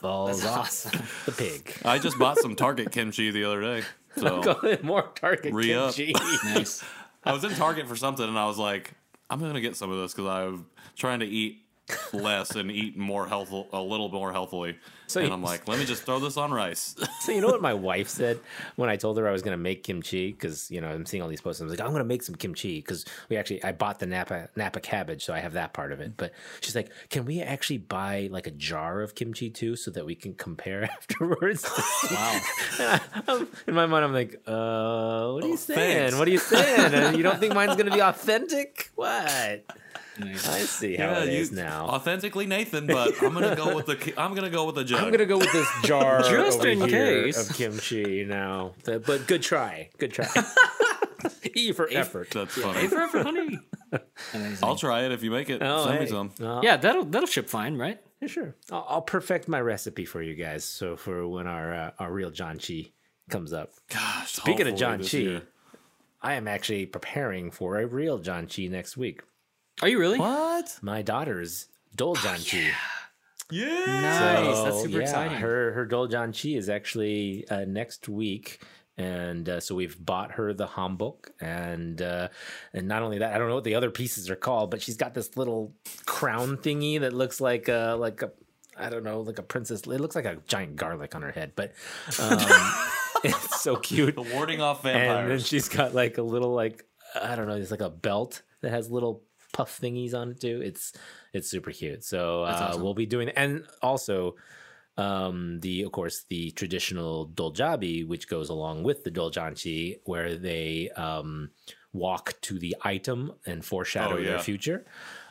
falls 0.00 0.42
That's 0.42 0.52
off 0.52 0.59
awesome. 0.66 1.02
the 1.26 1.32
pig. 1.32 1.72
I 1.85 1.98
just 1.98 2.18
bought 2.18 2.38
some 2.38 2.54
Target 2.54 2.92
kimchi 2.92 3.30
the 3.30 3.44
other 3.44 3.61
day. 3.61 3.82
Go 4.20 4.42
So 4.42 4.50
ahead, 4.52 4.82
more 4.85 5.11
Target 5.14 5.52
Re-up. 5.52 5.94
kimchi. 5.94 6.12
Nice. 6.44 6.82
I 7.24 7.32
was 7.32 7.42
in 7.44 7.50
Target 7.54 7.88
for 7.88 7.96
something 7.96 8.26
and 8.26 8.38
I 8.38 8.46
was 8.46 8.59
like, 8.59 8.92
I'm 9.28 9.40
going 9.40 9.54
to 9.54 9.61
get 9.61 9.76
some 9.76 9.90
of 9.90 9.98
this 9.98 10.14
because 10.14 10.28
I'm 10.30 10.66
trying 10.96 11.20
to 11.20 11.26
eat 11.26 11.62
less 12.12 12.52
and 12.54 12.70
eat 12.70 12.96
more 12.96 13.26
healthful, 13.26 13.68
a 13.72 13.80
little 13.80 14.09
more 14.09 14.32
healthily. 14.32 14.78
So 15.09 15.21
and 15.21 15.29
you- 15.29 15.35
I'm 15.35 15.42
like, 15.42 15.69
let 15.69 15.79
me 15.79 15.85
just 15.85 16.03
throw 16.03 16.19
this 16.19 16.37
on 16.37 16.53
rice. 16.53 16.95
So 17.21 17.33
you 17.33 17.40
know 17.40 17.49
what 17.49 17.61
my 17.62 17.75
wife 17.75 18.09
said 18.09 18.38
when 18.77 18.88
I 18.88 18.97
told 18.97 19.19
her 19.19 19.27
I 19.27 19.33
was 19.33 19.42
going 19.42 19.57
to 19.57 19.62
make 19.62 19.83
kimchi 19.83 20.31
because 20.31 20.71
you 20.71 20.81
know 20.81 20.88
I'm 20.88 21.05
seeing 21.07 21.23
all 21.23 21.29
these 21.29 21.40
posts. 21.40 21.61
I 21.61 21.64
was 21.64 21.73
like, 21.73 21.81
I'm 21.81 21.88
going 21.90 21.99
to 22.01 22.05
make 22.05 22.23
some 22.23 22.35
kimchi 22.37 22.81
because 22.81 23.05
we 23.29 23.37
actually 23.37 23.64
I 23.64 23.73
bought 23.73 23.99
the 23.99 24.07
Napa 24.07 24.49
Napa 24.55 24.79
cabbage, 24.81 25.25
so 25.25 25.33
I 25.35 25.40
have 25.40 25.55
that 25.55 25.73
part 25.73 25.90
of 25.92 26.01
it. 26.01 26.16
But 26.16 26.33
she's 26.61 26.77
like, 26.77 26.90
can 27.11 27.25
we 27.25 27.40
actually 27.42 27.79
buy 27.79 28.29
like 28.31 28.47
a 28.47 28.53
jar 28.53 29.01
of 29.01 29.14
kimchi 29.16 29.51
too, 29.51 29.75
so 29.75 29.90
that 29.90 30.07
we 30.07 30.14
can 30.14 30.35
compare 30.35 30.85
afterwards? 30.99 31.69
Wow. 32.11 32.40
I'm- 33.29 33.49
in 33.66 33.75
my 33.75 33.87
mind, 33.87 34.05
I'm 34.05 34.12
like, 34.12 34.35
uh, 34.47 35.33
what 35.33 35.42
are 35.45 35.49
you 35.49 35.55
Oh, 35.55 35.57
saying? 35.57 35.79
thanks. 36.11 36.16
What 36.19 36.29
are 36.29 36.31
you 36.31 36.38
saying? 36.38 37.16
You 37.16 37.23
don't 37.25 37.40
think 37.40 37.55
mine's 37.55 37.75
going 37.75 37.87
to 37.87 37.92
be 37.92 38.03
authentic? 38.03 38.90
What? 38.95 39.64
I 40.19 40.33
see 40.35 40.97
how 40.97 41.21
it 41.21 41.29
is 41.29 41.53
now. 41.53 41.88
Authentically 41.88 42.47
Nathan, 42.47 42.87
but 42.87 43.23
I'm 43.23 43.35
gonna 43.35 43.55
go 43.55 43.75
with 43.77 43.85
the 43.85 44.14
I'm 44.16 44.35
gonna 44.35 44.49
go 44.49 44.64
with 44.64 44.75
the 44.77 44.83
jug. 44.96 45.04
I'm 45.04 45.11
gonna 45.12 45.26
go 45.26 45.38
with 45.38 45.52
this 45.52 45.68
jar 45.85 46.22
Just 46.28 46.59
over 46.61 46.68
in 46.68 46.80
here 46.88 47.24
case. 47.24 47.50
of 47.50 47.56
kimchi 47.56 48.24
now. 48.24 48.72
But 48.85 49.06
but 49.06 49.26
good 49.26 49.42
try, 49.42 49.90
good 49.98 50.12
try. 50.12 50.26
E 51.54 51.72
for 51.72 51.88
effort. 51.90 52.30
That's 52.30 52.54
Hey, 52.54 52.61
funny. 52.61 52.88
for 52.88 52.98
effort, 53.00 53.22
honey. 53.24 53.59
Amazing. 54.35 54.59
I'll 54.62 54.76
try 54.76 55.04
it 55.04 55.12
if 55.12 55.22
you 55.22 55.30
make 55.30 55.48
it. 55.48 55.62
Oh, 55.62 55.87
Send 55.87 56.00
me 56.00 56.06
some. 56.06 56.30
Uh, 56.40 56.61
yeah, 56.62 56.76
that'll 56.76 57.04
that'll 57.04 57.26
ship 57.26 57.48
fine, 57.48 57.76
right? 57.78 57.98
yeah, 58.20 58.28
sure. 58.28 58.54
I'll, 58.70 58.87
I'll 58.88 59.02
perfect 59.02 59.48
my 59.48 59.61
recipe 59.61 60.04
for 60.04 60.22
you 60.22 60.35
guys. 60.35 60.64
So 60.64 60.96
for 60.96 61.26
when 61.26 61.46
our 61.46 61.72
uh, 61.74 61.90
our 61.98 62.12
real 62.12 62.30
John 62.30 62.59
Chi 62.59 62.90
comes 63.30 63.52
up, 63.52 63.72
Gosh, 63.88 64.32
Speaking 64.35 64.66
of 64.66 64.78
hopefully 64.78 64.78
John 64.78 64.98
Chi, 65.02 65.16
year. 65.18 65.42
I 66.20 66.35
am 66.35 66.46
actually 66.46 66.87
preparing 66.87 67.50
for 67.50 67.78
a 67.80 67.87
real 67.87 68.18
John 68.18 68.46
Chi 68.46 68.66
next 68.66 68.96
week. 68.96 69.22
Are 69.82 69.88
you 69.88 69.98
really? 69.98 70.18
What? 70.18 70.78
My 70.82 71.02
daughter's 71.02 71.68
Dol 71.94 72.14
John 72.16 72.38
Chi. 72.38 72.70
Yeah. 73.50 73.85
Nice. 73.87 74.62
That's 74.62 74.82
super 74.82 74.98
yeah, 74.98 75.02
exciting. 75.02 75.38
Her 75.38 75.72
her 75.72 75.87
Dol 75.87 76.09
Janchi 76.09 76.56
is 76.56 76.68
actually 76.68 77.46
uh, 77.48 77.64
next 77.64 78.09
week, 78.09 78.61
and 78.96 79.48
uh, 79.48 79.61
so 79.61 79.74
we've 79.74 80.04
bought 80.04 80.32
her 80.32 80.52
the 80.52 80.66
hanbok, 80.66 81.28
and 81.40 82.00
uh, 82.02 82.28
and 82.72 82.88
not 82.88 83.02
only 83.02 83.18
that, 83.18 83.35
I 83.35 83.38
don't 83.38 83.48
know 83.48 83.54
what 83.54 83.64
the 83.64 83.74
other 83.74 83.90
pieces 83.90 84.28
are 84.30 84.37
called, 84.37 84.70
but 84.70 84.82
she's 84.82 84.96
got 84.96 85.14
this 85.14 85.37
little 85.37 85.74
crown 86.06 86.56
thingy 86.56 87.00
that 87.00 87.12
looks 87.12 87.40
like 87.40 87.68
a 87.68 87.96
like 87.98 88.22
a 88.22 88.32
I 88.78 88.90
don't 88.90 89.04
know 89.04 89.20
like 89.20 89.38
a 89.38 89.42
princess. 89.42 89.82
It 89.82 90.00
looks 90.00 90.16
like 90.16 90.24
a 90.24 90.38
giant 90.46 90.76
garlic 90.76 91.14
on 91.14 91.22
her 91.22 91.32
head, 91.32 91.52
but 91.54 91.72
um, 92.18 92.38
it's 93.24 93.61
so 93.61 93.76
cute. 93.76 94.16
The 94.16 94.22
warding 94.22 94.61
off 94.61 94.82
vampires. 94.82 95.20
And 95.20 95.30
then 95.30 95.38
she's 95.38 95.68
got 95.68 95.94
like 95.94 96.18
a 96.18 96.22
little 96.22 96.52
like 96.52 96.85
I 97.20 97.37
don't 97.37 97.46
know, 97.46 97.54
it's 97.54 97.70
like 97.70 97.80
a 97.80 97.90
belt 97.90 98.42
that 98.62 98.70
has 98.70 98.90
little 98.90 99.22
puff 99.57 99.81
thingies 99.81 100.14
on 100.14 100.33
it 100.33 100.40
too. 100.40 100.61
It's 100.62 100.92
it's 101.33 101.49
super 101.49 101.71
cute. 101.71 102.05
So 102.05 102.42
uh, 102.45 102.69
awesome. 102.69 102.83
we'll 102.83 102.95
be 102.95 103.07
doing 103.07 103.31
and 103.31 103.64
also 103.83 104.37
um 104.99 105.61
the 105.61 105.83
of 105.83 105.92
course 105.92 106.25
the 106.29 106.51
traditional 106.53 107.29
doljabi 107.29 108.07
which 108.07 108.29
goes 108.29 108.49
along 108.49 108.83
with 108.83 109.05
the 109.05 109.11
doljanchi 109.11 109.99
where 110.05 110.37
they 110.37 110.90
um 110.97 111.51
walk 111.92 112.35
to 112.40 112.59
the 112.59 112.75
item 112.83 113.33
and 113.47 113.64
foreshadow 113.64 114.16
Oh, 114.16 114.23
their 114.25 114.38
future 114.38 114.87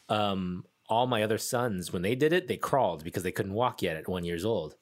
um 0.09 0.65
all 0.87 1.07
my 1.07 1.23
other 1.23 1.39
sons 1.39 1.91
when 1.91 2.03
they 2.03 2.15
did 2.15 2.31
it 2.31 2.47
they 2.47 2.57
crawled 2.57 3.03
because 3.03 3.23
they 3.23 3.31
couldn't 3.31 3.53
walk 3.63 3.81
yet 3.81 3.97
at 3.97 4.07
one 4.07 4.23
years 4.23 4.45
old 4.45 4.75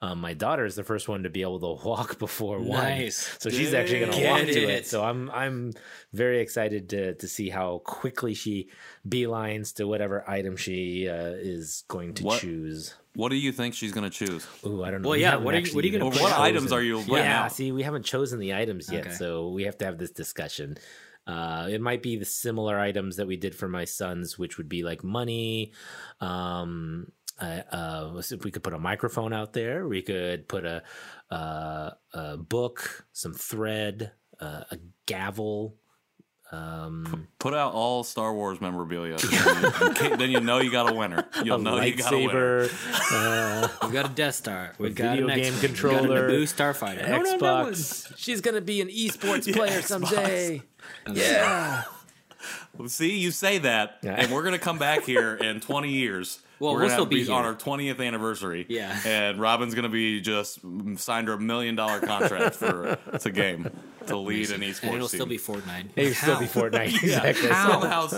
um, 0.00 0.20
my 0.20 0.32
daughter 0.32 0.64
is 0.64 0.74
the 0.76 0.84
first 0.84 1.08
one 1.08 1.24
to 1.24 1.30
be 1.30 1.42
able 1.42 1.58
to 1.60 1.84
walk 1.88 2.18
before 2.18 2.58
one, 2.60 2.80
Nice. 2.82 3.36
so 3.40 3.50
she's 3.50 3.74
actually 3.74 4.00
going 4.00 4.12
to 4.12 4.18
Get 4.18 4.30
walk 4.30 4.40
to 4.42 4.62
it. 4.62 4.68
it. 4.70 4.86
So 4.86 5.02
I'm 5.02 5.30
I'm 5.30 5.72
very 6.12 6.40
excited 6.40 6.88
to 6.90 7.14
to 7.14 7.26
see 7.28 7.48
how 7.48 7.78
quickly 7.84 8.34
she 8.34 8.68
beelines 9.08 9.74
to 9.74 9.86
whatever 9.88 10.28
item 10.28 10.56
she 10.56 11.08
uh, 11.08 11.32
is 11.36 11.84
going 11.88 12.14
to 12.14 12.24
What? 12.24 12.40
choose. 12.40 12.94
What 13.14 13.30
do 13.30 13.36
you 13.36 13.50
think 13.50 13.74
she's 13.74 13.90
gonna 13.92 14.10
choose? 14.10 14.46
Ooh, 14.64 14.84
I 14.84 14.92
don't 14.92 15.02
know. 15.02 15.08
Well, 15.08 15.16
We 15.18 15.22
yeah, 15.22 15.34
what 15.36 15.54
are 15.54 15.58
you- 15.58 15.74
what 15.74 15.82
are 15.84 15.88
you 15.88 15.98
gonna 15.98 16.10
what 16.10 16.38
items 16.38 16.70
are 16.70 16.82
you? 16.82 17.00
yeah, 17.00 17.14
right 17.16 17.24
now? 17.24 17.48
see, 17.48 17.72
we 17.72 17.82
haven't 17.82 18.04
chosen 18.04 18.38
the 18.38 18.54
items 18.54 18.90
yet, 18.92 19.06
Okay. 19.08 19.14
so 19.16 19.48
we 19.50 19.64
have 19.64 19.76
to 19.78 19.84
have 19.86 19.98
this 19.98 20.12
discussion. 20.12 20.76
Uh, 21.26 21.66
it 21.70 21.80
might 21.80 22.02
be 22.02 22.16
the 22.16 22.24
similar 22.24 22.78
items 22.78 23.16
that 23.16 23.26
we 23.26 23.36
did 23.36 23.54
for 23.54 23.68
my 23.68 23.84
sons, 23.84 24.38
which 24.38 24.56
would 24.56 24.68
be 24.68 24.82
like 24.82 25.02
money. 25.04 25.72
Um, 26.20 27.10
uh, 27.40 27.62
uh, 27.72 28.22
if 28.30 28.44
we 28.44 28.50
could 28.50 28.62
put 28.62 28.72
a 28.74 28.78
microphone 28.78 29.32
out 29.32 29.52
there. 29.52 29.86
We 29.86 30.02
could 30.02 30.48
put 30.48 30.64
a, 30.64 30.82
uh, 31.30 31.90
a 32.12 32.36
book, 32.36 33.06
some 33.12 33.34
thread, 33.34 34.12
uh, 34.40 34.64
a 34.70 34.78
gavel. 35.06 35.76
Um, 36.50 37.28
Put 37.38 37.52
out 37.52 37.74
all 37.74 38.02
Star 38.04 38.32
Wars 38.34 38.58
memorabilia. 38.58 39.16
then, 40.16 40.30
you, 40.30 40.40
know 40.40 40.60
you 40.60 40.70
got 40.72 40.90
a 40.90 40.94
winner. 40.94 41.26
You'll 41.44 41.60
a 41.60 41.62
know 41.62 41.78
you 41.82 41.94
got 41.94 42.14
a 42.14 42.16
winner. 42.26 42.68
uh, 43.12 43.68
We've 43.82 43.92
got 43.92 44.06
a 44.06 44.14
Death 44.14 44.36
Star. 44.36 44.72
We've 44.78 44.94
got 44.94 45.16
video 45.18 45.28
an 45.28 45.34
game 45.36 45.52
X-Wing. 45.52 45.60
controller, 45.60 46.00
We've 46.00 46.08
got 46.08 46.16
a 46.18 46.32
Naboo 46.32 46.42
Starfighter. 46.78 47.04
I 47.04 47.08
don't 47.10 47.22
know 47.24 47.38
that 47.38 47.64
one. 47.64 47.72
Xbox. 47.74 48.12
She's 48.16 48.40
gonna 48.40 48.62
be 48.62 48.80
an 48.80 48.88
esports 48.88 49.46
Yeah, 49.46 49.56
player 49.56 49.80
Xbox. 49.80 49.84
someday. 49.84 50.62
Yeah. 51.12 51.82
See, 52.86 53.18
you 53.18 53.30
say 53.30 53.58
that, 53.58 53.98
Yeah. 54.02 54.14
and 54.14 54.32
we're 54.32 54.42
gonna 54.44 54.58
come 54.58 54.78
back 54.78 55.04
here 55.04 55.34
in 55.34 55.60
20 55.60 55.90
years. 55.90 56.40
Well, 56.60 56.72
we're 56.72 56.78
we'll 56.80 56.88
gonna 56.88 56.90
still 56.90 57.04
have- 57.04 57.26
be 57.26 57.32
on 57.32 57.44
our 57.44 57.54
20th 57.54 58.04
anniversary. 58.04 58.66
Yeah. 58.68 58.98
and 59.06 59.40
Robin's 59.40 59.74
gonna 59.74 59.88
be 59.88 60.20
just 60.20 60.60
signed 60.96 61.28
her 61.28 61.34
a 61.34 61.40
million 61.40 61.76
dollar 61.76 62.00
contract 62.00 62.56
for 62.56 62.98
to 63.18 63.30
game 63.30 63.70
to 64.06 64.16
lead 64.16 64.50
an 64.50 64.62
esports 64.62 64.82
And 64.84 64.94
it'll 64.94 65.08
team. 65.08 65.18
still 65.18 65.26
be 65.26 65.38
Fortnite. 65.38 65.88
It 65.96 66.04
would 66.04 66.16
still 66.16 66.38
be 66.40 66.46
Fortnite. 66.46 67.02
yeah, 67.02 67.22
Exactly. 67.24 67.48
Somehow, 67.48 68.08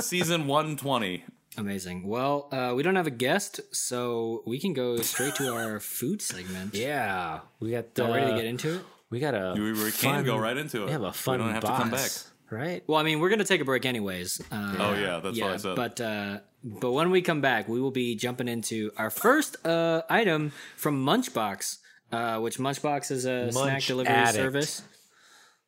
season 0.00 0.46
120. 0.46 1.24
Amazing. 1.56 2.06
Well, 2.06 2.48
uh, 2.52 2.72
we 2.76 2.82
don't 2.84 2.94
have 2.94 3.08
a 3.08 3.10
guest, 3.12 3.60
so 3.74 4.42
we 4.46 4.60
can 4.60 4.74
go 4.74 4.96
straight 4.98 5.34
to 5.36 5.52
our 5.54 5.80
food 5.80 6.22
segment. 6.22 6.72
Yeah, 6.78 7.40
we 7.58 7.72
got. 7.72 7.86
Y'all 7.98 8.12
Uh, 8.12 8.16
ready 8.16 8.30
to 8.30 8.36
get 8.36 8.44
into 8.44 8.76
it? 8.76 8.80
We 9.10 9.18
got 9.18 9.34
a. 9.34 9.54
We, 9.56 9.72
we 9.72 9.90
can 9.90 10.16
fun- 10.16 10.24
go 10.24 10.36
right 10.38 10.56
into 10.56 10.82
it. 10.82 10.86
We 10.86 10.92
have 10.92 11.02
a 11.02 11.12
fun 11.12 11.38
We 11.40 11.44
don't 11.46 11.54
have 11.54 11.62
boss, 11.64 11.76
to 11.76 11.82
come 11.82 11.90
back. 11.90 12.10
right? 12.50 12.84
Well, 12.86 12.98
I 12.98 13.02
mean, 13.02 13.18
we're 13.18 13.30
gonna 13.30 13.42
take 13.44 13.60
a 13.60 13.64
break 13.64 13.86
anyways. 13.86 14.40
Uh, 14.52 14.76
Oh 14.78 14.94
yeah, 14.94 15.18
that's 15.18 15.40
what 15.40 15.50
I 15.50 15.56
said. 15.56 15.74
But 15.74 16.00
uh, 16.00 16.38
but 16.64 16.92
when 16.92 17.10
we 17.10 17.22
come 17.22 17.40
back, 17.40 17.68
we 17.68 17.80
will 17.80 17.90
be 17.90 18.14
jumping 18.16 18.48
into 18.48 18.90
our 18.96 19.10
first 19.10 19.56
uh, 19.66 20.02
item 20.10 20.52
from 20.76 21.04
Munchbox, 21.04 21.78
uh, 22.12 22.38
which 22.40 22.58
Munchbox 22.58 23.10
is 23.10 23.24
a 23.24 23.50
snack 23.52 23.82
delivery 23.84 24.12
Addict. 24.14 24.34
service. 24.36 24.82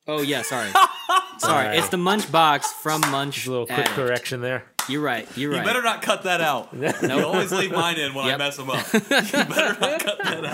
Oh 0.09 0.23
yeah, 0.23 0.43
sorry, 0.43 0.71
Sorry. 1.39 1.65
sorry. 1.67 1.77
It's 1.79 1.89
the 1.91 1.97
Munchbox 1.99 2.65
from 2.65 3.01
Munch. 3.11 3.35
Just 3.37 3.47
a 3.47 3.51
little 3.51 3.67
quick 3.67 3.79
Addict. 3.81 3.95
correction 3.95 4.41
there. 4.41 4.65
You're 4.89 5.03
right. 5.03 5.29
You're 5.37 5.53
right. 5.53 5.59
you 5.61 5.65
better 5.67 5.83
not 5.83 6.03
cut 6.03 6.25
that 6.25 6.41
out. 6.41 6.71
You 6.73 7.25
always 7.25 7.53
leave 7.53 7.71
mine 7.71 7.99
in 7.99 8.13
when 8.15 8.25
I 8.27 8.37
mess 8.37 8.57
them 8.57 8.71
up. 8.71 8.93
You 8.93 9.01
better 9.01 9.79
not 9.79 10.01
cut 10.01 10.19
that 10.25 10.45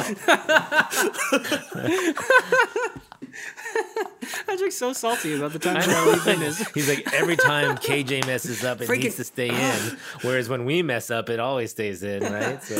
out. 2.92 3.02
Patrick's 4.46 4.76
so 4.76 4.92
salty 4.92 5.34
about 5.36 5.52
the 5.52 5.58
time 5.58 5.76
I 5.78 6.06
leave 6.06 6.26
in 6.26 6.40
his. 6.40 6.66
He's 6.70 6.88
like 6.88 7.12
every 7.12 7.36
time 7.52 7.76
KJ 7.76 8.26
messes 8.26 8.64
up, 8.64 8.80
it 8.80 8.88
Freaking- 8.88 9.04
needs 9.04 9.16
to 9.16 9.24
stay 9.24 9.48
in. 9.48 9.96
Whereas 10.22 10.48
when 10.48 10.64
we 10.64 10.82
mess 10.82 11.10
up, 11.10 11.28
it 11.30 11.40
always 11.40 11.70
stays 11.70 12.02
in, 12.02 12.22
right? 12.22 12.62
So 12.62 12.74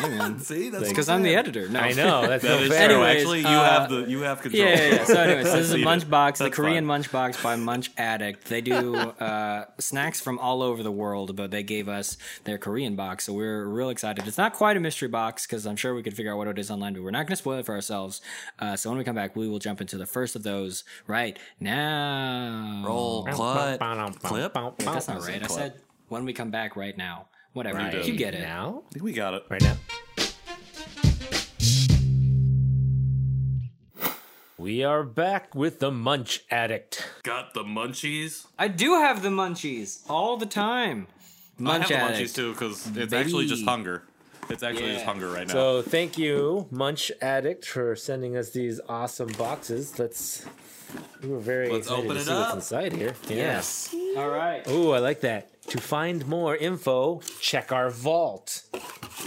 Hey 0.00 0.08
man, 0.16 0.38
See, 0.48 0.70
that's 0.70 0.88
because 0.88 1.08
I'm 1.08 1.22
the 1.22 1.34
editor. 1.36 1.68
No, 1.68 1.80
I 1.80 1.92
know 1.92 2.26
that's 2.26 2.42
That 2.48 2.48
no 2.48 2.62
is 2.62 2.68
fair. 2.70 2.88
true. 2.88 2.96
Anyways, 3.02 3.16
Actually, 3.22 3.40
you 3.40 3.46
uh, 3.46 3.64
have 3.80 3.90
the 3.90 4.00
you 4.08 4.20
have 4.20 4.40
control. 4.42 4.62
Yeah, 4.62 4.74
yeah, 4.76 4.94
yeah. 4.94 5.04
So, 5.04 5.14
anyways, 5.20 5.44
this 5.44 5.54
is 5.54 5.72
a 5.72 5.78
Conceded. 5.78 6.08
Munchbox, 6.08 6.36
the 6.38 6.50
Korean 6.50 6.86
fine. 6.86 7.02
Munchbox 7.02 7.42
by 7.42 7.56
Munch 7.56 7.90
Addict. 7.96 8.44
They 8.46 8.60
do 8.60 8.96
uh, 8.96 9.64
snacks 9.78 10.20
from 10.20 10.38
all 10.38 10.62
over 10.62 10.82
the 10.82 10.92
world, 10.92 11.36
but 11.36 11.50
they 11.50 11.62
gave 11.62 11.88
us 11.88 12.16
their 12.44 12.58
Korean 12.58 12.96
box, 12.96 13.24
so 13.24 13.32
we're 13.32 13.64
real 13.66 13.90
excited. 13.90 14.26
It's 14.26 14.38
not 14.38 14.52
quite 14.54 14.76
a 14.76 14.80
mystery 14.80 15.08
box 15.08 15.46
because 15.46 15.66
I'm 15.66 15.76
sure 15.76 15.94
we 15.94 16.02
could 16.02 16.14
figure 16.14 16.32
out 16.32 16.38
what 16.38 16.48
it 16.48 16.58
is 16.58 16.70
online, 16.70 16.94
but 16.94 17.02
we're 17.02 17.10
not 17.10 17.26
going 17.26 17.28
to 17.28 17.36
spoil 17.36 17.58
it 17.58 17.66
for 17.66 17.74
ourselves. 17.74 18.20
Uh, 18.58 18.76
so 18.76 18.90
when 18.90 18.98
we 18.98 19.04
come 19.04 19.16
back, 19.16 19.34
we 19.36 19.48
will 19.48 19.58
jump 19.58 19.80
into 19.80 19.96
the 19.98 20.06
first 20.06 20.36
of 20.36 20.42
those 20.42 20.84
right 21.06 21.38
now. 21.60 22.82
Roll 22.86 23.24
cut 23.24 23.80
clip. 24.22 24.54
Wait, 24.56 24.78
that's 24.78 25.08
not 25.08 25.22
right. 25.22 25.42
I 25.42 25.46
said 25.46 25.74
when 26.08 26.24
we 26.24 26.32
come 26.32 26.50
back 26.50 26.76
right 26.76 26.96
now. 26.96 27.26
Whatever. 27.58 27.78
Right. 27.78 28.06
You 28.06 28.14
get 28.14 28.36
it. 28.36 28.42
Now? 28.42 28.84
I 28.86 28.92
think 28.92 29.04
we 29.04 29.12
got 29.12 29.34
it. 29.34 29.44
Right 29.48 29.60
now. 29.60 29.76
We 34.56 34.84
are 34.84 35.02
back 35.02 35.56
with 35.56 35.80
the 35.80 35.90
Munch 35.90 36.44
Addict. 36.52 37.04
Got 37.24 37.54
the 37.54 37.64
munchies? 37.64 38.46
I 38.60 38.68
do 38.68 38.92
have 38.92 39.22
the 39.22 39.30
munchies 39.30 40.08
all 40.08 40.36
the 40.36 40.46
time. 40.46 41.08
Munch 41.58 41.90
I 41.90 41.96
have 41.96 42.12
addict. 42.12 42.32
the 42.32 42.42
munchies 42.42 42.46
too 42.46 42.52
because 42.52 42.86
it's 42.86 43.10
Baby. 43.10 43.16
actually 43.16 43.46
just 43.48 43.64
hunger. 43.64 44.04
It's 44.48 44.62
actually 44.62 44.86
yeah. 44.86 44.94
just 44.94 45.06
hunger 45.06 45.28
right 45.28 45.48
now. 45.48 45.52
So 45.52 45.82
thank 45.82 46.16
you, 46.16 46.68
Munch 46.70 47.10
Addict, 47.20 47.66
for 47.66 47.96
sending 47.96 48.36
us 48.36 48.50
these 48.50 48.80
awesome 48.88 49.32
boxes. 49.36 49.98
Let's. 49.98 50.46
We 51.24 51.28
were 51.28 51.40
very 51.40 51.70
Let's 51.70 51.88
excited 51.88 52.08
to 52.08 52.20
see 52.20 52.30
up. 52.30 52.54
what's 52.54 52.54
inside 52.54 52.92
here. 52.92 53.14
Yeah. 53.28 53.36
Yes. 53.36 53.92
All 54.16 54.28
right. 54.30 54.62
Oh, 54.66 54.92
I 54.92 55.00
like 55.00 55.22
that. 55.22 55.50
To 55.70 55.78
find 55.78 56.26
more 56.26 56.56
info, 56.56 57.20
check 57.40 57.72
our 57.72 57.90
vault. 57.90 58.62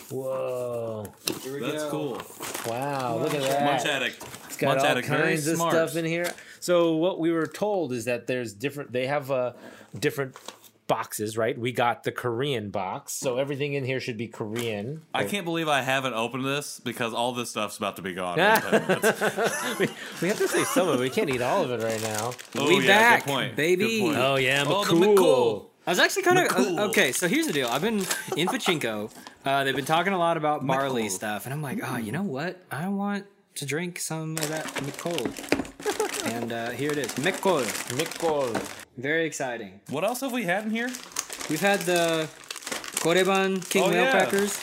Whoa! 0.09 1.05
Here 1.43 1.53
we 1.53 1.59
That's 1.59 1.83
go. 1.83 1.89
cool. 1.91 2.21
Wow! 2.67 3.17
Look 3.19 3.33
at 3.35 3.41
that. 3.43 3.63
Munch 3.63 3.85
addict. 3.85 4.23
It's 4.45 4.57
got 4.57 4.69
Munch 4.69 4.79
all 4.81 4.85
addict. 4.87 5.07
Very 5.07 5.21
kinds 5.21 5.47
of 5.47 5.57
smart. 5.57 5.73
stuff 5.73 5.95
in 5.95 6.05
here. 6.05 6.31
So 6.59 6.95
what 6.95 7.19
we 7.19 7.31
were 7.31 7.45
told 7.47 7.93
is 7.93 8.05
that 8.05 8.25
there's 8.27 8.53
different. 8.53 8.91
They 8.91 9.05
have 9.07 9.29
uh, 9.29 9.53
different 9.99 10.35
boxes, 10.87 11.37
right? 11.37 11.57
We 11.57 11.71
got 11.71 12.03
the 12.03 12.11
Korean 12.11 12.69
box, 12.69 13.13
so 13.13 13.37
everything 13.37 13.73
in 13.73 13.85
here 13.85 13.99
should 13.99 14.17
be 14.17 14.27
Korean. 14.27 15.03
I 15.13 15.23
can't 15.25 15.45
believe 15.45 15.67
I 15.69 15.81
haven't 15.81 16.15
opened 16.15 16.43
this 16.45 16.79
because 16.81 17.13
all 17.13 17.31
this 17.33 17.51
stuff's 17.51 17.77
about 17.77 17.95
to 17.97 18.01
be 18.01 18.13
gone. 18.13 18.37
in 18.39 18.61
10 18.61 18.87
minutes. 18.87 19.79
we, 19.79 19.87
we 20.21 20.27
have 20.27 20.37
to 20.39 20.47
say 20.47 20.63
some 20.65 20.89
of 20.89 20.99
it. 20.99 21.03
We 21.03 21.09
can't 21.09 21.29
eat 21.29 21.41
all 21.41 21.63
of 21.63 21.71
it 21.71 21.81
right 21.83 22.01
now. 22.01 22.33
Oh, 22.57 22.67
We 22.67 22.81
yeah, 22.85 22.87
back, 22.87 23.25
good 23.25 23.31
point. 23.31 23.55
baby. 23.55 23.99
Good 23.99 24.05
point. 24.05 24.17
Oh 24.17 24.35
yeah, 24.35 24.63
Oh, 24.67 24.83
the 24.83 24.93
McCol. 24.93 25.67
I 25.87 25.91
was 25.91 25.99
actually 25.99 26.23
kind 26.23 26.39
of 26.39 26.47
McCol. 26.49 26.79
okay. 26.89 27.11
So 27.11 27.27
here's 27.27 27.47
the 27.47 27.53
deal. 27.53 27.67
I've 27.67 27.81
been 27.81 27.99
in 28.37 28.47
Pachinko. 28.47 29.11
Uh, 29.43 29.63
they've 29.63 29.75
been 29.75 29.85
talking 29.85 30.13
a 30.13 30.19
lot 30.19 30.37
about 30.37 30.67
barley 30.67 31.05
McCol. 31.05 31.09
stuff, 31.09 31.45
and 31.47 31.53
I'm 31.53 31.63
like, 31.63 31.79
oh, 31.83 31.97
you 31.97 32.11
know 32.11 32.21
what? 32.21 32.61
I 32.69 32.89
want 32.89 33.25
to 33.55 33.65
drink 33.65 33.97
some 33.97 34.37
of 34.37 34.47
that 34.49 34.65
McCol. 34.85 36.27
and 36.31 36.53
uh, 36.53 36.69
here 36.69 36.91
it 36.91 36.99
is, 36.99 37.07
McCol. 37.15 37.63
McCol. 37.97 38.53
Very 38.99 39.25
exciting. 39.25 39.79
What 39.89 40.03
else 40.03 40.19
have 40.21 40.31
we 40.31 40.43
had 40.43 40.65
in 40.65 40.69
here? 40.69 40.91
We've 41.49 41.59
had 41.59 41.79
the 41.79 42.29
Koreban 43.01 43.67
King 43.67 43.81
Oh, 43.85 43.89
Whale 43.89 44.03
yeah. 44.03 44.11
Crackers. 44.11 44.57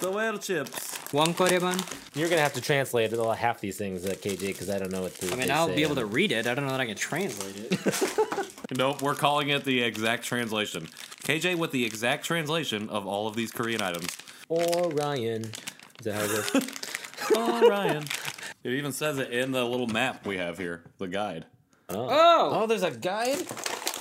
The 0.00 0.10
whale 0.10 0.38
chips. 0.38 0.85
One 1.12 1.34
Koreban. 1.34 1.80
You're 2.14 2.28
gonna 2.28 2.42
have 2.42 2.54
to 2.54 2.60
translate 2.60 3.12
a 3.12 3.16
little- 3.16 3.32
half 3.32 3.60
these 3.60 3.76
things, 3.76 4.04
uh, 4.06 4.10
KJ, 4.14 4.48
because 4.48 4.68
I 4.70 4.78
don't 4.78 4.90
know 4.90 5.02
what. 5.02 5.14
to. 5.16 5.32
I 5.32 5.36
mean, 5.36 5.50
I'll 5.50 5.68
be 5.74 5.82
able 5.82 5.94
to 5.96 6.06
read 6.06 6.32
it. 6.32 6.46
I 6.46 6.54
don't 6.54 6.64
know 6.66 6.72
that 6.72 6.80
I 6.80 6.86
can 6.86 6.96
translate 6.96 7.56
it. 7.56 8.42
Nope, 8.76 9.00
we're 9.00 9.14
calling 9.14 9.50
it 9.50 9.62
the 9.62 9.80
exact 9.80 10.24
translation. 10.24 10.88
KJ 11.22 11.54
with 11.54 11.70
the 11.70 11.84
exact 11.84 12.24
translation 12.24 12.88
of 12.88 13.06
all 13.06 13.28
of 13.28 13.36
these 13.36 13.52
Korean 13.52 13.80
items. 13.80 14.08
Orion. 14.50 15.42
Is 15.44 16.04
that 16.04 16.14
how 16.14 16.24
it 16.24 16.52
goes? 16.52 16.70
Oh, 17.36 17.68
Ryan. 17.68 18.04
It 18.64 18.72
even 18.72 18.90
says 18.92 19.18
it 19.18 19.30
in 19.30 19.52
the 19.52 19.64
little 19.64 19.86
map 19.86 20.26
we 20.26 20.36
have 20.38 20.58
here, 20.58 20.82
the 20.98 21.06
guide. 21.06 21.44
oh, 21.88 22.08
oh, 22.08 22.66
there's 22.66 22.82
a 22.82 22.90
guide. 22.90 23.38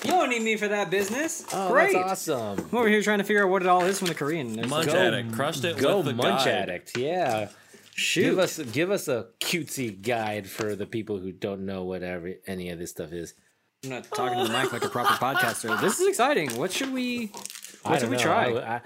You 0.05 0.11
don't 0.11 0.29
need 0.29 0.41
me 0.41 0.55
for 0.55 0.67
that 0.67 0.89
business. 0.89 1.45
Oh, 1.53 1.69
Great. 1.71 1.93
that's 1.93 2.27
awesome. 2.27 2.67
I'm 2.71 2.77
over 2.77 2.87
here 2.89 3.01
trying 3.01 3.19
to 3.19 3.23
figure 3.23 3.43
out 3.43 3.49
what 3.49 3.61
it 3.61 3.67
all 3.67 3.83
is 3.85 3.99
from 3.99 4.07
the 4.07 4.15
Korean. 4.15 4.53
There's 4.53 4.69
Munch 4.69 4.87
like- 4.87 4.95
Addict 4.95 5.33
crushed 5.33 5.63
it 5.63 5.77
Go 5.77 5.97
with 5.97 6.07
the 6.07 6.13
Munch 6.13 6.45
guide. 6.45 6.69
Addict. 6.69 6.97
Yeah. 6.97 7.49
Shoot. 7.95 8.23
Give 8.23 8.39
us 8.39 8.59
give 8.59 8.91
us 8.91 9.07
a 9.07 9.27
cutesy 9.39 10.01
guide 10.01 10.49
for 10.49 10.75
the 10.75 10.85
people 10.85 11.17
who 11.17 11.31
don't 11.31 11.65
know 11.65 11.83
what 11.83 12.03
every, 12.03 12.39
any 12.45 12.69
of 12.69 12.77
this 12.77 12.91
stuff 12.91 13.13
is. 13.13 13.33
I'm 13.85 13.89
not 13.91 14.03
talking 14.11 14.37
to 14.37 14.51
the 14.51 14.57
mic 14.57 14.73
like 14.73 14.83
a 14.83 14.89
proper 14.89 15.13
podcaster. 15.13 15.79
This 15.79 15.99
is 15.99 16.07
exciting. 16.07 16.49
What 16.57 16.73
should 16.73 16.91
we? 16.91 17.31
What 17.83 17.99
should 18.01 18.09
we 18.09 18.17
know. 18.17 18.21
try? 18.23 18.51
I, 18.51 18.81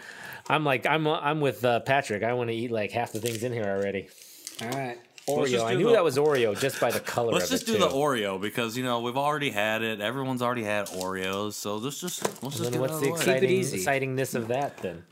I, 0.47 0.55
am 0.55 0.63
like 0.63 0.85
I'm 0.85 1.07
I'm 1.07 1.41
with 1.41 1.65
uh, 1.65 1.79
Patrick. 1.79 2.21
I 2.21 2.33
want 2.33 2.49
to 2.49 2.55
eat 2.55 2.69
like 2.69 2.91
half 2.91 3.11
the 3.11 3.19
things 3.19 3.43
in 3.43 3.51
here 3.53 3.63
already. 3.63 4.09
All 4.61 4.69
right. 4.69 4.99
Let's 5.37 5.51
Oreo. 5.51 5.65
I 5.65 5.73
knew 5.75 5.85
the- 5.87 5.91
that 5.93 6.03
was 6.03 6.17
Oreo 6.17 6.59
just 6.59 6.79
by 6.79 6.91
the 6.91 6.99
color 6.99 7.31
Let's 7.33 7.45
of 7.45 7.51
just 7.51 7.63
it. 7.69 7.73
do 7.73 7.77
the. 7.79 7.87
Oreo 7.89 8.39
because 8.39 8.75
you 8.77 8.83
know 8.83 8.99
we've 9.01 9.17
already 9.17 9.49
had 9.51 9.81
it. 9.81 10.01
Everyone's 10.01 10.41
already 10.41 10.63
had 10.63 10.87
Oreos, 10.87 11.53
so 11.53 11.77
let's 11.77 11.99
just 12.01 12.23
let's 12.43 12.57
just 12.57 12.63
Then 12.71 12.73
get 12.73 12.81
what's 12.81 12.93
it 12.93 12.95
out 12.95 13.01
the 13.01 13.11
of 13.11 13.19
the 13.25 13.31
way. 13.31 13.35
exciting 13.37 13.49
easy. 13.49 13.77
excitingness 13.79 14.35
of 14.35 14.47
that 14.49 14.77
then? 14.77 15.03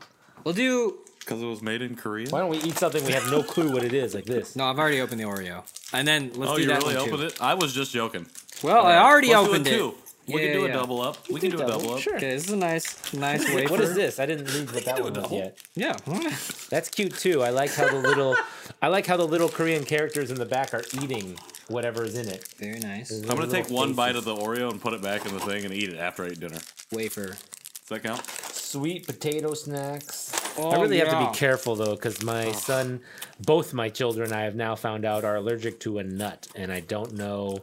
We'll 0.44 0.54
do. 0.54 0.98
Because 1.20 1.42
it 1.42 1.46
was 1.46 1.60
made 1.60 1.82
in 1.82 1.94
Korea. 1.94 2.26
Why 2.30 2.38
don't 2.38 2.48
we 2.48 2.56
eat 2.58 2.78
something 2.78 3.04
we 3.04 3.12
have 3.12 3.30
no 3.30 3.42
clue 3.42 3.70
what 3.70 3.84
it 3.84 3.92
is 3.92 4.14
like 4.14 4.24
this? 4.24 4.56
No, 4.56 4.64
I've 4.64 4.78
already 4.78 5.00
opened 5.02 5.20
the 5.20 5.24
Oreo, 5.24 5.62
and 5.92 6.08
then 6.08 6.30
let's 6.34 6.36
do 6.36 6.42
it. 6.42 6.48
Oh, 6.48 6.56
do 6.56 6.62
you 6.62 6.68
that 6.68 6.82
really 6.82 6.94
one 6.96 7.04
opened 7.08 7.18
too. 7.20 7.26
it? 7.26 7.42
I 7.42 7.52
was 7.54 7.74
just 7.74 7.92
joking. 7.92 8.26
Well, 8.62 8.86
I 8.86 8.96
already 8.96 9.28
Let's 9.34 9.46
opened 9.48 9.64
do 9.66 9.70
a 9.70 9.74
it. 9.74 9.78
two. 9.78 9.94
We 10.32 10.40
Yeah, 10.42 10.46
can 10.48 10.56
do 10.56 10.62
yeah. 10.66 10.70
a 10.70 10.72
double 10.72 11.00
up. 11.00 11.16
We 11.30 11.40
can 11.40 11.50
do 11.50 11.62
a 11.62 11.66
double 11.66 11.94
up. 11.94 12.00
Sure. 12.00 12.16
Okay, 12.16 12.30
this 12.30 12.44
is 12.46 12.50
a 12.52 12.56
nice, 12.56 13.12
nice 13.14 13.46
wafer. 13.54 13.70
What 13.70 13.80
is 13.80 13.94
this? 13.94 14.18
I 14.18 14.26
didn't 14.26 14.46
read 14.54 14.70
what 14.72 14.84
that 14.84 15.02
one 15.02 15.12
was 15.14 15.22
double. 15.22 15.36
yet. 15.38 15.58
Yeah. 15.74 15.96
That's 16.70 16.88
cute 16.88 17.14
too. 17.16 17.42
I 17.42 17.50
like 17.50 17.72
how 17.72 17.88
the 17.88 17.96
little, 18.00 18.34
I 18.80 18.88
like 18.88 19.06
how 19.06 19.16
the 19.16 19.26
little 19.26 19.48
Korean 19.48 19.84
characters 19.84 20.30
in 20.30 20.38
the 20.38 20.46
back 20.46 20.74
are 20.74 20.84
eating 21.00 21.38
whatever 21.68 22.04
is 22.04 22.16
in 22.16 22.28
it. 22.28 22.46
Very 22.58 22.78
nice. 22.80 23.10
I'm 23.10 23.36
gonna 23.36 23.46
take 23.46 23.70
one 23.70 23.94
bite 23.94 24.16
of 24.16 24.24
the 24.24 24.34
Oreo 24.34 24.70
and 24.70 24.80
put 24.80 24.94
it 24.94 25.02
back 25.02 25.26
in 25.26 25.34
the 25.34 25.40
thing 25.40 25.64
and 25.64 25.74
eat 25.74 25.90
it 25.90 25.98
after 25.98 26.24
I 26.24 26.28
eat 26.28 26.40
dinner. 26.40 26.58
Wafer. 26.92 27.28
Does 27.28 27.88
that 27.88 28.02
count? 28.02 28.24
Sweet 28.26 29.06
potato 29.06 29.54
snacks. 29.54 30.32
Oh, 30.58 30.70
I 30.70 30.80
really 30.80 30.98
have 30.98 31.10
to 31.10 31.30
be 31.30 31.36
careful 31.36 31.76
though, 31.76 31.94
because 31.94 32.22
my 32.22 32.48
oh. 32.48 32.52
son, 32.52 33.00
both 33.40 33.72
my 33.72 33.88
children, 33.88 34.32
I 34.32 34.42
have 34.42 34.56
now 34.56 34.74
found 34.74 35.04
out 35.04 35.24
are 35.24 35.36
allergic 35.36 35.80
to 35.80 35.98
a 35.98 36.04
nut, 36.04 36.48
and 36.54 36.72
I 36.72 36.80
don't 36.80 37.14
know 37.14 37.58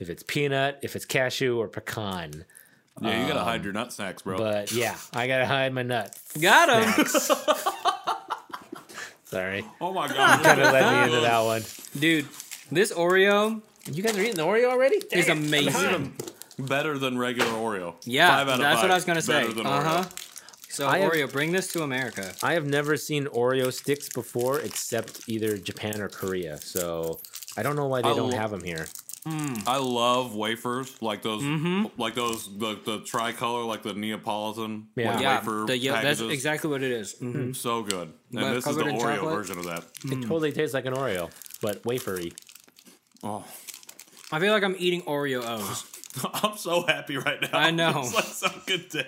if 0.00 0.08
it's 0.08 0.22
peanut, 0.22 0.78
if 0.82 0.94
it's 0.96 1.04
cashew, 1.04 1.58
or 1.58 1.68
pecan. 1.68 2.44
Yeah, 3.00 3.20
you 3.20 3.28
gotta 3.28 3.40
um, 3.40 3.46
hide 3.46 3.64
your 3.64 3.72
nut 3.72 3.92
snacks, 3.92 4.22
bro. 4.22 4.38
But 4.38 4.72
yeah, 4.72 4.96
I 5.12 5.26
gotta 5.26 5.46
hide 5.46 5.72
my 5.72 5.82
nut. 5.82 6.18
Got 6.40 6.82
him, 6.82 7.06
Sorry, 9.30 9.64
oh 9.80 9.92
my 9.92 10.08
god, 10.12 10.38
You 10.38 10.44
kind 10.44 10.60
of 10.60 10.72
led 10.72 10.92
me 10.92 11.04
into 11.14 11.20
that 11.22 11.40
one. 11.40 11.62
dude. 11.98 12.26
This 12.70 12.92
Oreo 12.92 13.60
You 13.90 14.02
guys 14.02 14.16
are 14.16 14.20
eating 14.20 14.34
the 14.36 14.42
Oreo 14.42 14.70
already? 14.70 14.96
is 14.96 15.26
Dang 15.26 15.38
it. 15.38 15.46
amazing. 15.46 16.16
better 16.58 16.98
than 16.98 17.16
regular 17.18 17.50
Oreo. 17.52 17.94
Yeah, 18.04 18.28
Five 18.28 18.48
out 18.48 18.54
of 18.54 18.60
that's 18.60 18.74
five. 18.80 18.84
what 18.84 18.90
I 18.90 18.94
was 18.94 19.04
gonna 19.04 19.22
say. 19.22 19.44
Uh 19.46 19.82
huh. 19.82 20.04
So 20.70 20.86
I 20.86 20.98
have- 20.98 21.12
Oreo, 21.12 21.30
bring 21.32 21.52
this 21.52 21.68
to 21.72 21.82
America. 21.82 22.32
I 22.42 22.52
have 22.54 22.66
never 22.66 22.96
seen 22.96 23.26
Oreo 23.26 23.72
sticks 23.72 24.08
before, 24.08 24.60
except 24.60 25.22
either 25.28 25.56
Japan 25.58 26.00
or 26.00 26.08
Korea. 26.08 26.58
So 26.58 27.20
I 27.56 27.62
don't 27.62 27.74
know 27.76 27.86
why 27.86 28.02
they 28.02 28.10
I 28.10 28.14
don't 28.14 28.30
lo- 28.30 28.36
have 28.36 28.50
them 28.50 28.62
here. 28.62 28.86
I 29.66 29.78
love 29.78 30.34
wafers 30.34 31.00
like 31.02 31.22
those, 31.22 31.42
mm-hmm. 31.42 32.00
like 32.00 32.14
those 32.14 32.46
the, 32.58 32.78
the 32.84 33.00
tricolor, 33.00 33.64
like 33.64 33.82
the 33.82 33.94
Neapolitan 33.94 34.88
Yeah. 34.96 35.12
like, 35.12 35.20
Yeah, 35.22 35.38
wafer 35.38 35.64
the, 35.66 35.78
yeah, 35.78 36.02
that's 36.02 36.20
exactly 36.20 36.70
what 36.70 36.82
it 36.82 36.90
is. 36.90 37.14
Mhm. 37.14 37.54
so 37.54 37.82
good. 37.82 38.12
But 38.30 38.42
And 38.44 38.56
this 38.56 38.66
is 38.66 38.76
the 38.76 38.82
Oreo 38.84 39.00
chocolate? 39.00 39.34
version 39.34 39.58
of 39.58 39.64
that. 39.64 39.84
It 40.04 40.10
mm. 40.10 40.22
totally 40.22 40.52
tastes 40.52 40.74
like 40.74 40.86
an 40.86 40.94
Oreo, 40.94 41.30
but 41.60 41.82
wafery. 41.84 42.32
Oh, 43.22 43.44
I 44.30 44.38
feel 44.40 44.52
like 44.52 44.62
I'm 44.62 44.76
eating 44.78 45.02
Oreo 45.02 45.42
O's. 45.44 45.84
I'm 46.42 46.56
so 46.56 46.84
happy 46.86 47.16
right 47.16 47.40
now. 47.40 47.58
I 47.58 47.70
know. 47.70 48.00
It's 48.04 48.14
like 48.14 48.24
some 48.24 48.62
good 48.66 48.88
day. 48.88 49.06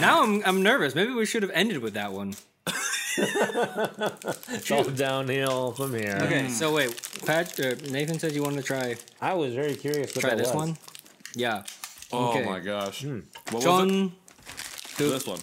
Now 0.00 0.22
I'm 0.22 0.42
I'm 0.44 0.62
nervous. 0.62 0.94
Maybe 0.94 1.12
we 1.12 1.24
should 1.26 1.42
have 1.42 1.52
ended 1.52 1.78
with 1.78 1.94
that 1.94 2.12
one. 2.12 2.34
It's 3.18 4.70
all 4.70 4.84
downhill 4.84 5.72
from 5.72 5.94
here. 5.94 6.18
Okay, 6.22 6.48
so 6.48 6.74
wait, 6.74 6.90
Pat, 7.26 7.58
uh, 7.60 7.74
Nathan 7.90 8.18
said 8.18 8.32
you 8.32 8.42
wanted 8.42 8.58
to 8.62 8.66
try 8.66 8.96
I 9.20 9.34
was 9.34 9.54
very 9.54 9.74
curious 9.74 10.14
what 10.14 10.20
try 10.22 10.30
that 10.30 10.38
this 10.38 10.48
was. 10.48 10.56
one. 10.56 10.76
Yeah, 11.34 11.62
Oh 12.12 12.30
Okay. 12.30 12.44
my 12.44 12.60
gosh. 12.60 13.02
Hmm. 13.02 13.20
What 13.50 13.54
was 13.54 13.64
John 13.64 14.12
it? 14.98 14.98
This 14.98 15.26
one. 15.26 15.40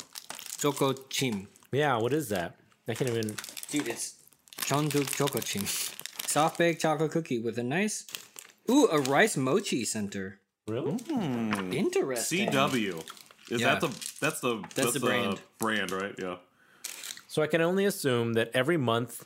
Choco 0.59 0.93
Chim. 1.09 1.47
Yeah, 1.71 1.97
what 1.97 2.11
is 2.13 2.29
that? 2.29 2.55
I 2.88 2.93
can't 2.93 3.09
even. 3.09 3.35
Dude, 3.69 3.88
it's 3.88 4.15
John 4.65 4.88
Duke 4.89 5.11
Choco 5.11 5.39
Chim. 5.39 5.65
Soft 6.25 6.57
baked 6.57 6.81
chocolate 6.81 7.11
cookie 7.11 7.39
with 7.39 7.57
a 7.59 7.63
nice, 7.63 8.05
ooh, 8.69 8.88
a 8.91 8.99
rice 8.99 9.38
mochi 9.38 9.85
center. 9.85 10.39
Really? 10.67 10.97
Interesting. 11.77 12.49
CW. 12.49 13.03
Is 13.49 13.61
Yeah. 13.61 13.75
that 13.75 13.81
the 13.81 13.89
that's 14.19 14.39
the 14.39 14.63
That's 14.73 14.93
the 14.93 14.99
brand. 14.99 15.39
brand, 15.59 15.91
right? 15.91 16.15
Yeah. 16.17 16.38
So 17.36 17.41
I 17.41 17.48
can 17.48 17.60
only 17.60 17.84
assume 17.84 18.32
that 18.36 18.50
every 18.54 18.78
month, 18.78 19.26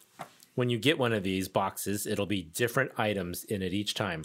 when 0.56 0.72
you 0.72 0.80
get 0.80 0.98
one 0.98 1.14
of 1.14 1.22
these 1.22 1.48
boxes, 1.48 2.08
it'll 2.08 2.26
be 2.26 2.42
different 2.42 2.90
items 2.98 3.44
in 3.44 3.62
it 3.62 3.72
each 3.72 3.94
time. 3.94 4.24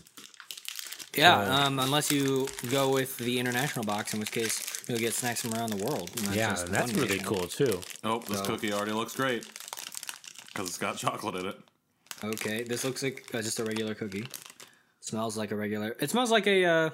Yeah, 1.14 1.44
So- 1.44 1.53
um, 1.53 1.79
unless 1.79 2.11
you 2.11 2.49
go 2.70 2.88
with 2.88 3.18
the 3.18 3.38
international 3.38 3.85
box, 3.85 4.14
in 4.14 4.20
which 4.20 4.33
case 4.33 4.62
you'll 4.88 4.99
get 4.99 5.12
snacks 5.12 5.42
from 5.42 5.53
around 5.53 5.68
the 5.68 5.85
world. 5.85 6.11
not 6.24 6.35
Yeah, 6.35 6.59
and 6.59 6.72
that's 6.74 6.95
really 6.95 7.09
nation. 7.18 7.24
cool 7.26 7.47
too. 7.47 7.82
Oh, 8.05 8.20
this 8.20 8.39
So- 8.39 8.47
cookie 8.47 8.72
already 8.72 8.93
looks 8.93 9.14
great 9.16 9.45
because 10.47 10.70
it's 10.70 10.78
got 10.78 10.97
chocolate 10.97 11.35
in 11.35 11.45
it. 11.49 11.59
Okay, 12.24 12.62
this 12.62 12.85
looks 12.85 13.03
like 13.03 13.28
uh, 13.35 13.43
just 13.43 13.61
a 13.61 13.64
regular 13.66 13.95
cookie. 13.95 14.26
Smells 15.01 15.37
like 15.37 15.51
a 15.51 15.57
regular. 15.57 15.95
It 16.01 16.09
smells 16.09 16.30
like 16.30 16.47
a 16.47 16.64
uh, 16.64 16.91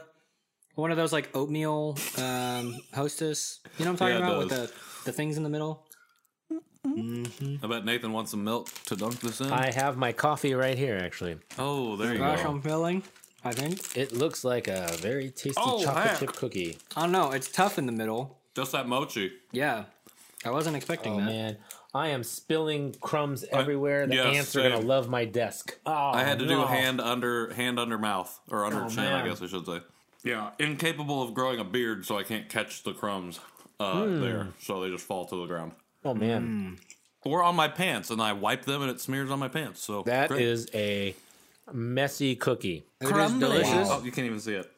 one 0.74 0.90
of 0.90 0.96
those 0.96 1.12
like 1.12 1.28
oatmeal 1.36 1.96
um, 2.18 2.80
hostess. 2.92 3.60
You 3.78 3.84
know 3.84 3.92
what 3.92 4.02
I'm 4.02 4.08
talking 4.08 4.24
Yeah, 4.24 4.28
it 4.28 4.32
about 4.32 4.38
with 4.38 4.72
the 5.04 5.04
the 5.04 5.12
things 5.12 5.36
in 5.36 5.44
the 5.44 5.50
middle. 5.50 5.86
I 6.86 7.66
bet 7.68 7.84
Nathan 7.84 8.12
wants 8.12 8.30
some 8.30 8.42
milk 8.44 8.68
to 8.86 8.96
dunk 8.96 9.20
this 9.20 9.40
in. 9.40 9.52
I 9.52 9.70
have 9.72 9.96
my 9.96 10.12
coffee 10.12 10.54
right 10.54 10.76
here, 10.76 10.98
actually. 11.00 11.36
oh, 11.58 11.96
there 11.96 12.12
you 12.12 12.18
Gosh, 12.18 12.42
go. 12.42 12.48
I'm 12.50 12.62
filling. 12.62 13.02
I 13.44 13.52
think. 13.52 13.96
It 13.96 14.12
looks 14.12 14.44
like 14.44 14.68
a 14.68 14.88
very 14.98 15.30
tasty 15.30 15.52
Oh, 15.56 15.82
chocolate 15.82 16.04
heck. 16.08 16.18
chip 16.20 16.32
cookie. 16.34 16.78
I 16.96 17.02
don't 17.02 17.12
know. 17.12 17.30
It's 17.30 17.48
tough 17.50 17.78
in 17.78 17.86
the 17.86 17.92
middle. 17.92 18.38
Just 18.54 18.72
that 18.72 18.86
mochi. 18.88 19.32
Yeah, 19.52 19.84
I 20.44 20.50
wasn't 20.50 20.76
expecting 20.76 21.14
Oh 21.14 21.18
that. 21.18 21.24
man, 21.26 21.56
I 21.94 22.08
am 22.08 22.22
spilling 22.22 22.94
crumbs 23.00 23.44
everywhere. 23.50 24.06
The 24.06 24.16
yes, 24.16 24.36
ants 24.36 24.56
are 24.56 24.62
gonna 24.62 24.80
love 24.84 25.08
my 25.08 25.24
desk. 25.24 25.78
Oh, 25.86 25.92
I 25.92 26.24
had 26.24 26.38
to 26.40 26.46
do 26.46 26.56
no. 26.56 26.66
hand 26.66 27.00
under 27.00 27.52
hand 27.54 27.78
under 27.78 27.96
mouth 27.98 28.38
or 28.50 28.64
under 28.66 28.84
Oh, 28.84 28.88
chin, 28.88 29.04
I 29.04 29.26
guess 29.26 29.40
I 29.40 29.46
should 29.46 29.64
say. 29.66 29.80
Yeah, 30.24 30.50
incapable 30.58 31.22
of 31.22 31.32
growing 31.32 31.60
a 31.60 31.64
beard, 31.64 32.04
so 32.04 32.18
I 32.18 32.24
can't 32.24 32.48
catch 32.48 32.82
the 32.82 32.92
crumbs 32.92 33.40
uh, 33.78 34.04
Hmm. 34.04 34.20
there, 34.20 34.48
so 34.60 34.82
they 34.82 34.90
just 34.90 35.06
fall 35.06 35.24
to 35.26 35.36
the 35.36 35.46
ground. 35.46 35.72
Oh 36.04 36.14
man, 36.14 36.78
Or 37.22 37.42
on 37.42 37.54
my 37.56 37.68
pants, 37.68 38.10
and 38.10 38.20
I 38.22 38.32
wipe 38.32 38.64
them, 38.64 38.80
and 38.82 38.90
it 38.90 39.00
smears 39.00 39.30
on 39.30 39.38
my 39.38 39.48
pants. 39.48 39.80
So 39.82 40.02
that 40.04 40.28
great. 40.28 40.42
is 40.42 40.68
a 40.74 41.14
messy 41.72 42.34
cookie. 42.36 42.84
It 43.00 43.06
is 43.16 43.32
delicious. 43.38 43.88
Oh, 43.90 44.02
you 44.02 44.10
can't 44.10 44.26
even 44.26 44.40
see 44.40 44.54
it. 44.54 44.70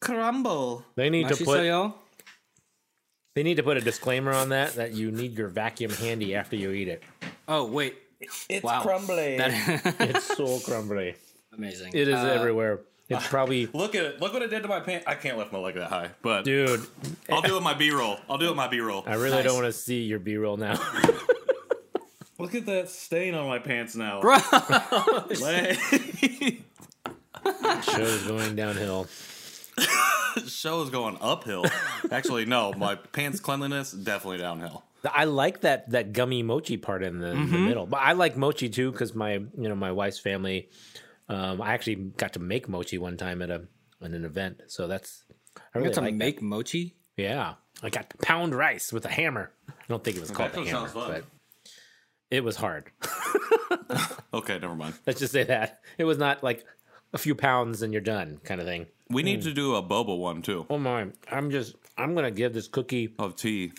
Crumble. 0.00 0.84
They 0.96 1.08
need 1.10 1.28
to 1.28 1.36
put 1.44 1.60
soyo. 1.60 1.94
they 3.34 3.42
need 3.42 3.56
to 3.56 3.62
put 3.62 3.76
a 3.76 3.80
disclaimer 3.80 4.32
on 4.32 4.50
that 4.50 4.74
that 4.74 4.92
you 4.92 5.10
need 5.10 5.38
your 5.38 5.48
vacuum 5.48 5.92
handy 5.92 6.34
after 6.34 6.56
you 6.56 6.70
eat 6.72 6.88
it. 6.88 7.02
Oh 7.48 7.64
wait, 7.64 7.96
It's 8.48 8.62
Wow. 8.64 8.82
crumbly. 8.82 9.36
that 9.38 9.94
It's 10.00 10.24
so 10.24 10.58
crumbly. 10.60 11.14
amazing. 11.56 11.92
It 11.94 12.08
is 12.08 12.18
Uh, 12.18 12.26
everywhere. 12.28 12.80
It's 13.16 13.26
probably 13.28 13.66
Look 13.66 13.94
at 13.94 14.04
it. 14.04 14.20
Look 14.20 14.32
what 14.32 14.42
it 14.42 14.50
did 14.50 14.62
to 14.62 14.68
my 14.68 14.80
pants. 14.80 15.06
I 15.06 15.14
can't 15.14 15.38
lift 15.38 15.52
my 15.52 15.58
leg 15.58 15.74
that 15.74 15.88
high, 15.88 16.10
but 16.22 16.44
dude. 16.44 16.86
I'll 17.30 17.42
do 17.42 17.56
it 17.56 17.62
my 17.62 17.74
B 17.74 17.90
roll. 17.90 18.18
I'll 18.28 18.38
do 18.38 18.46
it 18.46 18.48
with 18.48 18.56
my 18.56 18.68
B 18.68 18.80
roll. 18.80 19.04
I 19.06 19.14
really 19.14 19.30
Nice. 19.36 19.44
don't 19.44 19.54
want 19.54 19.66
to 19.66 19.72
see 19.72 20.02
your 20.02 20.18
B 20.18 20.36
roll 20.36 20.56
now. 20.56 20.74
Look 22.38 22.54
at 22.54 22.66
that 22.66 22.88
stain 22.88 23.34
on 23.34 23.46
my 23.46 23.58
pants 23.60 23.94
now. 23.94 24.20
Bro, 24.20 24.38
Leg. 25.40 25.78
Show's 27.84 28.26
going 28.26 28.56
downhill. 28.56 29.06
show 30.46 30.82
is 30.82 30.90
going 30.90 31.16
uphill. 31.20 31.64
Actually, 32.10 32.44
no. 32.46 32.72
My 32.72 32.96
pants 32.96 33.38
cleanliness 33.38 33.92
definitely 33.92 34.38
downhill. 34.38 34.82
I 35.04 35.24
like 35.24 35.62
that 35.62 35.90
that 35.90 36.12
gummy 36.12 36.42
mochi 36.42 36.76
part 36.76 37.02
in 37.02 37.18
the, 37.18 37.30
in 37.30 37.36
the 37.36 37.56
mm-hmm. 37.56 37.64
middle, 37.66 37.86
but 37.86 38.00
I 38.00 38.12
like 38.12 38.36
mochi 38.36 38.68
too 38.68 38.92
because 38.92 39.14
my 39.14 39.34
you 39.34 39.68
know 39.68 39.74
my 39.74 39.92
wife's 39.92 40.18
family. 40.18 40.68
Um, 41.28 41.62
I 41.62 41.72
actually 41.74 41.96
got 41.96 42.34
to 42.34 42.40
make 42.40 42.68
mochi 42.68 42.98
one 42.98 43.16
time 43.16 43.42
at 43.42 43.50
a 43.50 43.62
at 44.02 44.10
an 44.10 44.24
event, 44.24 44.62
so 44.66 44.86
that's 44.86 45.24
I 45.56 45.78
you 45.78 45.84
really 45.84 45.88
got 45.88 45.94
to 45.94 46.00
like 46.02 46.14
that. 46.14 46.18
make 46.18 46.42
mochi. 46.42 46.96
Yeah, 47.16 47.54
I 47.82 47.90
got 47.90 48.10
to 48.10 48.16
pound 48.18 48.54
rice 48.54 48.92
with 48.92 49.04
a 49.04 49.08
hammer. 49.10 49.52
I 49.68 49.72
don't 49.88 50.02
think 50.02 50.16
it 50.16 50.20
was 50.20 50.30
called 50.30 50.54
a 50.54 50.64
hammer, 50.64 50.88
fun. 50.88 51.10
but 51.10 51.24
it 52.30 52.42
was 52.44 52.56
hard. 52.56 52.90
Okay, 54.34 54.58
never 54.58 54.74
mind. 54.74 54.94
Let's 55.06 55.20
just 55.20 55.32
say 55.32 55.44
that 55.44 55.80
it 55.98 56.04
was 56.04 56.16
not 56.16 56.42
like 56.42 56.64
a 57.12 57.18
few 57.18 57.34
pounds 57.34 57.82
and 57.82 57.92
you're 57.92 58.00
done 58.00 58.40
kind 58.44 58.60
of 58.60 58.66
thing. 58.66 58.86
We 59.10 59.22
need 59.22 59.42
to 59.42 59.52
do 59.52 59.74
a 59.74 59.82
boba 59.82 60.16
one 60.18 60.40
too 60.40 60.64
Oh 60.70 60.78
my! 60.78 61.08
I'm 61.30 61.50
just 61.50 61.76
I'm 61.98 62.14
gonna 62.14 62.30
give 62.30 62.54
this 62.54 62.66
cookie 62.66 63.14
of 63.18 63.36
tea. 63.36 63.72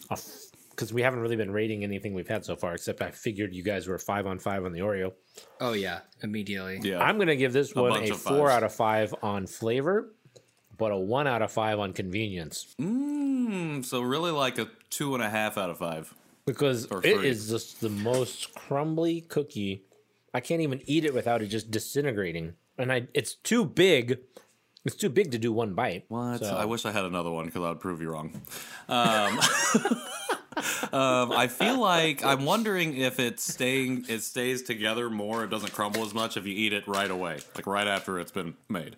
Because 0.76 0.92
we 0.92 1.02
haven't 1.02 1.20
really 1.20 1.36
been 1.36 1.52
rating 1.52 1.84
anything 1.84 2.14
we've 2.14 2.28
had 2.28 2.44
so 2.44 2.56
far, 2.56 2.74
except 2.74 3.02
I 3.02 3.12
figured 3.12 3.54
you 3.54 3.64
guys 3.64 3.88
were 3.88 3.98
five 4.00 4.26
on 4.28 4.40
five 4.40 4.66
on 4.66 4.74
the 4.74 4.80
Oreo. 4.80 5.14
Oh 5.62 5.74
yeah, 5.74 6.00
immediately. 6.22 6.80
Yeah, 6.82 7.00
I'm 7.04 7.18
gonna 7.18 7.36
give 7.36 7.54
this 7.54 7.74
one 7.76 7.92
a 8.04 8.12
of 8.12 8.18
four 8.20 8.48
fives. 8.48 8.54
out 8.58 8.64
of 8.64 8.74
five 8.74 9.16
on 9.22 9.48
flavor, 9.48 10.14
but 10.78 10.92
a 10.92 10.98
one 10.98 11.28
out 11.28 11.42
of 11.42 11.52
five 11.52 11.80
on 11.80 11.94
convenience 11.94 12.76
Mm, 12.80 13.84
so 13.86 14.02
really 14.02 14.32
like 14.32 14.58
a 14.58 14.68
two 14.90 15.14
and 15.16 15.24
a 15.24 15.30
half 15.30 15.58
out 15.58 15.70
of 15.70 15.78
five. 15.78 16.14
because 16.46 16.88
Or 16.88 17.00
it 17.00 17.18
three. 17.18 17.28
is 17.30 17.50
just 17.50 17.82
the 17.82 17.90
most 17.90 18.54
crumbly 18.56 19.22
cookie. 19.22 19.84
I 20.34 20.40
can't 20.40 20.62
even 20.62 20.82
eat 20.86 21.06
it 21.06 21.14
without 21.14 21.42
it 21.44 21.48
just 21.48 21.70
disintegrating, 21.72 22.54
and 22.78 22.92
I 22.92 23.08
it's 23.14 23.36
too 23.36 23.66
big. 23.66 24.20
It's 24.86 24.96
too 24.98 25.08
big 25.10 25.32
to 25.32 25.38
do 25.38 25.54
one 25.54 25.76
bite. 25.76 26.04
What? 26.10 26.40
So- 26.40 26.58
I 26.58 26.66
wish 26.66 26.86
I 26.86 26.92
had 26.92 27.06
another 27.06 27.32
one 27.32 27.46
because 27.46 27.64
I 27.64 27.70
would 27.70 27.80
prove 27.80 28.02
you 28.02 28.10
wrong. 28.10 28.42
Um, 28.90 29.40
um, 30.92 31.32
I 31.32 31.48
feel 31.48 31.80
like 31.80 32.24
I'm 32.24 32.46
wondering 32.46 32.98
if 32.98 33.20
it's 33.20 33.52
staying, 33.54 34.06
it 34.10 34.22
stays 34.22 34.62
together 34.64 35.10
more. 35.10 35.44
It 35.44 35.50
doesn't 35.50 35.74
crumble 35.74 36.04
as 36.04 36.14
much 36.14 36.38
if 36.38 36.46
you 36.46 36.54
eat 36.54 36.74
it 36.74 36.88
right 36.88 37.10
away, 37.10 37.40
like 37.56 37.68
right 37.68 37.88
after 37.88 38.20
it's 38.20 38.32
been 38.32 38.56
made. 38.70 38.98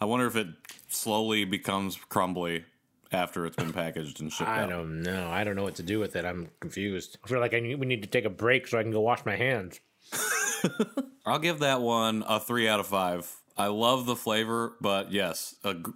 I 0.00 0.04
wonder 0.04 0.26
if 0.26 0.36
it 0.36 0.48
slowly 0.88 1.44
becomes 1.44 1.96
crumbly 1.96 2.64
after 3.12 3.46
it's 3.46 3.56
been 3.56 3.72
packaged 3.72 4.20
and 4.20 4.32
shipped 4.32 4.48
I 4.48 4.62
out. 4.62 4.70
don't 4.70 5.02
know. 5.02 5.30
I 5.30 5.44
don't 5.44 5.54
know 5.56 5.62
what 5.64 5.76
to 5.76 5.82
do 5.82 5.98
with 5.98 6.16
it. 6.16 6.24
I'm 6.24 6.48
confused. 6.60 7.18
I 7.24 7.28
feel 7.28 7.40
like 7.40 7.54
I 7.54 7.60
need, 7.60 7.78
we 7.78 7.86
need 7.86 8.02
to 8.02 8.08
take 8.08 8.24
a 8.24 8.30
break 8.30 8.66
so 8.66 8.78
I 8.78 8.82
can 8.82 8.90
go 8.92 9.00
wash 9.00 9.24
my 9.24 9.36
hands. 9.36 9.80
I'll 11.26 11.38
give 11.38 11.60
that 11.60 11.80
one 11.80 12.24
a 12.26 12.40
three 12.40 12.68
out 12.68 12.80
of 12.80 12.86
five. 12.86 13.30
I 13.56 13.66
love 13.66 14.06
the 14.06 14.16
flavor, 14.16 14.72
but 14.80 15.12
yes, 15.12 15.54
ag- 15.64 15.92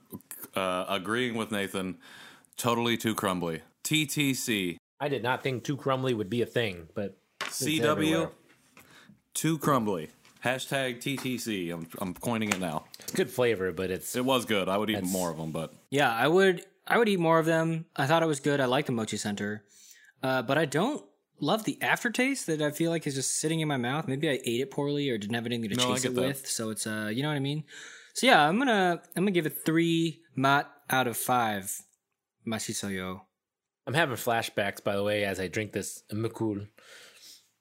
uh, 0.54 0.84
agreeing 0.88 1.34
with 1.36 1.50
Nathan, 1.50 1.96
totally 2.56 2.96
too 2.96 3.14
crumbly. 3.14 3.62
TTC, 3.82 4.76
I 5.00 5.08
did 5.08 5.22
not 5.22 5.42
think 5.42 5.64
too 5.64 5.76
crumbly 5.76 6.14
would 6.14 6.30
be 6.30 6.42
a 6.42 6.46
thing, 6.46 6.88
but 6.94 7.18
CW, 7.40 8.30
too 9.34 9.58
crumbly. 9.58 10.10
Hashtag 10.44 10.98
TTC. 10.98 11.72
I'm, 11.72 11.86
I'm 11.98 12.14
coining 12.14 12.50
it 12.50 12.60
now. 12.60 12.84
It's 13.00 13.12
good 13.12 13.30
flavor, 13.30 13.72
but 13.72 13.90
it's 13.90 14.14
It 14.14 14.24
was 14.24 14.44
good. 14.44 14.68
I 14.68 14.76
would 14.76 14.90
eat 14.90 15.02
more 15.02 15.30
of 15.30 15.36
them, 15.38 15.50
but 15.50 15.74
Yeah, 15.90 16.12
I 16.12 16.28
would. 16.28 16.64
I 16.86 16.98
would 16.98 17.08
eat 17.08 17.18
more 17.18 17.38
of 17.40 17.46
them. 17.46 17.86
I 17.96 18.06
thought 18.06 18.22
it 18.22 18.26
was 18.26 18.38
good. 18.38 18.60
I 18.60 18.66
like 18.66 18.86
the 18.86 18.92
mochi 18.92 19.16
center, 19.16 19.64
uh, 20.22 20.42
but 20.42 20.56
I 20.56 20.66
don't 20.66 21.04
love 21.40 21.64
the 21.64 21.82
aftertaste 21.82 22.46
that 22.46 22.62
I 22.62 22.70
feel 22.70 22.90
like 22.92 23.06
is 23.08 23.16
just 23.16 23.40
sitting 23.40 23.58
in 23.60 23.66
my 23.66 23.76
mouth. 23.76 24.06
Maybe 24.06 24.28
I 24.28 24.38
ate 24.44 24.60
it 24.60 24.70
poorly 24.70 25.10
or 25.10 25.18
didn't 25.18 25.34
have 25.34 25.46
anything 25.46 25.68
to 25.70 25.74
No, 25.76 25.92
chase 25.94 26.04
it 26.04 26.14
that. 26.14 26.20
with. 26.20 26.46
So 26.46 26.70
it's 26.70 26.86
uh, 26.86 27.10
you 27.12 27.22
know 27.22 27.28
what 27.28 27.34
I 27.34 27.40
mean. 27.40 27.64
So 28.14 28.26
yeah, 28.28 28.48
I'm 28.48 28.56
gonna 28.58 29.02
I'm 29.16 29.22
gonna 29.24 29.32
give 29.32 29.46
it 29.46 29.64
three 29.64 30.22
mat 30.36 30.70
out 30.88 31.08
of 31.08 31.16
five. 31.16 31.76
Mashisoyo. 32.46 33.22
I'm 33.86 33.94
having 33.94 34.16
flashbacks, 34.16 34.82
by 34.82 34.96
the 34.96 35.02
way, 35.04 35.24
as 35.24 35.38
I 35.38 35.48
drink 35.48 35.72
this 35.72 36.02
McCol. 36.12 36.66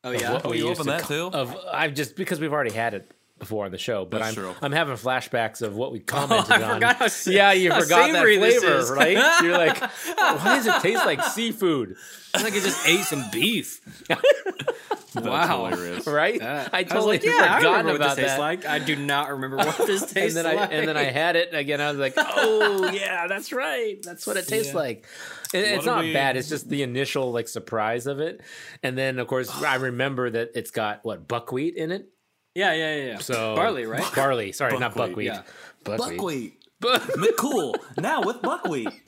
Oh 0.03 0.11
yeah. 0.11 0.33
what 0.33 0.45
Oh, 0.45 0.49
we 0.51 0.57
you 0.59 0.67
used 0.69 0.81
opened 0.81 0.93
that 0.93 1.01
ca- 1.03 1.07
too? 1.07 1.29
Of 1.33 1.55
I've 1.71 1.93
just 1.93 2.15
because 2.15 2.39
we've 2.39 2.53
already 2.53 2.71
had 2.71 2.93
it 2.93 3.11
before 3.39 3.65
on 3.65 3.71
the 3.71 3.77
show, 3.77 4.05
but 4.05 4.19
That's 4.19 4.29
I'm 4.29 4.43
true. 4.43 4.55
I'm 4.61 4.71
having 4.71 4.95
flashbacks 4.95 5.61
of 5.61 5.75
what 5.75 5.91
we 5.91 5.99
commented 5.99 6.51
I 6.51 6.71
on. 6.71 6.81
how 6.81 7.07
yeah, 7.27 7.51
you 7.51 7.69
forgot 7.73 8.11
that 8.11 8.23
flavor, 8.23 8.93
right? 8.93 9.41
You're 9.43 9.57
like, 9.57 9.79
why 10.17 10.55
does 10.57 10.67
it 10.67 10.81
taste 10.81 11.05
like 11.05 11.21
seafood? 11.21 11.95
It's 12.33 12.43
like 12.43 12.53
I 12.53 12.59
just 12.59 12.87
ate 12.87 13.01
some 13.01 13.23
beef. 13.31 13.81
wow. 15.15 15.65
hilarious. 15.69 16.07
Right? 16.07 16.41
Uh, 16.41 16.67
I 16.71 16.83
totally 16.83 17.17
like, 17.17 17.23
yeah, 17.23 17.47
I 17.55 17.57
forgotten 17.57 17.85
what 17.87 17.95
about 17.95 18.15
this 18.15 18.25
tastes 18.25 18.33
that. 18.37 18.39
like. 18.39 18.65
I 18.65 18.79
do 18.79 18.95
not 18.95 19.29
remember 19.31 19.57
what 19.57 19.77
this 19.85 20.01
and 20.03 20.11
tastes 20.11 20.35
then 20.35 20.45
I 20.45 20.53
like. 20.53 20.69
and 20.71 20.87
then 20.87 20.97
I 20.97 21.03
had 21.03 21.35
it 21.35 21.53
again. 21.53 21.81
I 21.81 21.89
was 21.89 21.99
like, 21.99 22.13
"Oh 22.17 22.89
yeah, 22.91 23.27
that's 23.27 23.51
right. 23.53 23.97
That's 24.03 24.25
what 24.27 24.37
it 24.37 24.47
tastes 24.47 24.73
Yeah. 24.73 24.79
like." 24.79 25.05
It, 25.53 25.59
it's 25.59 25.85
not 25.85 26.03
we- 26.03 26.13
bad. 26.13 26.37
It's 26.37 26.49
just 26.49 26.69
the 26.69 26.83
initial 26.83 27.31
like 27.31 27.47
surprise 27.47 28.07
of 28.07 28.19
it, 28.19 28.41
and 28.83 28.97
then 28.97 29.19
of 29.19 29.27
course 29.27 29.49
I 29.61 29.75
remember 29.75 30.29
that 30.29 30.51
it's 30.55 30.71
got 30.71 31.03
what 31.05 31.27
buckwheat 31.27 31.75
in 31.75 31.91
it. 31.91 32.09
Yeah, 32.55 32.73
yeah, 32.73 32.95
yeah, 32.95 33.03
yeah. 33.05 33.17
So 33.19 33.55
barley, 33.55 33.85
right? 33.85 34.03
Barley. 34.15 34.51
Sorry, 34.51 34.71
not 34.79 34.95
Buckwheat, 34.95 35.09
buckwheat. 35.09 35.27
yeah. 35.27 35.41
Buckwheat. 35.83 36.63
Buckwheat. 36.79 37.37
cool. 37.37 37.75
Now 37.97 38.23
with 38.23 38.41
buckwheat. 38.41 38.89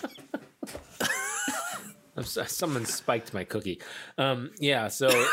Someone 2.24 2.86
spiked 2.86 3.34
my 3.34 3.44
cookie. 3.44 3.82
Um, 4.18 4.52
yeah. 4.60 4.88
So. 4.88 5.10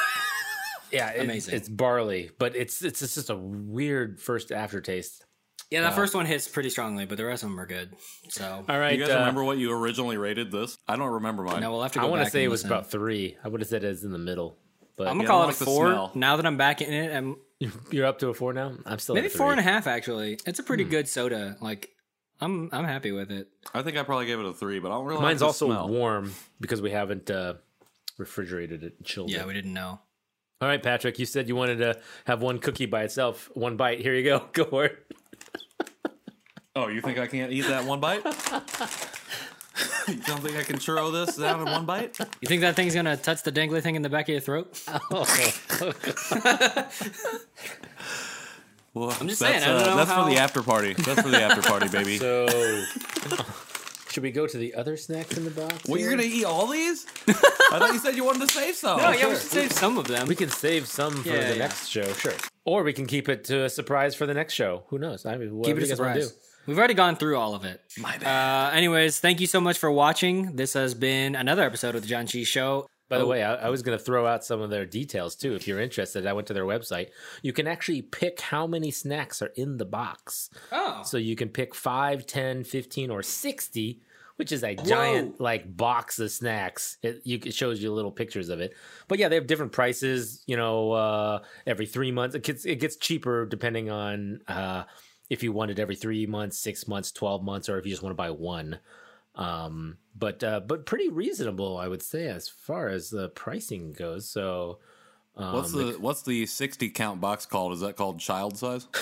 Yeah, 0.93 1.09
it- 1.11 1.23
Amazing. 1.23 1.57
It's 1.57 1.69
barley, 1.69 2.31
but 2.39 2.55
it's 2.55 2.81
it's 2.85 3.01
just 3.01 3.29
a 3.29 3.35
weird 3.35 4.21
first 4.21 4.53
aftertaste. 4.53 5.25
Yeah, 5.69 5.81
that 5.81 5.95
first 5.95 6.15
one 6.15 6.25
hits 6.25 6.47
pretty 6.47 6.71
strongly, 6.71 7.05
but 7.05 7.17
the 7.17 7.25
rest 7.25 7.43
of 7.43 7.49
them 7.49 7.59
are 7.59 7.67
good. 7.67 7.97
So 8.29 8.65
All 8.69 8.79
right, 8.79 8.97
You 8.97 9.05
guys 9.05 9.13
uh, 9.13 9.19
remember 9.19 9.43
what 9.43 9.59
you 9.59 9.73
originally 9.73 10.19
rated 10.19 10.53
this? 10.53 10.79
I 10.87 10.95
don't 10.95 11.15
remember 11.15 11.43
mine. 11.43 11.63
No, 11.63 11.73
we'll 11.73 11.83
have 11.83 11.91
to 11.93 12.01
I 12.01 12.05
want 12.05 12.25
to 12.25 12.31
say 12.31 12.45
it 12.45 12.49
was 12.49 12.63
listen. 12.63 12.71
about 12.77 12.93
three. 12.93 13.37
I 13.43 13.49
would 13.49 13.61
have 13.61 13.67
said 13.69 13.83
it's 13.83 14.05
in 14.05 14.13
the 14.13 14.19
middle, 14.19 14.57
but 14.97 15.09
I'm 15.09 15.15
gonna 15.15 15.25
Yeah, 15.25 15.29
call 15.31 15.41
it 15.41 15.45
a 15.45 15.47
like 15.49 15.57
the 15.57 15.65
four. 15.65 15.87
smell. 15.89 16.13
Now 16.15 16.37
that 16.37 16.47
I'm 16.47 16.59
back 16.59 16.81
in 16.81 16.93
it, 16.93 17.13
I'm 17.13 17.37
you're 17.91 18.07
up 18.07 18.19
to 18.21 18.29
a 18.29 18.35
four 18.35 18.53
now. 18.53 18.73
I'm 18.87 18.99
still 18.99 19.15
maybe 19.15 19.27
at 19.29 19.35
a 19.35 19.39
four 19.39 19.51
and 19.51 19.61
a 19.61 19.63
three. 19.63 19.73
half. 19.73 19.87
Actually, 19.87 20.39
it's 20.47 20.59
a 20.59 20.63
Hmm. 20.63 20.67
pretty 20.67 20.85
good 20.85 21.09
soda. 21.09 21.57
Like 21.61 21.91
I'm 22.41 22.69
I'm 22.73 22.85
happy 22.85 23.13
with 23.13 23.31
it. 23.31 23.49
I 23.73 23.83
think 23.83 23.97
I 23.97 24.03
probably 24.03 24.27
gave 24.27 24.39
it 24.41 24.47
a 24.47 24.53
three, 24.53 24.79
but 24.81 24.89
I 24.91 24.95
don't 24.95 25.07
really. 25.07 25.21
Mine's 25.23 25.41
like 25.41 25.47
also 25.49 25.67
smell. 25.67 25.89
warm 25.89 26.33
because 26.61 26.83
we 26.83 26.91
haven't 26.91 27.31
uh, 27.31 27.55
refrigerated 28.19 28.83
it, 28.83 28.95
and 28.99 29.07
chilled 29.07 29.31
it. 29.31 29.35
Yeah, 29.35 29.43
it. 29.43 29.47
we 29.47 29.53
didn't 29.55 29.73
know. 29.73 30.01
All 30.61 30.69
right, 30.69 30.83
Patrick, 30.83 31.19
you 31.19 31.27
said 31.27 31.49
you 31.49 31.57
wanted 31.57 31.77
to 31.79 32.01
have 32.27 32.41
one 32.41 32.59
cookie 32.59 32.87
by 32.87 33.03
itself, 33.03 33.51
one 33.55 33.77
bite. 33.77 34.01
Here 34.01 34.15
you 34.15 34.25
go. 34.25 34.47
Go 34.53 34.65
for 34.65 34.85
it. 34.87 34.99
Oh, 36.77 36.89
you 36.89 37.01
think 37.01 37.19
I 37.19 37.27
can't 37.29 37.53
eat 37.53 37.67
that 37.69 37.85
one 37.85 38.01
bite? 38.01 38.23
you 40.09 40.15
don't 40.27 40.41
think 40.43 40.57
I 40.57 40.63
can 40.63 40.77
churro 40.77 41.13
this 41.13 41.37
down 41.37 41.61
in 41.61 41.67
one 41.67 41.85
bite? 41.87 42.19
You 42.41 42.49
think 42.49 42.61
that 42.63 42.77
thing's 42.77 42.95
gonna 42.95 43.17
touch 43.17 43.43
the 43.43 43.53
dangly 43.53 43.83
thing 43.83 43.95
in 43.95 44.03
the 44.03 44.09
back 44.09 44.29
of 44.29 44.33
your 44.33 44.41
throat? 44.41 44.81
Well, 48.95 49.11
I'm 49.21 49.27
just 49.27 49.41
that's, 49.41 49.65
saying, 49.65 49.65
I 49.65 49.67
don't 49.67 49.83
uh, 49.83 49.87
know 49.91 49.97
that's 49.97 50.11
how- 50.11 50.25
for 50.25 50.31
the 50.31 50.37
after 50.39 50.63
party. 50.63 50.93
That's 50.95 51.21
for 51.23 51.29
the 51.29 51.43
after 51.43 51.63
party, 51.63 51.89
baby. 51.89 52.19
So, 52.25 52.47
should 54.11 54.23
we 54.23 54.31
go 54.31 54.47
to 54.47 54.57
the 54.57 54.75
other 54.77 54.97
snacks 54.97 55.37
in 55.37 55.45
the 55.45 55.51
box? 55.51 55.89
well, 55.89 55.99
you're 55.99 56.11
here? 56.11 56.19
gonna 56.19 56.29
eat 56.33 56.45
all 56.45 56.69
these? 56.69 57.05
I 57.27 57.33
thought 57.33 57.93
you 57.93 57.99
said 57.99 58.15
you 58.15 58.25
wanted 58.25 58.47
to 58.49 58.55
save 58.55 58.77
some. 58.77 59.01
Oh 59.01 59.11
yeah, 59.11 59.27
we 59.29 59.35
should 59.35 59.43
save 59.51 59.73
some 59.73 59.99
of 59.99 60.07
them. 60.07 60.29
We 60.29 60.37
can 60.37 60.49
save 60.51 60.87
some 60.87 61.25
for 61.25 61.29
Yeah, 61.31 61.49
the 61.49 61.55
yeah. 61.57 61.59
next 61.59 61.89
show, 61.89 62.05
sure. 62.13 62.35
Or 62.65 62.85
we 62.85 62.93
can 62.93 63.07
keep 63.07 63.29
it 63.29 63.43
to 63.47 63.65
a 63.65 63.69
surprise 63.69 64.15
for 64.15 64.27
the 64.27 64.35
next 64.35 64.55
show. 64.55 64.85
Who 64.91 64.99
knows? 65.01 65.27
I 65.27 65.37
mean, 65.39 65.49
Keep 65.49 65.77
whatever 65.77 65.81
it 65.81 65.83
a 65.83 65.87
you 65.87 65.89
guys 65.91 65.99
wanna 65.99 66.23
surprise. 66.23 66.39
We've 66.67 66.79
already 66.79 66.95
gone 66.95 67.17
through 67.17 67.37
all 67.37 67.55
of 67.55 67.65
it. 67.65 67.81
My 67.99 68.17
bad. 68.19 68.69
Uh, 68.73 68.75
anyways, 68.75 69.21
thank 69.21 69.41
you 69.41 69.47
so 69.47 69.61
much 69.61 69.79
for 69.79 69.91
watching. 69.91 70.57
This 70.57 70.73
has 70.73 70.95
been 70.95 71.35
another 71.35 71.63
episode 71.63 71.95
of 71.95 72.07
the 72.07 72.09
Janchi 72.15 72.47
Show. 72.47 72.87
By 73.11 73.19
the 73.19 73.25
Oh. 73.25 73.29
way, 73.29 73.43
I, 73.43 73.67
I 73.67 73.69
was 73.69 73.83
going 73.83 73.99
to 73.99 74.03
throw 74.03 74.27
out 74.27 74.45
some 74.45 74.63
of 74.63 74.71
their 74.71 74.87
details 74.87 75.37
too. 75.37 75.55
If 75.55 75.69
you're 75.69 75.79
interested, 75.81 76.27
I 76.27 76.33
went 76.33 76.47
to 76.47 76.55
their 76.55 76.65
website. 76.65 77.09
You 77.43 77.53
can 77.53 77.67
actually 77.67 78.01
pick 78.01 78.41
how 78.41 78.67
many 78.67 78.91
snacks 78.91 79.43
are 79.43 79.53
in 79.57 79.77
the 79.77 79.85
box. 79.85 80.49
Oh, 80.73 81.03
So 81.05 81.19
you 81.19 81.37
can 81.37 81.51
pick 81.51 81.75
5, 81.75 82.25
10, 82.25 82.65
15, 82.65 83.11
or 83.11 83.23
60, 83.23 84.01
which 84.37 84.51
is 84.51 84.65
a 84.65 84.75
giant 84.75 85.39
like 85.43 85.77
box 85.77 86.19
of 86.19 86.31
snacks. 86.31 86.97
It, 87.03 87.21
you, 87.25 87.39
it 87.45 87.53
shows 87.55 87.83
you 87.83 87.93
little 87.93 88.11
pictures 88.11 88.49
of 88.49 88.61
it. 88.61 88.73
But 89.07 89.19
yeah, 89.19 89.29
they 89.29 89.35
have 89.37 89.47
different 89.47 89.73
prices, 89.73 90.43
you 90.47 90.57
know, 90.57 90.93
uh, 90.93 91.41
every 91.67 91.85
three 91.87 92.11
months. 92.11 92.35
It 92.35 92.43
gets, 92.43 92.65
it 92.65 92.81
gets 92.81 92.97
cheaper 92.97 93.45
depending 93.45 93.91
on 93.91 94.41
uh, 94.49 94.85
if 95.31 95.43
you 95.43 95.53
want 95.53 95.71
it 95.71 95.79
every 95.79 95.97
three 95.97 96.27
months, 96.27 96.59
six 96.59 96.87
months, 96.87 97.11
12 97.13 97.43
months, 97.43 97.69
or 97.69 97.79
if 97.79 97.87
you 97.87 97.91
just 97.91 98.03
want 98.03 98.13
to 98.13 98.17
buy 98.17 98.31
one. 98.31 98.79
Um, 99.37 99.99
but 100.17 100.45
uh, 100.45 100.61
but 100.61 100.87
pretty 100.87 101.09
reasonable, 101.09 101.77
I 101.77 101.89
would 101.89 102.03
say, 102.03 102.29
as 102.29 102.49
far 102.49 102.89
as 102.89 103.11
the 103.11 103.31
pricing 103.31 103.93
goes. 103.93 104.29
So 104.29 104.79
um, 105.37 105.55
What's 105.55 105.73
the 105.73 105.97
what's 105.99 106.23
the 106.23 106.47
sixty 106.47 106.89
count 106.89 107.21
box 107.21 107.45
called? 107.45 107.73
Is 107.73 107.81
that 107.81 107.97
called 107.97 108.21
child 108.21 108.57
size? 108.57 108.87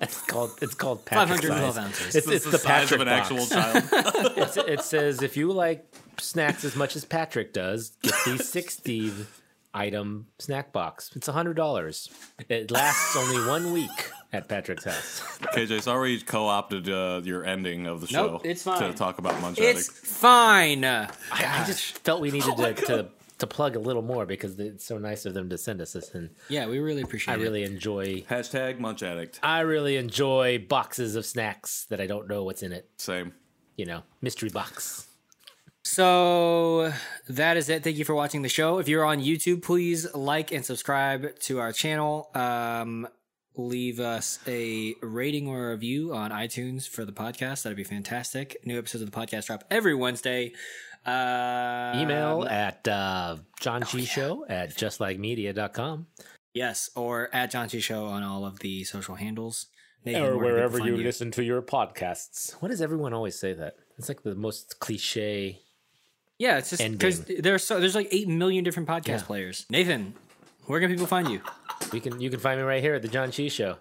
it's 0.00 0.22
called 0.22 0.52
it's 0.62 0.74
called 0.74 1.04
Patrick 1.04 1.42
512 1.42 1.78
ounces. 1.78 2.14
It's, 2.16 2.26
it's 2.26 2.44
the, 2.46 2.56
size 2.56 2.88
Patrick 2.88 3.00
of 3.02 3.06
an 3.06 3.08
box. 3.08 3.30
actual 3.30 3.46
child. 3.46 3.84
It's, 4.38 4.56
it 4.56 4.80
says 4.80 5.20
if 5.20 5.36
you 5.36 5.52
like 5.52 5.84
snacks 6.18 6.64
as 6.64 6.74
much 6.74 6.96
as 6.96 7.04
Patrick 7.04 7.52
does, 7.52 7.90
get 8.02 8.14
the 8.24 8.38
60 8.38 9.12
item 9.74 10.28
snack 10.38 10.72
box. 10.72 11.10
It's 11.14 11.28
$100. 11.28 12.10
It 12.48 12.70
lasts 12.70 13.16
only 13.16 13.46
one 13.46 13.72
week 13.72 14.10
at 14.32 14.48
Patrick's 14.48 14.84
house. 14.84 15.20
KJ, 15.54 15.82
sorry, 15.82 16.12
you 16.12 16.20
co-opted 16.20 16.88
uh, 16.88 17.20
your 17.24 17.44
ending 17.44 17.86
of 17.86 18.00
the 18.00 18.06
show. 18.06 18.26
Nope, 18.28 18.46
it's 18.46 18.62
fine. 18.62 18.80
To 18.80 18.92
talk 18.96 19.18
about 19.18 19.40
Munch 19.40 19.58
it's 19.58 19.88
Addict. 19.88 20.06
fine. 20.06 20.84
I, 20.84 21.08
I 21.32 21.64
just 21.66 21.98
felt 21.98 22.20
we 22.20 22.30
needed 22.30 22.50
Oh 22.58 22.72
to, 22.72 22.74
to, 22.86 23.08
to 23.38 23.46
plug 23.46 23.76
a 23.76 23.78
little 23.78 24.02
more 24.02 24.24
because 24.24 24.58
it's 24.58 24.84
so 24.84 24.96
nice 24.98 25.26
of 25.26 25.34
them 25.34 25.50
to 25.50 25.58
send 25.58 25.80
us 25.80 25.92
this. 25.92 26.14
And 26.14 26.30
Yeah, 26.48 26.66
we 26.66 26.78
really 26.78 27.02
appreciate 27.02 27.34
it. 27.34 27.36
I 27.38 27.40
it. 27.40 27.44
really 27.44 27.62
enjoy. 27.64 28.22
Hashtag 28.22 28.78
Munch 28.78 29.02
Addict. 29.02 29.38
I 29.42 29.60
really 29.60 29.96
enjoy 29.96 30.58
boxes 30.66 31.14
of 31.16 31.26
snacks 31.26 31.84
that 31.90 32.00
I 32.00 32.06
don't 32.06 32.26
know 32.28 32.44
what's 32.44 32.62
in 32.62 32.72
it. 32.72 32.88
Same. 32.96 33.32
You 33.76 33.84
know, 33.86 34.02
mystery 34.20 34.48
box. 34.48 35.08
So 35.84 36.92
that 37.28 37.56
is 37.56 37.68
it. 37.68 37.82
Thank 37.84 37.96
you 37.96 38.04
for 38.04 38.14
watching 38.14 38.42
the 38.42 38.48
show. 38.48 38.78
If 38.78 38.88
you're 38.88 39.04
on 39.04 39.20
YouTube, 39.20 39.62
please 39.62 40.12
like 40.14 40.52
and 40.52 40.64
subscribe 40.64 41.38
to 41.40 41.58
our 41.58 41.72
channel. 41.72 42.30
Um, 42.34 43.08
leave 43.56 44.00
us 44.00 44.38
a 44.46 44.94
rating 45.02 45.46
or 45.46 45.68
a 45.68 45.70
review 45.72 46.14
on 46.14 46.30
iTunes 46.30 46.88
for 46.88 47.04
the 47.04 47.12
podcast. 47.12 47.62
That'd 47.62 47.76
be 47.76 47.84
fantastic. 47.84 48.56
New 48.64 48.78
episodes 48.78 49.02
of 49.02 49.10
the 49.10 49.16
podcast 49.16 49.46
drop 49.46 49.64
every 49.70 49.94
Wednesday. 49.94 50.52
Uh, 51.04 51.92
Email 51.96 52.46
at 52.48 52.86
uh, 52.86 53.36
Janchi 53.60 54.06
Show 54.06 54.46
at 54.48 54.70
justlikemedia.com. 54.76 56.06
yes, 56.54 56.90
or 56.94 57.28
at 57.34 57.52
Janchi 57.52 57.82
Show 57.82 58.06
on 58.06 58.22
all 58.22 58.44
of 58.44 58.60
the 58.60 58.84
social 58.84 59.16
handles. 59.16 59.66
Nathan, 60.04 60.22
or 60.22 60.36
where 60.38 60.54
wherever 60.54 60.78
find 60.78 60.96
you, 60.96 61.04
listen 61.04 61.30
to 61.32 61.44
your 61.44 61.62
podcasts. 61.62 62.54
Why 62.60 62.68
does 62.68 62.80
everyone 62.82 63.12
always 63.12 63.38
say 63.38 63.52
that? 63.52 63.76
It's 63.98 64.08
like 64.08 64.22
the 64.22 64.34
most 64.34 64.80
cliche. 64.80 65.60
Yeah, 66.38 66.58
it's 66.58 66.70
just 66.70 66.88
because 66.90 67.20
there's 67.24 67.62
so 67.64 67.78
there's 67.78 67.94
like 67.94 68.08
eight 68.10 68.26
million 68.28 68.64
different 68.64 68.88
podcast 68.88 69.06
Yeah. 69.08 69.22
players. 69.22 69.66
Nathan, 69.70 70.14
where 70.72 70.80
can 70.80 70.88
people 70.90 71.06
find 71.06 71.28
you? 71.28 71.42
You 71.92 72.00
can 72.00 72.18
you 72.18 72.30
can 72.30 72.40
find 72.40 72.58
me 72.58 72.64
right 72.64 72.82
here 72.82 72.94
at 72.94 73.02
the 73.02 73.08
Janchi 73.08 73.50
Show. 73.50 73.76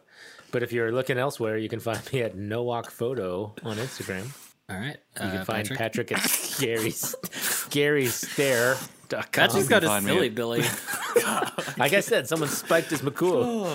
But 0.52 0.62
if 0.62 0.74
you're 0.74 0.92
looking 0.92 1.18
elsewhere, 1.18 1.58
you 1.58 1.70
can 1.70 1.80
find 1.80 2.02
me 2.14 2.22
at 2.22 2.36
Nowack 2.36 2.88
Photo 2.92 3.56
on 3.64 3.78
Instagram. 3.78 4.28
All 4.70 4.76
right, 4.78 4.98
You 5.16 5.30
can 5.30 5.38
uh, 5.38 5.46
find 5.46 5.68
Patrick. 5.70 6.10
Patrick, 6.10 6.12
at 6.12 6.30
Scary 6.30 6.92
Scary 6.92 8.06
Stare.com. 8.08 9.24
Patrick's 9.32 9.68
got 9.70 9.84
a 9.84 9.88
find 9.88 10.06
silly 10.06 10.28
at- 10.28 10.36
Billy. 10.36 10.64
Like 11.78 11.94
I 11.94 12.00
said, 12.02 12.28
someone 12.28 12.50
spiked 12.50 12.90
his 12.90 13.02
McCol. 13.02 13.66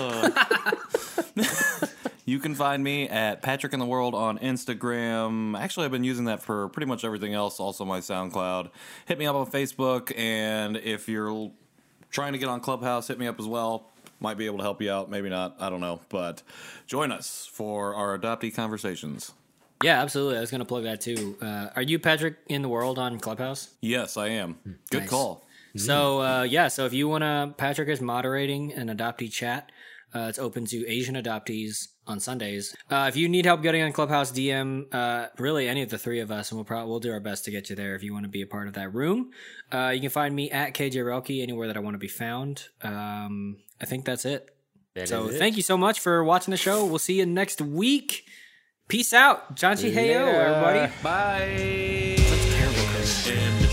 You 2.28 2.40
can 2.40 2.56
find 2.56 2.82
me 2.82 3.08
at 3.08 3.40
Patrick 3.40 3.72
in 3.72 3.78
the 3.78 3.86
World 3.86 4.12
on 4.16 4.38
Instagram. 4.40 5.56
Actually, 5.56 5.84
I've 5.86 5.92
been 5.92 6.02
using 6.02 6.24
that 6.24 6.42
for 6.42 6.68
pretty 6.70 6.86
much 6.86 7.04
everything 7.04 7.34
else. 7.34 7.60
Also, 7.60 7.84
my 7.84 8.00
SoundCloud. 8.00 8.70
Hit 9.06 9.16
me 9.16 9.26
up 9.26 9.36
on 9.36 9.46
Facebook, 9.48 10.12
and 10.18 10.76
if 10.76 11.08
you're 11.08 11.52
trying 12.10 12.32
to 12.32 12.38
get 12.38 12.48
on 12.48 12.60
Clubhouse, 12.60 13.08
hit 13.08 13.18
me 13.18 13.26
up 13.26 13.38
as 13.40 13.46
well. 13.46 13.90
Might 14.20 14.38
be 14.38 14.46
able 14.46 14.58
to 14.58 14.62
help 14.62 14.80
you 14.80 14.90
out, 14.90 15.10
maybe 15.10 15.28
not. 15.28 15.56
I 15.60 15.68
don't 15.68 15.80
know, 15.80 16.00
but 16.08 16.42
join 16.86 17.12
us 17.12 17.48
for 17.52 17.94
our 17.94 18.18
adoptee 18.18 18.54
conversations. 18.54 19.32
Yeah, 19.82 20.00
absolutely. 20.00 20.38
I 20.38 20.40
was 20.40 20.50
going 20.50 20.60
to 20.60 20.64
plug 20.64 20.84
that 20.84 21.02
too. 21.02 21.36
Uh, 21.40 21.68
are 21.76 21.82
you 21.82 21.98
Patrick 21.98 22.36
in 22.48 22.62
the 22.62 22.68
world 22.68 22.98
on 22.98 23.18
Clubhouse? 23.20 23.74
Yes, 23.82 24.16
I 24.16 24.28
am. 24.28 24.58
Good 24.90 25.00
Nice. 25.00 25.10
call. 25.10 25.42
So 25.76 26.22
uh, 26.22 26.42
yeah, 26.44 26.68
so 26.68 26.86
if 26.86 26.94
you 26.94 27.06
want 27.06 27.20
to, 27.22 27.52
Patrick 27.58 27.90
is 27.90 28.00
moderating 28.00 28.72
an 28.72 28.88
adoptee 28.88 29.30
chat. 29.30 29.70
Uh, 30.16 30.28
it's 30.28 30.38
open 30.38 30.64
to 30.64 30.88
Asian 30.88 31.14
adoptees 31.14 31.88
on 32.06 32.20
Sundays. 32.20 32.74
Uh, 32.90 33.04
if 33.06 33.16
you 33.16 33.28
need 33.28 33.44
help 33.44 33.60
getting 33.60 33.82
on 33.82 33.92
Clubhouse, 33.92 34.32
DM 34.32 34.86
uh, 34.94 35.26
really 35.38 35.68
any 35.68 35.82
of 35.82 35.90
the 35.90 35.98
three 35.98 36.20
of 36.20 36.30
us, 36.30 36.50
and 36.50 36.56
we'll 36.56 36.64
probably 36.64 36.88
we'll 36.88 37.00
do 37.00 37.12
our 37.12 37.20
best 37.20 37.44
to 37.44 37.50
get 37.50 37.68
you 37.68 37.76
there 37.76 37.94
if 37.94 38.02
you 38.02 38.14
want 38.14 38.24
to 38.24 38.30
be 38.30 38.40
a 38.40 38.46
part 38.46 38.66
of 38.66 38.74
that 38.74 38.94
room. 38.94 39.30
Uh, 39.70 39.92
you 39.94 40.00
can 40.00 40.08
find 40.08 40.34
me 40.34 40.50
at 40.50 40.72
KJ 40.72 40.94
Relke 40.94 41.42
anywhere 41.42 41.66
that 41.66 41.76
I 41.76 41.80
want 41.80 41.94
to 41.94 41.98
be 41.98 42.08
found. 42.08 42.68
Um, 42.82 43.58
I 43.78 43.84
think 43.84 44.06
that's 44.06 44.24
it. 44.24 44.48
That 44.94 45.08
so 45.08 45.28
it. 45.28 45.34
thank 45.34 45.56
you 45.56 45.62
so 45.62 45.76
much 45.76 46.00
for 46.00 46.24
watching 46.24 46.50
the 46.50 46.56
show. 46.56 46.86
We'll 46.86 46.98
see 46.98 47.18
you 47.18 47.26
next 47.26 47.60
week. 47.60 48.24
Peace 48.88 49.12
out, 49.12 49.54
Janchi 49.54 49.92
Heyo, 49.92 50.32
everybody. 50.32 50.92
Bye. 51.02 52.16
Terrible. 52.16 52.86
And 53.28 53.65